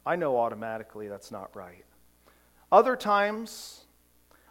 I 0.07 0.17
know 0.17 0.39
automatically 0.39 1.09
that's 1.09 1.31
not 1.31 1.55
right. 1.55 1.85
Other 2.73 2.97
times, 2.97 3.83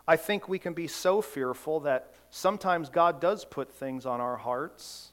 I 0.08 0.16
think 0.16 0.48
we 0.48 0.60
can 0.60 0.74
be 0.74 0.86
so 0.86 1.24
fearful 1.24 1.80
that 1.82 2.14
sometimes 2.30 2.90
God 2.90 3.20
does 3.20 3.46
put 3.46 3.74
things 3.74 4.06
on 4.06 4.22
our 4.22 4.38
hearts 4.38 5.12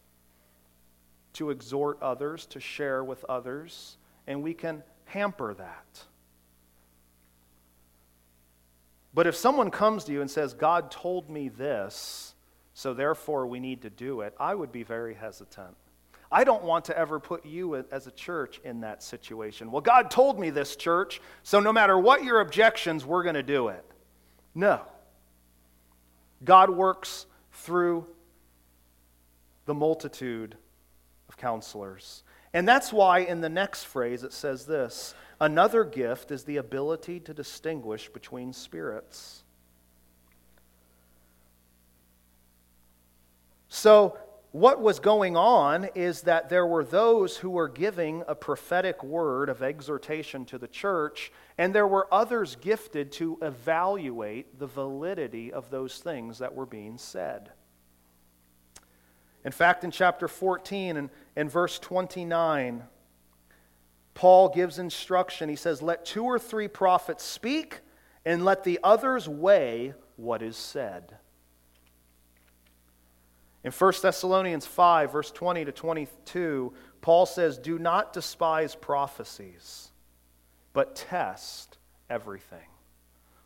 to 1.35 1.51
exhort 1.51 2.01
others, 2.03 2.47
to 2.47 2.61
share 2.61 3.03
with 3.03 3.25
others, 3.29 3.97
and 4.27 4.43
we 4.43 4.55
can 4.55 4.83
hamper 5.07 5.55
that. 5.55 6.05
But 9.15 9.27
if 9.27 9.37
someone 9.37 9.71
comes 9.71 10.05
to 10.05 10.13
you 10.13 10.21
and 10.21 10.31
says, 10.31 10.55
God 10.55 10.91
told 10.91 11.29
me 11.29 11.49
this, 11.49 12.35
so 12.75 12.95
therefore 12.95 13.47
we 13.47 13.61
need 13.61 13.83
to 13.83 13.91
do 13.91 14.23
it, 14.23 14.35
I 14.41 14.55
would 14.55 14.73
be 14.73 14.83
very 14.83 15.15
hesitant. 15.15 15.77
I 16.31 16.45
don't 16.45 16.65
want 16.65 16.87
to 16.87 16.99
ever 16.99 17.21
put 17.21 17.45
you 17.45 17.77
as 17.91 18.07
a 18.07 18.11
church 18.11 18.59
in 18.65 18.81
that 18.81 19.03
situation. 19.03 19.71
Well, 19.71 19.83
God 19.83 20.11
told 20.11 20.41
me 20.41 20.49
this, 20.49 20.77
church, 20.77 21.21
so 21.43 21.61
no 21.61 21.75
matter 21.75 21.99
what 21.99 22.25
your 22.25 22.41
objections, 22.41 23.05
we're 23.05 23.23
going 23.23 23.35
to 23.35 23.43
do 23.43 23.69
it. 23.69 23.85
No. 24.55 24.81
God 26.43 26.71
works 26.71 27.27
through 27.53 28.07
the 29.67 29.75
multitude 29.75 30.57
counselors. 31.43 32.23
And 32.55 32.69
that's 32.69 32.93
why 32.93 33.19
in 33.19 33.41
the 33.41 33.49
next 33.49 33.85
phrase 33.85 34.23
it 34.23 34.33
says 34.33 34.65
this 34.65 35.15
another 35.41 35.85
gift 35.85 36.31
is 36.31 36.45
the 36.45 36.59
ability 36.59 37.19
to 37.21 37.35
distinguish 37.35 38.09
between 38.09 38.53
spirits. 38.53 39.43
So, 43.69 44.17
what 44.53 44.83
was 44.83 45.01
going 45.01 45.35
on 45.35 45.89
is 45.95 46.21
that 46.23 46.51
there 46.51 46.67
were 46.67 46.85
those 46.85 47.39
who 47.39 47.49
were 47.49 47.69
giving 47.69 48.23
a 48.29 48.35
prophetic 48.35 49.03
word 49.03 49.49
of 49.49 49.63
exhortation 49.63 50.45
to 50.45 50.59
the 50.59 50.69
church, 50.69 51.33
and 51.57 51.75
there 51.75 51.87
were 51.87 52.07
others 52.13 52.57
gifted 52.57 53.13
to 53.13 53.39
evaluate 53.41 54.59
the 54.59 54.67
validity 54.67 55.51
of 55.51 55.71
those 55.71 55.99
things 55.99 56.39
that 56.39 56.55
were 56.55 56.67
being 56.67 56.99
said. 56.99 57.51
In 59.45 59.53
fact, 59.53 59.85
in 59.85 59.91
chapter 59.91 60.29
14 60.29 60.97
and, 60.97 61.11
and 61.37 61.51
verse 61.51 61.79
29, 61.79 62.85
Paul 64.15 64.49
gives 64.51 64.79
instruction. 64.79 65.49
He 65.49 65.57
says, 65.57 65.83
Let 65.83 66.05
two 66.05 66.25
or 66.25 66.39
three 66.39 66.69
prophets 66.69 67.25
speak, 67.25 67.81
and 68.25 68.45
let 68.45 68.65
the 68.65 68.79
others 68.83 69.29
weigh 69.29 69.95
what 70.17 70.43
is 70.43 70.57
said. 70.57 71.17
In 73.65 73.71
1 73.71 73.93
Thessalonians 74.03 74.67
5, 74.67 75.13
verse 75.13 75.31
20 75.31 75.65
to 75.67 75.73
22, 75.73 76.73
Paul 77.01 77.27
says, 77.27 77.59
Do 77.59 77.79
not 77.79 78.13
despise 78.13 78.75
prophecies, 78.75 79.91
but 80.73 80.97
test 80.97 81.79
everything. 82.11 82.67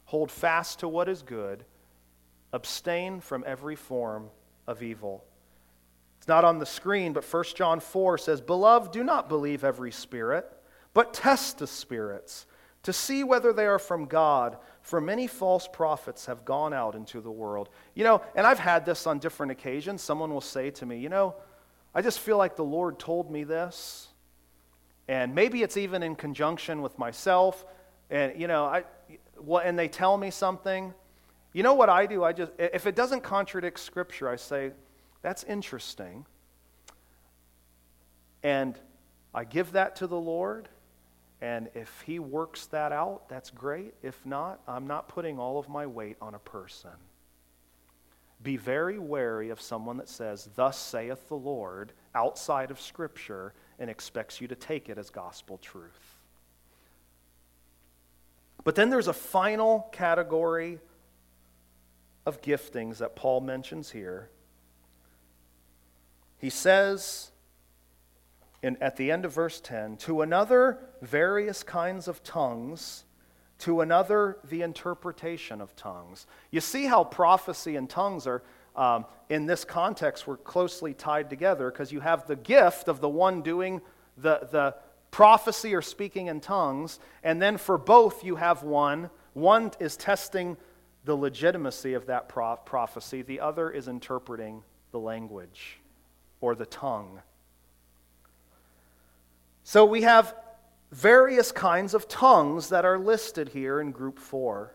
Hold 0.06 0.30
fast 0.30 0.80
to 0.80 0.88
what 0.88 1.08
is 1.08 1.22
good, 1.22 1.64
abstain 2.52 3.20
from 3.20 3.44
every 3.46 3.76
form 3.76 4.30
of 4.66 4.82
evil. 4.82 5.24
It's 6.26 6.28
not 6.28 6.44
on 6.44 6.58
the 6.58 6.66
screen, 6.66 7.12
but 7.12 7.24
1 7.24 7.44
John 7.54 7.78
4 7.78 8.18
says, 8.18 8.40
Beloved, 8.40 8.90
do 8.90 9.04
not 9.04 9.28
believe 9.28 9.62
every 9.62 9.92
spirit, 9.92 10.44
but 10.92 11.14
test 11.14 11.58
the 11.58 11.68
spirits 11.68 12.46
to 12.82 12.92
see 12.92 13.22
whether 13.22 13.52
they 13.52 13.64
are 13.64 13.78
from 13.78 14.06
God, 14.06 14.56
for 14.82 15.00
many 15.00 15.28
false 15.28 15.68
prophets 15.72 16.26
have 16.26 16.44
gone 16.44 16.74
out 16.74 16.96
into 16.96 17.20
the 17.20 17.30
world. 17.30 17.68
You 17.94 18.02
know, 18.02 18.22
and 18.34 18.44
I've 18.44 18.58
had 18.58 18.84
this 18.84 19.06
on 19.06 19.20
different 19.20 19.52
occasions. 19.52 20.02
Someone 20.02 20.34
will 20.34 20.40
say 20.40 20.70
to 20.72 20.84
me, 20.84 20.98
You 20.98 21.10
know, 21.10 21.36
I 21.94 22.02
just 22.02 22.18
feel 22.18 22.38
like 22.38 22.56
the 22.56 22.64
Lord 22.64 22.98
told 22.98 23.30
me 23.30 23.44
this. 23.44 24.08
And 25.06 25.32
maybe 25.32 25.62
it's 25.62 25.76
even 25.76 26.02
in 26.02 26.16
conjunction 26.16 26.82
with 26.82 26.98
myself. 26.98 27.64
And, 28.10 28.40
you 28.40 28.48
know, 28.48 28.64
I, 28.64 28.82
well, 29.40 29.62
and 29.64 29.78
they 29.78 29.86
tell 29.86 30.16
me 30.16 30.32
something. 30.32 30.92
You 31.52 31.62
know 31.62 31.74
what 31.74 31.88
I 31.88 32.06
do? 32.06 32.24
I 32.24 32.32
just, 32.32 32.50
if 32.58 32.88
it 32.88 32.96
doesn't 32.96 33.22
contradict 33.22 33.78
Scripture, 33.78 34.28
I 34.28 34.34
say, 34.34 34.72
That's 35.26 35.42
interesting. 35.42 36.24
And 38.44 38.78
I 39.34 39.42
give 39.42 39.72
that 39.72 39.96
to 39.96 40.06
the 40.06 40.16
Lord. 40.16 40.68
And 41.40 41.68
if 41.74 42.04
he 42.06 42.20
works 42.20 42.66
that 42.66 42.92
out, 42.92 43.28
that's 43.28 43.50
great. 43.50 43.94
If 44.04 44.24
not, 44.24 44.60
I'm 44.68 44.86
not 44.86 45.08
putting 45.08 45.40
all 45.40 45.58
of 45.58 45.68
my 45.68 45.84
weight 45.84 46.16
on 46.22 46.36
a 46.36 46.38
person. 46.38 46.92
Be 48.40 48.56
very 48.56 49.00
wary 49.00 49.50
of 49.50 49.60
someone 49.60 49.96
that 49.96 50.08
says, 50.08 50.48
Thus 50.54 50.78
saith 50.78 51.26
the 51.26 51.34
Lord, 51.34 51.90
outside 52.14 52.70
of 52.70 52.80
Scripture, 52.80 53.52
and 53.80 53.90
expects 53.90 54.40
you 54.40 54.46
to 54.46 54.54
take 54.54 54.88
it 54.88 54.96
as 54.96 55.10
gospel 55.10 55.58
truth. 55.58 56.20
But 58.62 58.76
then 58.76 58.90
there's 58.90 59.08
a 59.08 59.12
final 59.12 59.88
category 59.90 60.78
of 62.24 62.40
giftings 62.42 62.98
that 62.98 63.16
Paul 63.16 63.40
mentions 63.40 63.90
here. 63.90 64.30
He 66.38 66.50
says, 66.50 67.30
in, 68.62 68.76
at 68.80 68.96
the 68.96 69.10
end 69.10 69.24
of 69.24 69.32
verse 69.32 69.60
10 69.60 69.96
to 69.98 70.22
another, 70.22 70.78
various 71.00 71.62
kinds 71.62 72.08
of 72.08 72.22
tongues, 72.22 73.04
to 73.58 73.80
another, 73.80 74.38
the 74.44 74.62
interpretation 74.62 75.60
of 75.60 75.74
tongues. 75.76 76.26
You 76.50 76.60
see 76.60 76.84
how 76.84 77.04
prophecy 77.04 77.76
and 77.76 77.88
tongues 77.88 78.26
are, 78.26 78.42
um, 78.74 79.06
in 79.30 79.46
this 79.46 79.64
context, 79.64 80.26
were 80.26 80.36
closely 80.36 80.92
tied 80.92 81.30
together 81.30 81.70
because 81.70 81.90
you 81.90 82.00
have 82.00 82.26
the 82.26 82.36
gift 82.36 82.88
of 82.88 83.00
the 83.00 83.08
one 83.08 83.40
doing 83.40 83.80
the, 84.18 84.48
the 84.50 84.74
prophecy 85.10 85.74
or 85.74 85.80
speaking 85.80 86.26
in 86.26 86.40
tongues, 86.40 86.98
and 87.22 87.40
then 87.40 87.56
for 87.56 87.78
both, 87.78 88.24
you 88.24 88.36
have 88.36 88.62
one. 88.62 89.08
One 89.32 89.70
is 89.80 89.96
testing 89.96 90.58
the 91.04 91.16
legitimacy 91.16 91.94
of 91.94 92.06
that 92.06 92.28
prophecy, 92.28 93.22
the 93.22 93.40
other 93.40 93.70
is 93.70 93.88
interpreting 93.88 94.64
the 94.90 94.98
language 94.98 95.78
or 96.46 96.54
the 96.54 96.64
tongue. 96.64 97.20
So 99.64 99.84
we 99.84 100.02
have 100.02 100.32
various 100.92 101.50
kinds 101.50 101.92
of 101.92 102.06
tongues 102.06 102.68
that 102.68 102.84
are 102.84 103.00
listed 103.00 103.48
here 103.48 103.80
in 103.80 103.90
group 103.90 104.20
four. 104.20 104.72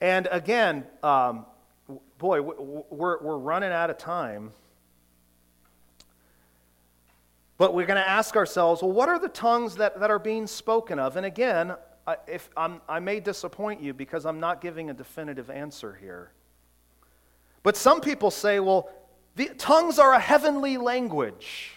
And 0.00 0.28
again, 0.30 0.84
um, 1.02 1.44
boy, 2.18 2.40
we're, 2.40 3.20
we're 3.20 3.36
running 3.36 3.72
out 3.72 3.90
of 3.90 3.98
time. 3.98 4.52
But 7.58 7.74
we're 7.74 7.86
going 7.86 8.00
to 8.00 8.08
ask 8.08 8.36
ourselves, 8.36 8.82
well, 8.82 8.92
what 8.92 9.08
are 9.08 9.18
the 9.18 9.28
tongues 9.28 9.74
that, 9.76 9.98
that 9.98 10.10
are 10.10 10.20
being 10.20 10.46
spoken 10.46 11.00
of? 11.00 11.16
And 11.16 11.26
again, 11.26 11.74
I, 12.06 12.16
if 12.28 12.48
I'm, 12.56 12.80
I 12.88 13.00
may 13.00 13.18
disappoint 13.18 13.82
you 13.82 13.92
because 13.92 14.24
I'm 14.24 14.38
not 14.38 14.60
giving 14.60 14.88
a 14.88 14.94
definitive 14.94 15.50
answer 15.50 15.98
here. 16.00 16.30
But 17.64 17.76
some 17.76 18.00
people 18.00 18.30
say, 18.30 18.60
well, 18.60 18.88
the 19.36 19.50
tongues 19.58 19.98
are 19.98 20.14
a 20.14 20.18
heavenly 20.18 20.78
language. 20.78 21.72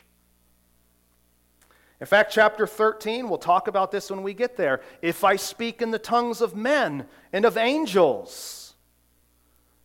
In 2.00 2.08
fact, 2.08 2.32
chapter 2.32 2.66
13, 2.66 3.28
we'll 3.28 3.38
talk 3.38 3.68
about 3.68 3.92
this 3.92 4.10
when 4.10 4.24
we 4.24 4.34
get 4.34 4.56
there. 4.56 4.82
If 5.02 5.26
I 5.26 5.36
speak 5.36 5.82
in 5.82 5.92
the 5.92 6.00
tongues 6.00 6.40
of 6.40 6.56
men 6.56 7.06
and 7.34 7.44
of 7.44 7.58
angels. 7.58 8.76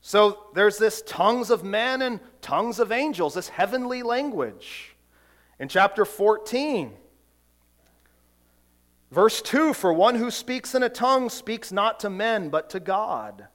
So 0.01 0.47
there's 0.55 0.79
this 0.79 1.03
tongues 1.03 1.51
of 1.51 1.65
men 1.65 2.03
and 2.03 2.21
tongues 2.41 2.79
of 2.79 2.93
angels, 2.93 3.35
this 3.35 3.49
heavenly 3.49 4.05
language. 4.05 4.95
In 5.59 5.69
chapter 5.69 6.05
14, 6.05 6.93
verse 9.11 9.43
2 9.43 9.75
For 9.75 9.93
one 9.93 10.15
who 10.15 10.31
speaks 10.31 10.77
in 10.77 10.85
a 10.85 10.89
tongue 10.89 11.29
speaks 11.29 11.73
not 11.73 11.99
to 12.01 12.11
men, 12.11 12.51
but 12.51 12.71
to 12.71 12.79
God. 12.79 13.49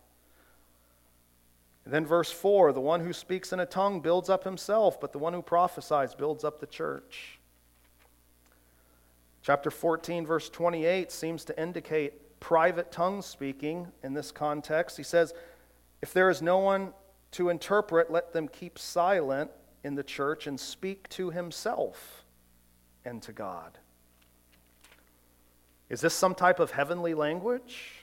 Then 1.90 2.06
verse 2.06 2.32
4 2.32 2.72
The 2.74 2.80
one 2.80 3.02
who 3.02 3.14
speaks 3.14 3.52
in 3.52 3.60
a 3.60 3.66
tongue 3.66 4.00
builds 4.00 4.30
up 4.30 4.44
himself, 4.44 5.00
but 5.00 5.12
the 5.12 5.20
one 5.20 5.34
who 5.34 5.42
prophesies 5.42 6.14
builds 6.14 6.44
up 6.44 6.60
the 6.60 6.68
church. 6.68 7.40
Chapter 9.42 9.72
14, 9.72 10.26
verse 10.26 10.50
28 10.50 11.12
seems 11.12 11.46
to 11.46 11.60
indicate 11.62 12.40
private 12.40 12.92
tongue 12.92 13.22
speaking 13.22 13.88
in 14.04 14.14
this 14.14 14.32
context. 14.32 14.98
He 14.98 15.04
says, 15.04 15.34
If 16.02 16.14
there 16.14 16.30
is 16.30 16.42
no 16.42 16.60
one 16.60 16.94
to 17.32 17.50
interpret, 17.50 18.12
let 18.12 18.34
them 18.34 18.48
keep 18.48 18.78
silent 18.78 19.50
in 19.84 19.96
the 19.96 20.04
church 20.04 20.46
and 20.46 20.60
speak 20.60 21.08
to 21.10 21.30
himself 21.30 22.26
and 23.06 23.22
to 23.24 23.32
God. 23.32 23.78
Is 25.90 26.02
this 26.02 26.14
some 26.14 26.36
type 26.36 26.60
of 26.60 26.72
heavenly 26.72 27.14
language? 27.14 27.99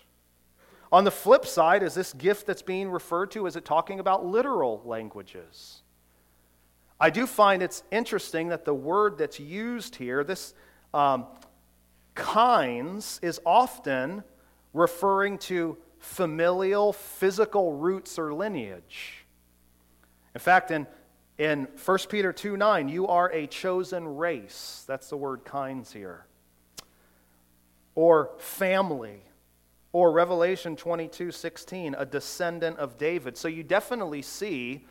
On 0.92 1.04
the 1.04 1.10
flip 1.10 1.46
side, 1.46 1.82
is 1.82 1.94
this 1.94 2.12
gift 2.12 2.46
that's 2.46 2.62
being 2.62 2.90
referred 2.90 3.30
to, 3.32 3.46
is 3.46 3.56
it 3.56 3.64
talking 3.64 3.98
about 4.00 4.24
literal 4.24 4.82
languages? 4.84 5.82
I 7.00 7.10
do 7.10 7.26
find 7.26 7.62
it's 7.62 7.82
interesting 7.90 8.48
that 8.48 8.64
the 8.64 8.74
word 8.74 9.18
that's 9.18 9.38
used 9.40 9.96
here, 9.96 10.24
this, 10.24 10.54
um, 10.94 11.26
kinds 12.14 13.20
is 13.22 13.40
often 13.44 14.24
referring 14.72 15.38
to 15.38 15.76
familial, 15.98 16.92
physical 16.92 17.74
roots 17.74 18.18
or 18.18 18.32
lineage. 18.32 19.26
In 20.34 20.40
fact, 20.40 20.70
in, 20.70 20.86
in 21.38 21.68
1 21.84 21.98
Peter 22.08 22.32
2 22.32 22.56
9, 22.56 22.88
you 22.88 23.06
are 23.06 23.30
a 23.32 23.46
chosen 23.46 24.16
race. 24.16 24.84
That's 24.86 25.08
the 25.10 25.16
word 25.16 25.44
kinds 25.44 25.92
here. 25.92 26.26
or 27.94 28.30
family, 28.38 29.22
or 29.96 30.12
Revelation 30.12 30.76
22 30.76 31.32
16, 31.32 31.94
a 31.96 32.04
descendant 32.04 32.76
of 32.76 32.98
David. 32.98 33.34
So 33.34 33.48
you 33.48 33.62
definitely 33.62 34.20
see 34.20 34.84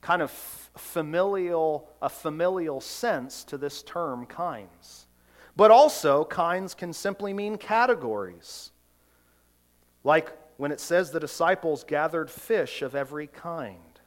kind 0.00 0.22
of 0.22 0.30
familial, 0.74 1.90
a 2.00 2.08
familial 2.08 2.80
sense 2.80 3.44
to 3.44 3.58
this 3.58 3.82
term, 3.82 4.24
kinds. 4.24 5.06
But 5.54 5.70
also, 5.70 6.24
kinds 6.24 6.72
can 6.72 6.94
simply 6.94 7.34
mean 7.34 7.58
categories. 7.58 8.70
Like 10.02 10.32
when 10.56 10.72
it 10.72 10.80
says 10.80 11.10
the 11.10 11.20
disciples 11.20 11.84
gathered 11.84 12.30
fish 12.30 12.80
of 12.80 12.94
every 12.94 13.26
kind. 13.26 14.00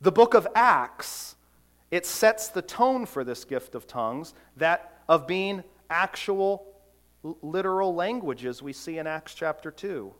The 0.00 0.12
book 0.12 0.34
of 0.34 0.46
Acts, 0.54 1.34
it 1.90 2.06
sets 2.06 2.46
the 2.46 2.62
tone 2.62 3.06
for 3.06 3.24
this 3.24 3.44
gift 3.44 3.74
of 3.74 3.88
tongues, 3.88 4.34
that 4.56 5.02
of 5.08 5.26
being 5.26 5.64
actual 5.90 6.67
literal 7.42 7.94
languages 7.94 8.62
we 8.62 8.72
see 8.72 8.98
in 8.98 9.06
Acts 9.06 9.34
chapter 9.34 9.70
2. 9.70 10.14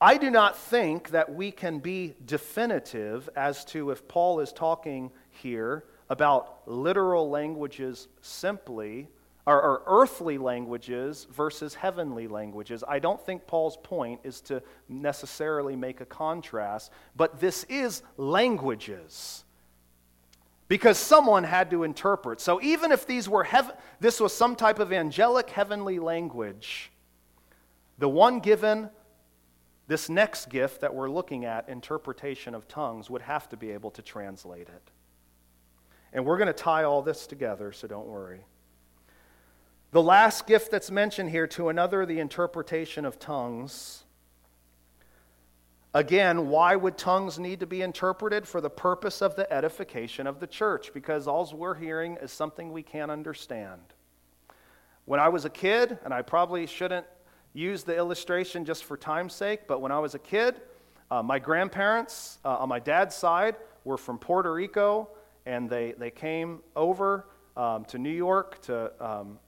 I 0.00 0.18
do 0.18 0.30
not 0.30 0.58
think 0.58 1.10
that 1.10 1.34
we 1.34 1.50
can 1.50 1.78
be 1.78 2.14
definitive 2.26 3.30
as 3.34 3.64
to 3.66 3.90
if 3.90 4.06
Paul 4.06 4.40
is 4.40 4.52
talking 4.52 5.10
here 5.30 5.84
about 6.10 6.60
literal 6.66 7.30
languages 7.30 8.08
simply, 8.20 9.08
or, 9.46 9.60
or, 9.62 9.82
earthly 9.86 10.38
languages 10.38 11.26
versus 11.32 11.74
heavenly 11.74 12.28
languages. 12.28 12.84
I 12.86 12.98
don't 12.98 13.20
think 13.24 13.46
Paul's 13.46 13.76
point 13.78 14.20
is 14.22 14.40
to 14.42 14.62
necessarily 14.88 15.76
make 15.76 16.00
a 16.00 16.06
contrast, 16.06 16.92
but 17.16 17.40
this 17.40 17.64
is 17.64 18.02
languages. 18.16 19.44
Because 20.68 20.98
someone 20.98 21.44
had 21.44 21.70
to 21.70 21.84
interpret. 21.84 22.40
So 22.40 22.60
even 22.60 22.90
if 22.90 23.06
these 23.06 23.28
were 23.28 23.44
heaven, 23.44 23.76
this 24.00 24.20
was 24.20 24.34
some 24.34 24.56
type 24.56 24.78
of 24.78 24.92
angelic 24.92 25.50
heavenly 25.50 25.98
language, 25.98 26.90
the 27.98 28.08
one 28.08 28.40
given 28.40 28.90
this 29.86 30.08
next 30.08 30.48
gift 30.48 30.80
that 30.80 30.92
we're 30.92 31.08
looking 31.08 31.44
at, 31.44 31.68
interpretation 31.68 32.54
of 32.54 32.66
tongues, 32.66 33.08
would 33.08 33.22
have 33.22 33.48
to 33.50 33.56
be 33.56 33.70
able 33.70 33.90
to 33.92 34.02
translate 34.02 34.68
it. 34.68 34.90
And 36.12 36.24
we're 36.24 36.38
going 36.38 36.48
to 36.48 36.52
tie 36.52 36.82
all 36.82 37.02
this 37.02 37.26
together, 37.26 37.70
so 37.70 37.86
don't 37.86 38.06
worry. 38.06 38.40
The 39.92 40.02
last 40.02 40.46
gift 40.46 40.72
that's 40.72 40.90
mentioned 40.90 41.30
here 41.30 41.46
to 41.48 41.68
another, 41.68 42.04
the 42.04 42.18
interpretation 42.18 43.04
of 43.04 43.18
tongues. 43.18 44.02
Again, 45.96 46.50
why 46.50 46.76
would 46.76 46.98
tongues 46.98 47.38
need 47.38 47.58
to 47.60 47.66
be 47.66 47.80
interpreted? 47.80 48.46
For 48.46 48.60
the 48.60 48.68
purpose 48.68 49.22
of 49.22 49.34
the 49.34 49.50
edification 49.50 50.26
of 50.26 50.40
the 50.40 50.46
church, 50.46 50.92
because 50.92 51.26
all 51.26 51.50
we're 51.54 51.74
hearing 51.74 52.18
is 52.20 52.30
something 52.30 52.70
we 52.70 52.82
can't 52.82 53.10
understand. 53.10 53.80
When 55.06 55.18
I 55.20 55.30
was 55.30 55.46
a 55.46 55.48
kid, 55.48 55.98
and 56.04 56.12
I 56.12 56.20
probably 56.20 56.66
shouldn't 56.66 57.06
use 57.54 57.82
the 57.82 57.96
illustration 57.96 58.66
just 58.66 58.84
for 58.84 58.98
time's 58.98 59.32
sake, 59.32 59.60
but 59.66 59.80
when 59.80 59.90
I 59.90 59.98
was 59.98 60.14
a 60.14 60.18
kid, 60.18 60.60
uh, 61.10 61.22
my 61.22 61.38
grandparents 61.38 62.40
uh, 62.44 62.58
on 62.58 62.68
my 62.68 62.78
dad's 62.78 63.14
side 63.14 63.56
were 63.84 63.96
from 63.96 64.18
Puerto 64.18 64.52
Rico, 64.52 65.08
and 65.46 65.70
they, 65.70 65.94
they 65.96 66.10
came 66.10 66.60
over 66.74 67.28
um, 67.56 67.86
to 67.86 67.96
New 67.96 68.10
York 68.10 68.60
to, 68.64 68.92
um, 69.02 69.38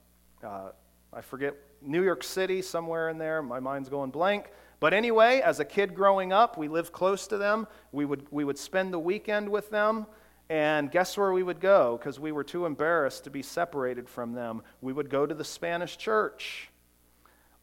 uh, 0.43 0.69
I 1.13 1.21
forget, 1.21 1.55
New 1.83 2.03
York 2.03 2.23
City, 2.23 2.63
somewhere 2.63 3.09
in 3.09 3.19
there. 3.19 3.43
My 3.43 3.59
mind's 3.59 3.87
going 3.87 4.09
blank. 4.09 4.49
But 4.79 4.93
anyway, 4.93 5.41
as 5.41 5.59
a 5.59 5.65
kid 5.65 5.93
growing 5.93 6.31
up, 6.31 6.57
we 6.57 6.67
lived 6.67 6.93
close 6.93 7.27
to 7.27 7.37
them. 7.37 7.67
We 7.91 8.05
would, 8.05 8.25
we 8.31 8.43
would 8.43 8.57
spend 8.57 8.93
the 8.93 8.99
weekend 8.99 9.49
with 9.49 9.69
them. 9.69 10.05
And 10.49 10.89
guess 10.89 11.17
where 11.17 11.31
we 11.31 11.43
would 11.43 11.59
go? 11.59 11.97
Because 11.97 12.19
we 12.19 12.31
were 12.31 12.43
too 12.43 12.65
embarrassed 12.65 13.25
to 13.25 13.29
be 13.29 13.43
separated 13.43 14.09
from 14.09 14.33
them. 14.33 14.63
We 14.81 14.93
would 14.93 15.09
go 15.09 15.25
to 15.25 15.35
the 15.35 15.43
Spanish 15.43 15.97
church. 15.97 16.69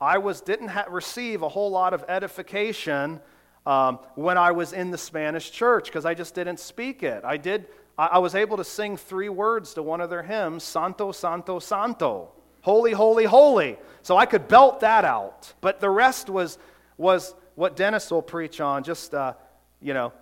I 0.00 0.18
was, 0.18 0.40
didn't 0.40 0.68
ha- 0.68 0.86
receive 0.88 1.42
a 1.42 1.48
whole 1.48 1.70
lot 1.70 1.94
of 1.94 2.04
edification 2.06 3.20
um, 3.64 3.98
when 4.14 4.38
I 4.38 4.52
was 4.52 4.72
in 4.72 4.90
the 4.90 4.98
Spanish 4.98 5.50
church 5.50 5.86
because 5.86 6.04
I 6.04 6.14
just 6.14 6.34
didn't 6.34 6.60
speak 6.60 7.02
it. 7.02 7.24
I, 7.24 7.38
did, 7.38 7.66
I, 7.98 8.06
I 8.06 8.18
was 8.18 8.34
able 8.34 8.58
to 8.58 8.64
sing 8.64 8.96
three 8.96 9.30
words 9.30 9.74
to 9.74 9.82
one 9.82 10.00
of 10.00 10.10
their 10.10 10.22
hymns 10.22 10.62
Santo, 10.62 11.12
Santo, 11.12 11.58
Santo. 11.58 12.30
Holy, 12.60 12.92
holy, 12.92 13.24
holy. 13.24 13.78
So 14.02 14.16
I 14.16 14.26
could 14.26 14.48
belt 14.48 14.80
that 14.80 15.04
out. 15.04 15.52
But 15.60 15.80
the 15.80 15.90
rest 15.90 16.28
was, 16.28 16.58
was 16.96 17.34
what 17.54 17.76
Dennis 17.76 18.10
will 18.10 18.22
preach 18.22 18.60
on 18.60 18.84
just, 18.84 19.14
uh, 19.14 19.34
you 19.80 19.94
know, 19.94 20.12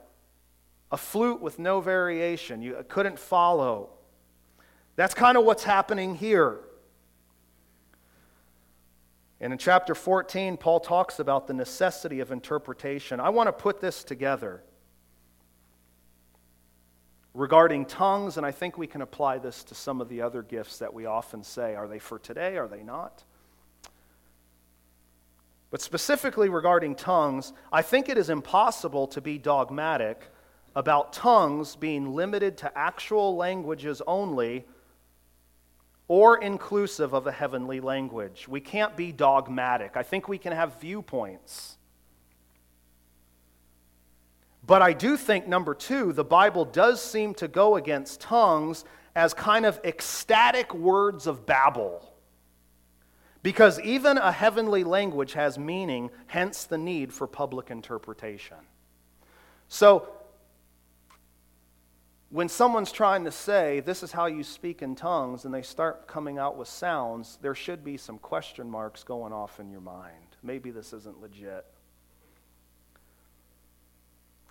a 0.90 0.96
flute 0.96 1.40
with 1.40 1.58
no 1.58 1.80
variation. 1.80 2.62
You 2.62 2.84
couldn't 2.88 3.18
follow. 3.18 3.90
That's 4.96 5.14
kind 5.14 5.36
of 5.36 5.44
what's 5.44 5.64
happening 5.64 6.14
here. 6.14 6.60
And 9.40 9.52
in 9.52 9.58
chapter 9.58 9.94
14, 9.94 10.56
Paul 10.56 10.80
talks 10.80 11.18
about 11.18 11.46
the 11.46 11.54
necessity 11.54 12.20
of 12.20 12.32
interpretation. 12.32 13.20
I 13.20 13.30
want 13.30 13.48
to 13.48 13.52
put 13.52 13.80
this 13.80 14.04
together 14.04 14.62
regarding 17.34 17.84
tongues, 17.84 18.36
and 18.36 18.46
I 18.46 18.52
think 18.52 18.78
we 18.78 18.86
can 18.86 19.02
apply 19.02 19.38
this 19.38 19.64
to 19.64 19.74
some 19.74 20.00
of 20.00 20.08
the 20.08 20.22
other 20.22 20.42
gifts 20.42 20.78
that 20.78 20.94
we 20.94 21.06
often 21.06 21.42
say 21.42 21.74
are 21.74 21.88
they 21.88 21.98
for 21.98 22.18
today? 22.18 22.56
Are 22.56 22.68
they 22.68 22.82
not? 22.82 23.24
But 25.74 25.82
specifically 25.82 26.48
regarding 26.48 26.94
tongues, 26.94 27.52
I 27.72 27.82
think 27.82 28.08
it 28.08 28.16
is 28.16 28.30
impossible 28.30 29.08
to 29.08 29.20
be 29.20 29.38
dogmatic 29.38 30.28
about 30.76 31.12
tongues 31.12 31.74
being 31.74 32.14
limited 32.14 32.56
to 32.58 32.78
actual 32.78 33.34
languages 33.34 34.00
only 34.06 34.66
or 36.06 36.38
inclusive 36.38 37.12
of 37.12 37.26
a 37.26 37.32
heavenly 37.32 37.80
language. 37.80 38.46
We 38.46 38.60
can't 38.60 38.96
be 38.96 39.10
dogmatic. 39.10 39.96
I 39.96 40.04
think 40.04 40.28
we 40.28 40.38
can 40.38 40.52
have 40.52 40.80
viewpoints. 40.80 41.76
But 44.64 44.80
I 44.80 44.92
do 44.92 45.16
think, 45.16 45.48
number 45.48 45.74
two, 45.74 46.12
the 46.12 46.22
Bible 46.22 46.66
does 46.66 47.02
seem 47.02 47.34
to 47.34 47.48
go 47.48 47.74
against 47.74 48.20
tongues 48.20 48.84
as 49.16 49.34
kind 49.34 49.66
of 49.66 49.80
ecstatic 49.82 50.72
words 50.72 51.26
of 51.26 51.46
babble. 51.46 52.13
Because 53.44 53.78
even 53.80 54.16
a 54.16 54.32
heavenly 54.32 54.84
language 54.84 55.34
has 55.34 55.58
meaning, 55.58 56.08
hence 56.28 56.64
the 56.64 56.78
need 56.78 57.12
for 57.12 57.26
public 57.26 57.70
interpretation. 57.70 58.56
So, 59.68 60.08
when 62.30 62.48
someone's 62.48 62.90
trying 62.90 63.26
to 63.26 63.30
say, 63.30 63.80
this 63.80 64.02
is 64.02 64.12
how 64.12 64.26
you 64.26 64.42
speak 64.44 64.80
in 64.80 64.94
tongues, 64.94 65.44
and 65.44 65.52
they 65.52 65.60
start 65.60 66.08
coming 66.08 66.38
out 66.38 66.56
with 66.56 66.68
sounds, 66.68 67.38
there 67.42 67.54
should 67.54 67.84
be 67.84 67.98
some 67.98 68.16
question 68.16 68.68
marks 68.70 69.04
going 69.04 69.34
off 69.34 69.60
in 69.60 69.70
your 69.70 69.82
mind. 69.82 70.36
Maybe 70.42 70.70
this 70.70 70.94
isn't 70.94 71.20
legit. 71.20 71.66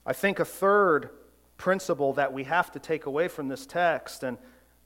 I 0.05 0.13
think 0.13 0.37
a 0.37 0.45
third 0.45 1.09
principle 1.57 2.13
that 2.13 2.31
we 2.31 2.43
have 2.43 2.71
to 2.73 2.79
take 2.79 3.07
away 3.07 3.27
from 3.27 3.47
this 3.47 3.65
text, 3.65 4.21
and 4.21 4.37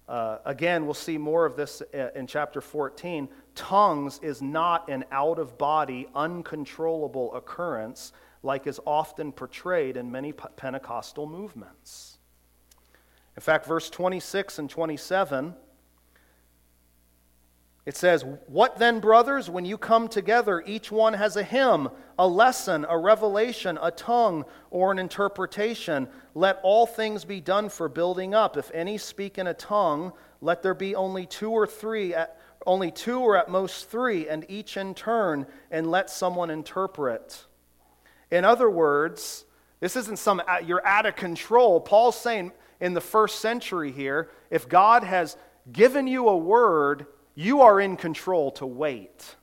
uh, 0.07 0.37
again, 0.45 0.85
we'll 0.85 0.93
see 0.93 1.17
more 1.17 1.45
of 1.45 1.55
this 1.55 1.81
uh, 1.93 2.09
in 2.15 2.27
chapter 2.27 2.61
14 2.61 3.27
tongues 3.55 4.19
is 4.23 4.41
not 4.41 4.89
an 4.89 5.03
out 5.11 5.39
of 5.39 5.57
body, 5.57 6.07
uncontrollable 6.15 7.33
occurrence 7.35 8.13
like 8.43 8.67
is 8.67 8.79
often 8.85 9.31
portrayed 9.31 9.97
in 9.97 10.09
many 10.09 10.31
Pentecostal 10.31 11.25
movements. 11.25 12.19
In 13.35 13.41
fact, 13.41 13.65
verse 13.65 13.89
26 13.89 14.59
and 14.59 14.69
27, 14.69 15.53
it 17.87 17.95
says, 17.95 18.25
What 18.47 18.79
then, 18.79 18.99
brothers, 18.99 19.49
when 19.49 19.63
you 19.63 19.77
come 19.77 20.09
together, 20.09 20.61
each 20.65 20.91
one 20.91 21.13
has 21.13 21.37
a 21.37 21.43
hymn, 21.43 21.87
a 22.19 22.27
lesson, 22.27 22.85
a 22.89 22.97
revelation, 22.97 23.79
a 23.81 23.91
tongue, 23.91 24.43
or 24.71 24.91
an 24.91 24.99
interpretation. 24.99 26.09
Let 26.35 26.59
all 26.63 26.85
things 26.85 27.23
be 27.23 27.39
done 27.39 27.69
for 27.69 27.87
building 27.87 28.33
up. 28.33 28.57
If 28.57 28.69
any 28.73 28.97
speak 28.97 29.37
in 29.37 29.47
a 29.47 29.53
tongue, 29.53 30.11
let 30.41 30.61
there 30.61 30.73
be 30.73 30.95
only 30.95 31.25
two 31.27 31.49
or 31.49 31.65
three, 31.65 32.13
at, 32.13 32.37
only 32.65 32.91
two 32.91 33.21
or 33.21 33.37
at 33.37 33.47
most 33.47 33.89
three, 33.89 34.27
and 34.27 34.45
each 34.49 34.75
in 34.75 34.93
turn, 34.93 35.47
and 35.71 35.89
let 35.89 36.09
someone 36.09 36.49
interpret. 36.49 37.45
In 38.29 38.43
other 38.43 38.69
words, 38.69 39.45
this 39.79 39.95
isn't 39.95 40.19
some, 40.19 40.41
you're 40.65 40.85
out 40.85 41.05
of 41.05 41.15
control. 41.15 41.79
Paul's 41.79 42.19
saying, 42.19 42.51
in 42.81 42.93
the 42.93 42.99
first 42.99 43.39
century 43.39 43.93
here, 43.93 44.29
if 44.51 44.67
God 44.67 45.05
has 45.05 45.37
given 45.71 46.05
you 46.05 46.27
a 46.27 46.35
word, 46.35 47.07
you 47.37 47.61
are 47.61 47.79
in 47.79 47.95
control 47.95 48.49
to 48.49 48.65
wait 48.65 49.35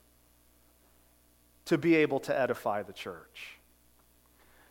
to 1.66 1.78
be 1.78 1.94
able 1.94 2.18
to 2.18 2.36
edify 2.36 2.82
the 2.82 2.92
church. 2.92 3.60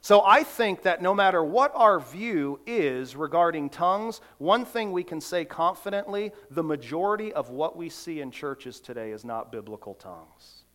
So 0.02 0.22
I 0.26 0.44
think 0.44 0.82
that 0.82 1.02
no 1.02 1.16
matter 1.16 1.42
what 1.42 1.72
our 1.74 2.02
view 2.02 2.60
is 2.68 3.16
regarding 3.16 3.70
tongues, 3.70 4.20
one 4.40 4.66
thing 4.66 4.92
we 4.92 5.06
can 5.06 5.22
say 5.22 5.46
confidently 5.46 6.34
the 6.52 6.64
majority 6.64 7.32
of 7.32 7.50
what 7.50 7.78
we 7.78 7.88
see 7.88 8.20
in 8.20 8.30
churches 8.30 8.82
today 8.82 9.12
is 9.12 9.24
not 9.24 9.54
biblical 9.54 9.94
tongues. 9.94 10.66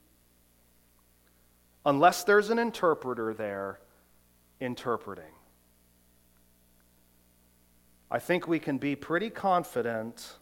Unless 1.84 2.24
there's 2.24 2.48
an 2.48 2.58
interpreter 2.58 3.34
there 3.34 3.80
interpreting. 4.58 5.34
I 8.10 8.18
think 8.18 8.48
we 8.48 8.58
can 8.58 8.78
be 8.78 8.96
pretty 8.96 9.28
confident, 9.28 10.38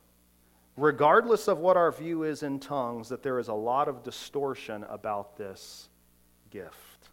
regardless 0.76 1.48
of 1.48 1.58
what 1.58 1.76
our 1.76 1.90
view 1.90 2.22
is 2.22 2.42
in 2.42 2.60
tongues, 2.60 3.08
that 3.08 3.22
there 3.22 3.38
is 3.38 3.48
a 3.48 3.54
lot 3.54 3.88
of 3.88 4.02
distortion 4.02 4.84
about 4.88 5.36
this 5.36 5.88
gift. 6.50 7.08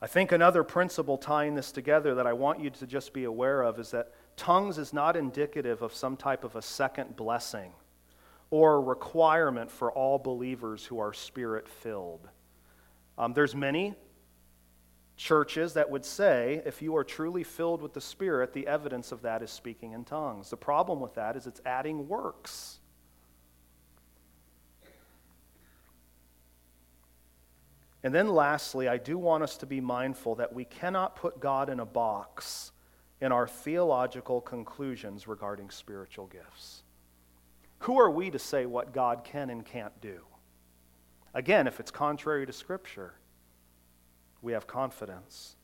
I 0.00 0.06
think 0.06 0.32
another 0.32 0.62
principle 0.62 1.16
tying 1.16 1.54
this 1.54 1.72
together 1.72 2.14
that 2.16 2.26
I 2.26 2.34
want 2.34 2.60
you 2.60 2.68
to 2.70 2.86
just 2.86 3.12
be 3.12 3.24
aware 3.24 3.62
of 3.62 3.78
is 3.78 3.90
that 3.92 4.12
tongues 4.36 4.76
is 4.76 4.92
not 4.92 5.16
indicative 5.16 5.80
of 5.80 5.94
some 5.94 6.16
type 6.16 6.44
of 6.44 6.56
a 6.56 6.62
second 6.62 7.16
blessing 7.16 7.72
or 8.50 8.74
a 8.74 8.80
requirement 8.80 9.70
for 9.70 9.90
all 9.90 10.18
believers 10.18 10.84
who 10.84 10.98
are 10.98 11.14
spirit 11.14 11.66
filled. 11.66 12.28
Um, 13.16 13.32
there's 13.32 13.54
many 13.54 13.94
churches 15.16 15.74
that 15.74 15.90
would 15.90 16.04
say 16.04 16.62
if 16.64 16.82
you 16.82 16.96
are 16.96 17.04
truly 17.04 17.44
filled 17.44 17.80
with 17.82 17.92
the 17.92 18.00
Spirit, 18.00 18.52
the 18.52 18.66
evidence 18.66 19.12
of 19.12 19.22
that 19.22 19.42
is 19.42 19.50
speaking 19.50 19.92
in 19.92 20.04
tongues. 20.04 20.50
The 20.50 20.56
problem 20.56 21.00
with 21.00 21.14
that 21.14 21.36
is 21.36 21.46
it's 21.46 21.60
adding 21.64 22.08
works. 22.08 22.80
And 28.02 28.14
then 28.14 28.28
lastly, 28.28 28.86
I 28.86 28.98
do 28.98 29.16
want 29.16 29.42
us 29.42 29.56
to 29.58 29.66
be 29.66 29.80
mindful 29.80 30.34
that 30.34 30.52
we 30.52 30.66
cannot 30.66 31.16
put 31.16 31.40
God 31.40 31.70
in 31.70 31.80
a 31.80 31.86
box 31.86 32.72
in 33.20 33.32
our 33.32 33.48
theological 33.48 34.42
conclusions 34.42 35.26
regarding 35.26 35.70
spiritual 35.70 36.26
gifts. 36.26 36.82
Who 37.80 37.98
are 37.98 38.10
we 38.10 38.30
to 38.30 38.38
say 38.38 38.66
what 38.66 38.92
God 38.92 39.24
can 39.24 39.48
and 39.48 39.64
can't 39.64 39.98
do? 40.02 40.20
Again, 41.32 41.66
if 41.66 41.80
it's 41.80 41.90
contrary 41.90 42.44
to 42.44 42.52
Scripture, 42.52 43.14
we 44.44 44.52
have 44.52 44.66
confidence. 44.66 45.56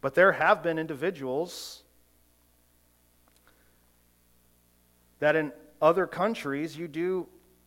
But 0.00 0.14
there 0.14 0.32
have 0.32 0.62
been 0.62 0.78
individuals 0.78 1.82
that 5.20 5.36
in 5.36 5.52
other 5.80 6.06
countries 6.06 6.76
you 6.76 6.88
do 6.88 7.26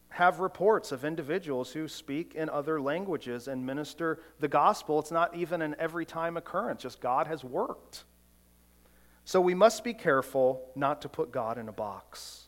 have 0.09 0.39
reports 0.39 0.91
of 0.91 1.05
individuals 1.05 1.72
who 1.72 1.88
speak 1.88 2.36
in 2.36 2.49
other 2.49 2.82
languages 2.82 3.47
and 3.47 3.65
minister 3.65 4.20
the 4.39 4.47
gospel. 4.47 4.99
It's 4.99 5.11
not 5.11 5.36
even 5.36 5.61
an 5.61 5.76
every 5.80 6.05
time 6.05 6.38
occurrence, 6.38 6.84
just 6.84 6.99
God 6.99 7.28
has 7.28 7.43
worked. 7.43 8.03
So 9.26 9.41
we 9.41 9.53
must 9.53 9.84
be 9.84 9.93
careful 9.93 10.72
not 10.76 11.01
to 11.01 11.09
put 11.09 11.32
God 11.32 11.57
in 11.57 11.68
a 11.68 11.74
box. 11.74 12.45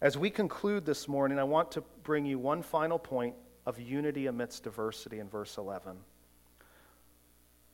As 0.00 0.18
we 0.18 0.30
conclude 0.30 0.84
this 0.84 1.08
morning, 1.08 1.38
I 1.38 1.44
want 1.44 1.70
to 1.72 1.80
bring 2.02 2.26
you 2.26 2.38
one 2.38 2.62
final 2.62 2.98
point 2.98 3.34
of 3.64 3.80
unity 3.80 4.26
amidst 4.26 4.64
diversity 4.64 5.20
in 5.20 5.28
verse 5.28 5.56
11. 5.58 5.96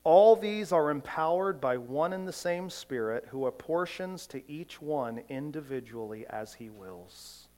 All 0.09 0.37
these 0.37 0.73
are 0.73 0.89
empowered 0.89 1.61
by 1.61 1.77
one 1.77 2.15
and 2.15 2.27
the 2.27 2.33
same 2.33 2.71
Spirit 2.71 3.27
who 3.29 3.45
apportions 3.45 4.27
to 4.29 4.43
each 4.51 4.81
one 4.81 5.21
individually 5.29 6.25
as 6.31 6.55
he 6.55 6.71
wills. 6.71 7.49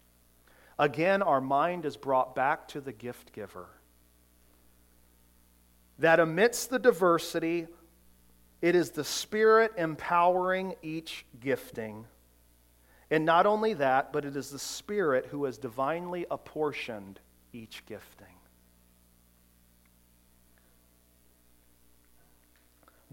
Again, 0.76 1.22
our 1.22 1.40
mind 1.40 1.84
is 1.84 1.96
brought 1.96 2.34
back 2.34 2.66
to 2.66 2.80
the 2.80 2.90
gift 2.90 3.32
giver. 3.32 3.68
That 6.00 6.18
amidst 6.18 6.70
the 6.70 6.80
diversity, 6.80 7.68
it 8.60 8.74
is 8.74 8.90
the 8.90 9.04
Spirit 9.04 9.70
empowering 9.78 10.74
each 10.82 11.26
gifting. 11.38 12.04
And 13.12 13.24
not 13.24 13.46
only 13.46 13.74
that, 13.74 14.12
but 14.12 14.24
it 14.24 14.36
is 14.36 14.50
the 14.50 14.58
Spirit 14.58 15.26
who 15.26 15.44
has 15.44 15.56
divinely 15.56 16.26
apportioned 16.28 17.20
each 17.52 17.86
gifting. 17.86 18.29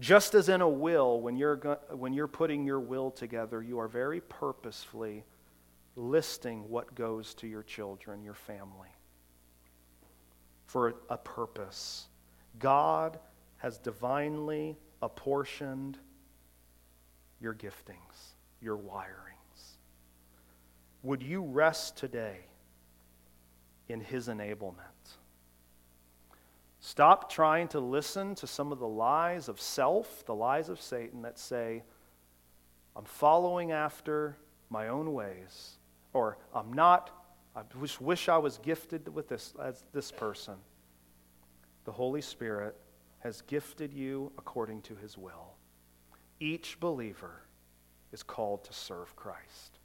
Just 0.00 0.34
as 0.34 0.48
in 0.48 0.60
a 0.60 0.68
will, 0.68 1.20
when 1.20 1.36
you're, 1.36 1.56
when 1.90 2.12
you're 2.12 2.28
putting 2.28 2.64
your 2.64 2.78
will 2.78 3.10
together, 3.10 3.62
you 3.62 3.80
are 3.80 3.88
very 3.88 4.20
purposefully 4.20 5.24
listing 5.96 6.68
what 6.68 6.94
goes 6.94 7.34
to 7.34 7.48
your 7.48 7.64
children, 7.64 8.22
your 8.22 8.34
family, 8.34 8.90
for 10.66 10.94
a 11.10 11.18
purpose. 11.18 12.06
God 12.60 13.18
has 13.56 13.78
divinely 13.78 14.76
apportioned 15.02 15.98
your 17.40 17.54
giftings, 17.54 18.34
your 18.60 18.76
wirings. 18.76 19.78
Would 21.02 21.22
you 21.22 21.42
rest 21.42 21.96
today 21.96 22.38
in 23.88 24.00
His 24.00 24.28
enablement? 24.28 24.74
Stop 26.88 27.30
trying 27.30 27.68
to 27.68 27.80
listen 27.80 28.34
to 28.36 28.46
some 28.46 28.72
of 28.72 28.78
the 28.78 28.88
lies 28.88 29.50
of 29.50 29.60
self, 29.60 30.24
the 30.24 30.34
lies 30.34 30.70
of 30.70 30.80
Satan 30.80 31.20
that 31.20 31.38
say, 31.38 31.82
I'm 32.96 33.04
following 33.04 33.72
after 33.72 34.38
my 34.70 34.88
own 34.88 35.12
ways 35.12 35.76
or 36.14 36.38
I'm 36.54 36.72
not, 36.72 37.10
I 37.54 37.60
wish, 37.78 38.00
wish 38.00 38.30
I 38.30 38.38
was 38.38 38.56
gifted 38.56 39.06
with 39.14 39.28
this 39.28 39.52
as 39.62 39.84
this 39.92 40.10
person. 40.10 40.54
The 41.84 41.92
Holy 41.92 42.22
Spirit 42.22 42.74
has 43.18 43.42
gifted 43.42 43.92
you 43.92 44.32
according 44.38 44.80
to 44.80 44.94
his 44.94 45.18
will. 45.18 45.56
Each 46.40 46.80
believer 46.80 47.42
is 48.12 48.22
called 48.22 48.64
to 48.64 48.72
serve 48.72 49.14
Christ. 49.14 49.77